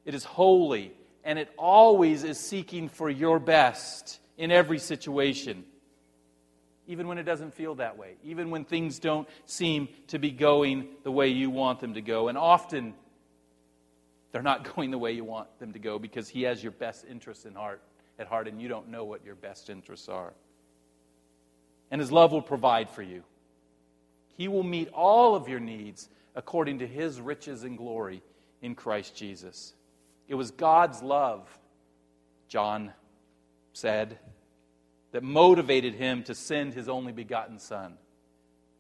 it 0.06 0.16
is 0.16 0.24
holy, 0.24 0.94
and 1.24 1.38
it 1.38 1.50
always 1.58 2.24
is 2.24 2.40
seeking 2.40 2.88
for 2.88 3.10
your 3.10 3.40
best 3.40 4.20
in 4.38 4.52
every 4.52 4.80
situation. 4.80 5.66
Even 6.88 7.08
when 7.08 7.18
it 7.18 7.24
doesn't 7.24 7.54
feel 7.54 7.76
that 7.76 7.98
way, 7.98 8.16
even 8.24 8.50
when 8.50 8.66
things 8.66 9.00
don't 9.00 9.28
seem 9.46 9.90
to 10.08 10.18
be 10.18 10.32
going 10.32 10.88
the 11.04 11.12
way 11.12 11.28
you 11.28 11.50
want 11.50 11.80
them 11.80 11.94
to 11.94 12.02
go. 12.02 12.28
And 12.28 12.38
often, 12.38 12.94
they're 14.32 14.42
not 14.42 14.76
going 14.76 14.92
the 14.92 14.98
way 14.98 15.12
you 15.12 15.24
want 15.24 15.48
them 15.60 15.74
to 15.74 15.80
go 15.80 16.00
because 16.00 16.30
He 16.30 16.44
has 16.44 16.64
your 16.64 16.72
best 16.72 17.06
interests 17.10 17.46
in 17.46 17.54
heart 17.54 17.82
at 18.18 18.28
heart, 18.28 18.48
and 18.48 18.62
you 18.62 18.68
don't 18.68 18.90
know 18.90 19.04
what 19.04 19.26
your 19.26 19.36
best 19.36 19.70
interests 19.70 20.10
are. 20.10 20.34
And 21.92 22.00
His 22.00 22.12
love 22.12 22.32
will 22.32 22.42
provide 22.42 22.90
for 22.90 23.02
you. 23.02 23.24
He 24.42 24.48
will 24.48 24.64
meet 24.64 24.90
all 24.92 25.36
of 25.36 25.48
your 25.48 25.60
needs 25.60 26.10
according 26.34 26.80
to 26.80 26.88
His 26.88 27.22
riches 27.22 27.64
and 27.64 27.78
glory 27.78 28.24
in 28.60 28.74
Christ 28.74 29.16
Jesus. 29.16 29.76
It 30.28 30.34
was 30.34 30.50
God's 30.50 31.04
love, 31.04 31.48
John 32.48 32.92
said, 33.74 34.18
that 35.12 35.22
motivated 35.22 35.94
him 35.94 36.24
to 36.24 36.34
send 36.34 36.74
his 36.74 36.90
only 36.90 37.12
begotten 37.12 37.60
Son. 37.60 38.00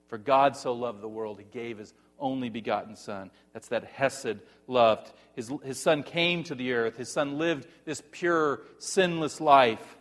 For 0.07 0.17
God 0.17 0.57
so 0.57 0.73
loved 0.73 0.99
the 0.99 1.07
world, 1.07 1.37
he 1.37 1.45
gave 1.45 1.77
his 1.77 1.93
only 2.17 2.49
begotten 2.49 2.95
Son. 2.95 3.29
That's 3.53 3.67
that 3.67 3.83
Hesed 3.83 4.39
loved. 4.65 5.11
His, 5.35 5.53
his 5.63 5.79
Son 5.79 6.01
came 6.01 6.43
to 6.45 6.55
the 6.55 6.73
earth. 6.73 6.97
His 6.97 7.11
Son 7.11 7.37
lived 7.37 7.67
this 7.85 8.01
pure, 8.09 8.61
sinless 8.79 9.39
life. 9.39 9.95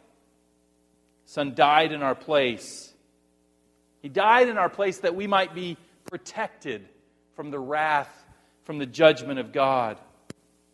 Son 1.27 1.55
died 1.55 1.93
in 1.93 2.03
our 2.03 2.15
place. 2.15 2.95
He 4.01 4.09
died 4.09 4.49
in 4.49 4.59
our 4.59 4.69
place 4.69 4.99
that 4.99 5.15
we 5.15 5.27
might 5.27 5.55
be 5.55 5.77
protected 6.07 6.89
from 7.37 7.51
the 7.51 7.59
wrath, 7.59 8.11
from 8.65 8.79
the 8.79 8.87
judgment 8.87 9.39
of 9.39 9.53
God, 9.53 9.99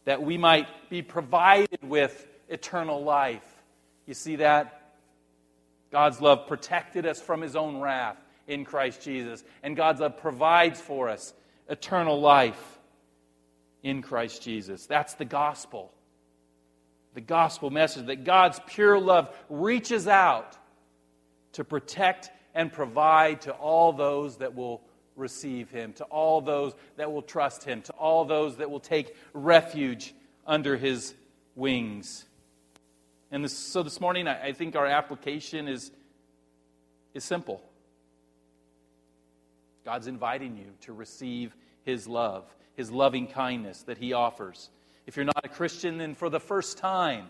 that 0.04 0.22
we 0.22 0.38
might 0.38 0.68
be 0.88 1.02
provided 1.02 1.80
with 1.82 2.26
eternal 2.48 3.02
life. 3.02 3.44
You 4.06 4.14
see 4.14 4.36
that? 4.36 4.94
God's 5.90 6.20
love 6.20 6.46
protected 6.46 7.06
us 7.06 7.20
from 7.20 7.40
his 7.40 7.56
own 7.56 7.80
wrath 7.80 8.16
in 8.46 8.64
Christ 8.64 9.02
Jesus. 9.02 9.42
And 9.62 9.76
God's 9.76 10.00
love 10.00 10.18
provides 10.18 10.80
for 10.80 11.08
us 11.08 11.32
eternal 11.68 12.20
life 12.20 12.78
in 13.82 14.02
Christ 14.02 14.42
Jesus. 14.42 14.86
That's 14.86 15.14
the 15.14 15.24
gospel. 15.24 15.92
The 17.14 17.20
gospel 17.20 17.70
message 17.70 18.06
that 18.06 18.24
God's 18.24 18.60
pure 18.66 19.00
love 19.00 19.34
reaches 19.48 20.06
out 20.06 20.56
to 21.52 21.64
protect 21.64 22.30
and 22.56 22.72
provide 22.72 23.42
to 23.42 23.52
all 23.52 23.92
those 23.92 24.38
that 24.38 24.56
will 24.56 24.80
receive 25.14 25.70
him, 25.70 25.92
to 25.92 26.04
all 26.04 26.40
those 26.40 26.72
that 26.96 27.12
will 27.12 27.22
trust 27.22 27.62
him, 27.62 27.82
to 27.82 27.92
all 27.92 28.24
those 28.24 28.56
that 28.56 28.70
will 28.70 28.80
take 28.80 29.14
refuge 29.34 30.14
under 30.46 30.76
his 30.76 31.14
wings. 31.54 32.24
And 33.30 33.44
this, 33.44 33.52
so 33.56 33.82
this 33.82 34.00
morning, 34.00 34.26
I, 34.26 34.48
I 34.48 34.52
think 34.52 34.74
our 34.74 34.86
application 34.86 35.68
is, 35.68 35.90
is 37.12 37.24
simple. 37.24 37.62
God's 39.84 40.06
inviting 40.06 40.56
you 40.56 40.72
to 40.82 40.94
receive 40.94 41.54
His 41.84 42.08
love, 42.08 42.44
His 42.74 42.90
loving 42.90 43.26
kindness 43.26 43.82
that 43.82 43.98
He 43.98 44.14
offers. 44.14 44.70
If 45.06 45.16
you're 45.16 45.26
not 45.26 45.44
a 45.44 45.48
Christian, 45.48 45.98
then 45.98 46.14
for 46.14 46.30
the 46.30 46.40
first 46.40 46.78
time, 46.78 47.26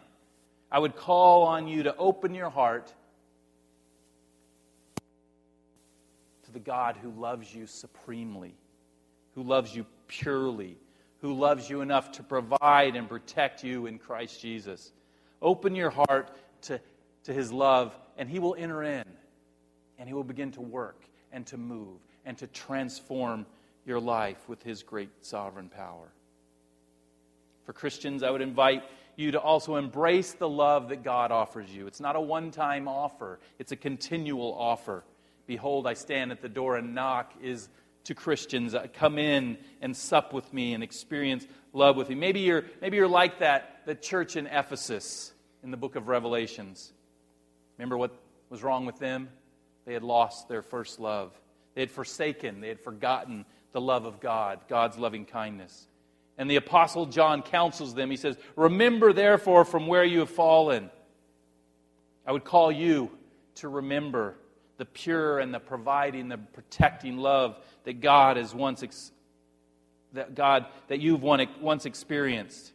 I 0.70 0.78
would 0.78 0.94
call 0.94 1.42
on 1.42 1.66
you 1.66 1.82
to 1.82 1.96
open 1.96 2.32
your 2.32 2.50
heart 2.50 2.94
the 6.56 6.60
God 6.60 6.96
who 7.02 7.10
loves 7.10 7.54
you 7.54 7.66
supremely, 7.66 8.54
who 9.34 9.42
loves 9.42 9.76
you 9.76 9.84
purely, 10.08 10.78
who 11.20 11.34
loves 11.34 11.68
you 11.68 11.82
enough 11.82 12.10
to 12.12 12.22
provide 12.22 12.96
and 12.96 13.10
protect 13.10 13.62
you 13.62 13.84
in 13.84 13.98
Christ 13.98 14.40
Jesus. 14.40 14.92
Open 15.42 15.74
your 15.74 15.90
heart 15.90 16.34
to, 16.62 16.80
to 17.24 17.34
His 17.34 17.52
love, 17.52 17.94
and 18.16 18.26
He 18.26 18.38
will 18.38 18.54
enter 18.58 18.82
in, 18.82 19.04
and 19.98 20.08
He 20.08 20.14
will 20.14 20.24
begin 20.24 20.50
to 20.52 20.62
work 20.62 21.04
and 21.30 21.46
to 21.48 21.58
move 21.58 21.98
and 22.24 22.38
to 22.38 22.46
transform 22.46 23.44
your 23.84 24.00
life 24.00 24.48
with 24.48 24.62
His 24.62 24.82
great 24.82 25.10
sovereign 25.20 25.68
power. 25.68 26.08
For 27.66 27.74
Christians, 27.74 28.22
I 28.22 28.30
would 28.30 28.40
invite 28.40 28.82
you 29.16 29.30
to 29.32 29.38
also 29.38 29.76
embrace 29.76 30.32
the 30.32 30.48
love 30.48 30.88
that 30.88 31.04
God 31.04 31.30
offers 31.30 31.68
you. 31.68 31.86
It's 31.86 32.00
not 32.00 32.16
a 32.16 32.20
one 32.20 32.50
time 32.50 32.88
offer, 32.88 33.40
it's 33.58 33.72
a 33.72 33.76
continual 33.76 34.54
offer. 34.54 35.04
Behold, 35.46 35.86
I 35.86 35.94
stand 35.94 36.32
at 36.32 36.42
the 36.42 36.48
door 36.48 36.76
and 36.76 36.94
knock 36.94 37.32
is 37.40 37.68
to 38.04 38.14
Christians. 38.14 38.74
Uh, 38.74 38.86
come 38.92 39.18
in 39.18 39.58
and 39.80 39.96
sup 39.96 40.32
with 40.32 40.52
me 40.52 40.74
and 40.74 40.82
experience 40.82 41.46
love 41.72 41.96
with 41.96 42.08
me. 42.08 42.14
Maybe 42.14 42.40
you're, 42.40 42.64
maybe 42.80 42.96
you're 42.96 43.08
like 43.08 43.40
that, 43.40 43.82
the 43.86 43.94
church 43.94 44.36
in 44.36 44.46
Ephesus 44.46 45.32
in 45.62 45.70
the 45.70 45.76
book 45.76 45.96
of 45.96 46.08
Revelations. 46.08 46.92
Remember 47.78 47.96
what 47.96 48.12
was 48.48 48.62
wrong 48.62 48.86
with 48.86 48.98
them? 48.98 49.28
They 49.84 49.92
had 49.92 50.02
lost 50.02 50.48
their 50.48 50.62
first 50.62 50.98
love. 50.98 51.32
They 51.74 51.82
had 51.82 51.90
forsaken, 51.90 52.60
they 52.60 52.68
had 52.68 52.80
forgotten 52.80 53.44
the 53.72 53.80
love 53.80 54.06
of 54.06 54.20
God, 54.20 54.60
God's 54.68 54.96
loving 54.96 55.26
kindness. 55.26 55.86
And 56.38 56.50
the 56.50 56.56
Apostle 56.56 57.06
John 57.06 57.42
counsels 57.42 57.94
them. 57.94 58.10
He 58.10 58.16
says, 58.16 58.36
Remember, 58.56 59.12
therefore, 59.12 59.64
from 59.64 59.86
where 59.86 60.04
you 60.04 60.20
have 60.20 60.30
fallen. 60.30 60.90
I 62.26 62.32
would 62.32 62.44
call 62.44 62.72
you 62.72 63.10
to 63.56 63.68
remember 63.68 64.36
the 64.78 64.84
pure 64.84 65.38
and 65.38 65.52
the 65.52 65.60
providing, 65.60 66.28
the 66.28 66.38
protecting 66.38 67.16
love 67.16 67.58
that 67.84 68.00
God 68.00 68.36
has 68.36 68.54
once 68.54 68.82
ex- 68.82 69.12
that 70.12 70.34
God 70.34 70.66
that 70.88 71.00
you've 71.00 71.22
once 71.22 71.86
experienced. 71.86 72.72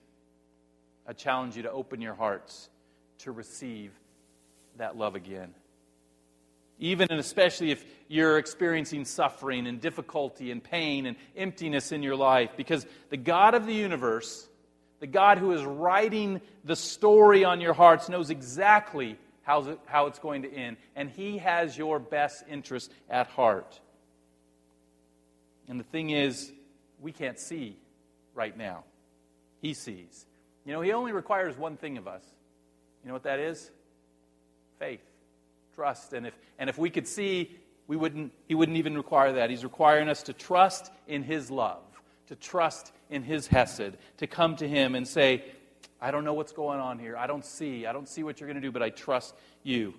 I 1.08 1.14
challenge 1.14 1.58
you 1.58 1.64
to 1.64 1.72
open 1.72 2.02
your 2.02 2.14
hearts 2.14 2.70
to 3.20 3.32
receive 3.32 3.92
that 4.78 4.98
love 4.98 5.16
again. 5.16 5.54
Even 6.80 7.08
and 7.12 7.20
especially 7.20 7.72
if 7.72 7.86
you're 8.08 8.38
experiencing 8.40 9.06
suffering 9.06 9.68
and 9.68 9.80
difficulty 9.80 10.52
and 10.52 10.64
pain 10.64 11.06
and 11.06 11.16
emptiness 11.38 11.92
in 11.92 12.02
your 12.02 12.16
life, 12.16 12.52
because 12.58 12.86
the 13.10 13.18
God 13.18 13.54
of 13.54 13.68
the 13.68 13.74
universe, 13.74 14.48
the 15.00 15.08
God 15.08 15.38
who 15.38 15.52
is 15.52 15.64
writing 15.64 16.42
the 16.64 16.76
story 16.76 17.44
on 17.44 17.62
your 17.62 17.74
hearts, 17.74 18.10
knows 18.10 18.32
exactly 18.32 19.18
how, 19.44 19.78
how 19.86 20.08
it's 20.08 20.20
going 20.20 20.44
to 20.44 20.54
end, 20.54 20.78
and 20.96 21.10
He 21.10 21.38
has 21.40 21.78
your 21.78 22.00
best 22.00 22.44
interest 22.50 22.92
at 23.10 23.28
heart. 23.28 23.80
And 25.68 25.80
the 25.80 25.86
thing 25.86 26.12
is, 26.12 26.52
we 27.00 27.12
can't 27.12 27.40
see 27.40 27.78
right 28.36 28.56
now. 28.56 28.84
He 29.62 29.74
sees. 29.74 30.26
You 30.66 30.74
know, 30.74 30.82
He 30.82 30.92
only 30.92 31.12
requires 31.12 31.58
one 31.58 31.78
thing 31.78 31.98
of 31.98 32.08
us. 32.08 32.24
You 33.04 33.08
know 33.08 33.14
what 33.14 33.24
that 33.24 33.40
is? 33.40 33.72
Faith, 34.80 35.02
trust. 35.76 36.14
And 36.14 36.28
if, 36.28 36.34
and 36.60 36.70
if 36.70 36.78
we 36.78 36.90
could 36.90 37.08
see, 37.08 37.58
we 37.88 37.96
wouldn't, 37.96 38.32
He 38.48 38.56
wouldn't 38.56 38.78
even 38.78 38.96
require 38.96 39.34
that. 39.34 39.50
He's 39.50 39.64
requiring 39.64 40.08
us 40.08 40.24
to 40.24 40.34
trust 40.34 40.92
in 41.08 41.24
His 41.24 41.50
love, 41.50 41.82
to 42.28 42.36
trust 42.36 42.92
in 43.10 43.24
His 43.24 43.48
Hesed, 43.48 43.98
to 44.18 44.28
come 44.28 44.56
to 44.58 44.68
Him 44.68 44.94
and 44.94 45.08
say, 45.08 45.46
I 46.02 46.10
don't 46.12 46.26
know 46.26 46.34
what's 46.34 46.52
going 46.52 46.80
on 46.80 46.98
here. 46.98 47.16
I 47.16 47.28
don't 47.28 47.46
see. 47.46 47.86
I 47.86 47.94
don't 47.94 48.10
see 48.10 48.24
what 48.24 48.40
you're 48.40 48.48
going 48.48 48.60
to 48.60 48.68
do, 48.68 48.72
but 48.72 48.82
I 48.82 48.90
trust 48.90 49.36
you. 49.64 49.94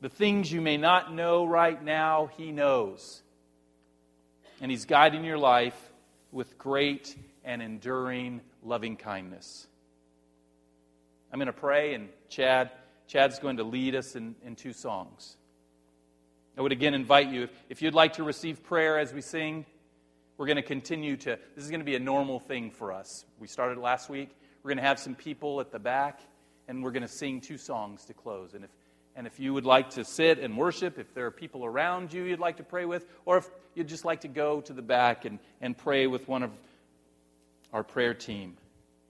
The 0.00 0.08
things 0.08 0.50
you 0.50 0.60
may 0.60 0.76
not 0.76 1.14
know 1.14 1.46
right 1.46 1.82
now, 1.82 2.30
He 2.36 2.50
knows. 2.50 3.22
And 4.60 4.70
He's 4.70 4.86
guiding 4.86 5.24
your 5.24 5.38
life 5.38 5.78
with 6.32 6.58
great 6.58 7.16
and 7.44 7.62
enduring 7.62 8.40
loving 8.62 8.96
kindness. 8.96 9.66
I'm 11.32 11.38
going 11.38 11.46
to 11.46 11.52
pray, 11.52 11.94
and 11.94 12.08
Chad, 12.28 12.70
Chad's 13.06 13.38
going 13.38 13.58
to 13.58 13.64
lead 13.64 13.94
us 13.94 14.16
in, 14.16 14.34
in 14.44 14.56
two 14.56 14.72
songs. 14.72 15.36
I 16.56 16.60
would 16.60 16.72
again 16.72 16.94
invite 16.94 17.28
you, 17.28 17.44
if, 17.44 17.50
if 17.68 17.82
you'd 17.82 17.94
like 17.94 18.14
to 18.14 18.24
receive 18.24 18.62
prayer 18.62 18.98
as 18.98 19.12
we 19.12 19.20
sing, 19.20 19.64
we're 20.36 20.46
going 20.46 20.56
to 20.56 20.62
continue 20.62 21.16
to, 21.18 21.38
this 21.54 21.64
is 21.64 21.70
going 21.70 21.80
to 21.80 21.84
be 21.84 21.96
a 21.96 22.00
normal 22.00 22.40
thing 22.40 22.70
for 22.70 22.92
us. 22.92 23.24
We 23.38 23.46
started 23.46 23.78
last 23.78 24.08
week. 24.08 24.30
We're 24.64 24.70
going 24.70 24.78
to 24.78 24.84
have 24.84 24.98
some 24.98 25.14
people 25.14 25.60
at 25.60 25.70
the 25.70 25.78
back, 25.78 26.20
and 26.68 26.82
we're 26.82 26.90
going 26.90 27.02
to 27.02 27.08
sing 27.08 27.42
two 27.42 27.58
songs 27.58 28.06
to 28.06 28.14
close. 28.14 28.54
And 28.54 28.64
if, 28.64 28.70
and 29.14 29.26
if 29.26 29.38
you 29.38 29.52
would 29.52 29.66
like 29.66 29.90
to 29.90 30.04
sit 30.04 30.38
and 30.38 30.56
worship, 30.56 30.98
if 30.98 31.12
there 31.12 31.26
are 31.26 31.30
people 31.30 31.66
around 31.66 32.14
you 32.14 32.22
you'd 32.22 32.40
like 32.40 32.56
to 32.56 32.62
pray 32.62 32.86
with, 32.86 33.06
or 33.26 33.36
if 33.36 33.50
you'd 33.74 33.88
just 33.88 34.06
like 34.06 34.22
to 34.22 34.28
go 34.28 34.62
to 34.62 34.72
the 34.72 34.80
back 34.80 35.26
and, 35.26 35.38
and 35.60 35.76
pray 35.76 36.06
with 36.06 36.26
one 36.28 36.42
of 36.42 36.50
our 37.74 37.84
prayer 37.84 38.14
team 38.14 38.56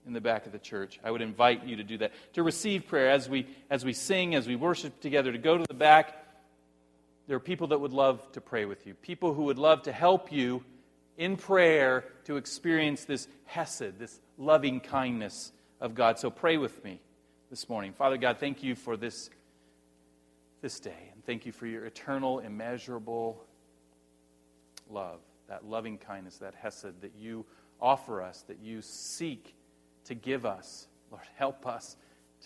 in 0.05 0.13
the 0.13 0.21
back 0.21 0.45
of 0.45 0.51
the 0.51 0.59
church, 0.59 0.99
I 1.05 1.13
would 1.13 1.23
invite 1.23 1.65
you 1.65 1.77
to 1.77 1.85
do 1.85 1.99
that. 1.99 2.11
To 2.33 2.43
receive 2.43 2.89
prayer 2.89 3.11
as 3.11 3.29
we, 3.29 3.47
as 3.71 3.85
we 3.85 3.93
sing, 3.93 4.35
as 4.35 4.49
we 4.49 4.57
worship 4.57 5.01
together, 5.01 5.31
to 5.31 5.39
go 5.39 5.57
to 5.57 5.65
the 5.69 5.73
back. 5.73 6.21
There 7.29 7.37
are 7.37 7.41
people 7.41 7.69
that 7.69 7.81
would 7.81 7.93
love 7.93 8.21
to 8.33 8.41
pray 8.41 8.65
with 8.65 8.89
you, 8.89 8.95
people 8.95 9.35
who 9.35 9.45
would 9.45 9.59
love 9.61 9.83
to 9.83 9.93
help 9.93 10.33
you 10.33 10.65
in 11.17 11.37
prayer 11.37 12.05
to 12.25 12.37
experience 12.37 13.05
this 13.05 13.29
hesed, 13.45 13.99
this 13.99 14.21
loving 14.39 14.81
kindness 14.81 15.53
of 15.81 15.95
God. 15.95 16.19
So 16.19 16.31
pray 16.31 16.57
with 16.57 16.83
me 16.85 17.01
this 17.51 17.69
morning. 17.69 17.93
Father 17.93 18.17
God, 18.17 18.39
thank 18.39 18.63
you 18.63 18.75
for 18.75 18.97
this, 18.97 19.31
this 20.61 20.81
day, 20.81 21.11
and 21.13 21.25
thank 21.25 21.47
you 21.47 21.53
for 21.53 21.67
your 21.67 21.85
eternal, 21.85 22.41
immeasurable 22.41 23.45
love, 24.91 25.21
that 25.49 25.65
loving 25.65 25.99
kindness, 25.99 26.39
that 26.39 26.55
hesed 26.55 27.01
that 27.03 27.13
you 27.19 27.45
offer 27.81 28.23
us, 28.23 28.43
that 28.49 28.59
you 28.61 28.83
seek 28.83 29.55
to 30.07 30.15
give 30.15 30.47
us. 30.47 30.87
Lord, 31.11 31.23
help 31.37 31.67
us 31.67 31.97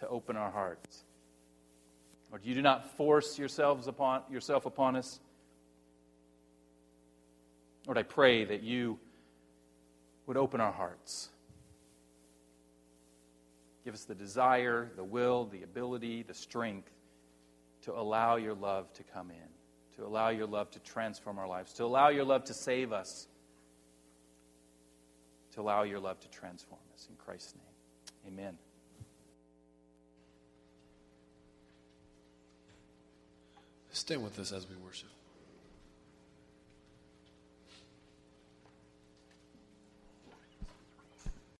to 0.00 0.08
open 0.08 0.36
our 0.36 0.50
hearts. 0.50 1.04
Lord, 2.30 2.44
you 2.44 2.54
do 2.54 2.62
not 2.62 2.96
force 2.96 3.38
yourselves 3.38 3.86
upon, 3.86 4.22
yourself 4.30 4.66
upon 4.66 4.96
us. 4.96 5.20
Lord, 7.88 7.98
I 7.98 8.04
pray 8.04 8.44
that 8.44 8.62
you 8.62 9.00
would 10.26 10.36
open 10.36 10.60
our 10.60 10.72
hearts 10.72 11.30
Give 13.88 13.94
us 13.94 14.04
the 14.04 14.14
desire, 14.14 14.90
the 14.96 15.02
will, 15.02 15.46
the 15.46 15.62
ability, 15.62 16.22
the 16.22 16.34
strength 16.34 16.90
to 17.84 17.98
allow 17.98 18.36
your 18.36 18.52
love 18.52 18.92
to 18.92 19.02
come 19.02 19.30
in, 19.30 19.96
to 19.96 20.06
allow 20.06 20.28
your 20.28 20.46
love 20.46 20.70
to 20.72 20.78
transform 20.80 21.38
our 21.38 21.48
lives, 21.48 21.72
to 21.72 21.86
allow 21.86 22.10
your 22.10 22.24
love 22.24 22.44
to 22.44 22.52
save 22.52 22.92
us, 22.92 23.28
to 25.54 25.62
allow 25.62 25.84
your 25.84 26.00
love 26.00 26.20
to 26.20 26.28
transform 26.28 26.82
us. 26.92 27.06
In 27.08 27.16
Christ's 27.16 27.54
name, 27.54 28.34
amen. 28.34 28.58
Stay 33.90 34.18
with 34.18 34.38
us 34.38 34.52
as 34.52 34.68
we 34.68 34.76
worship. 34.84 35.08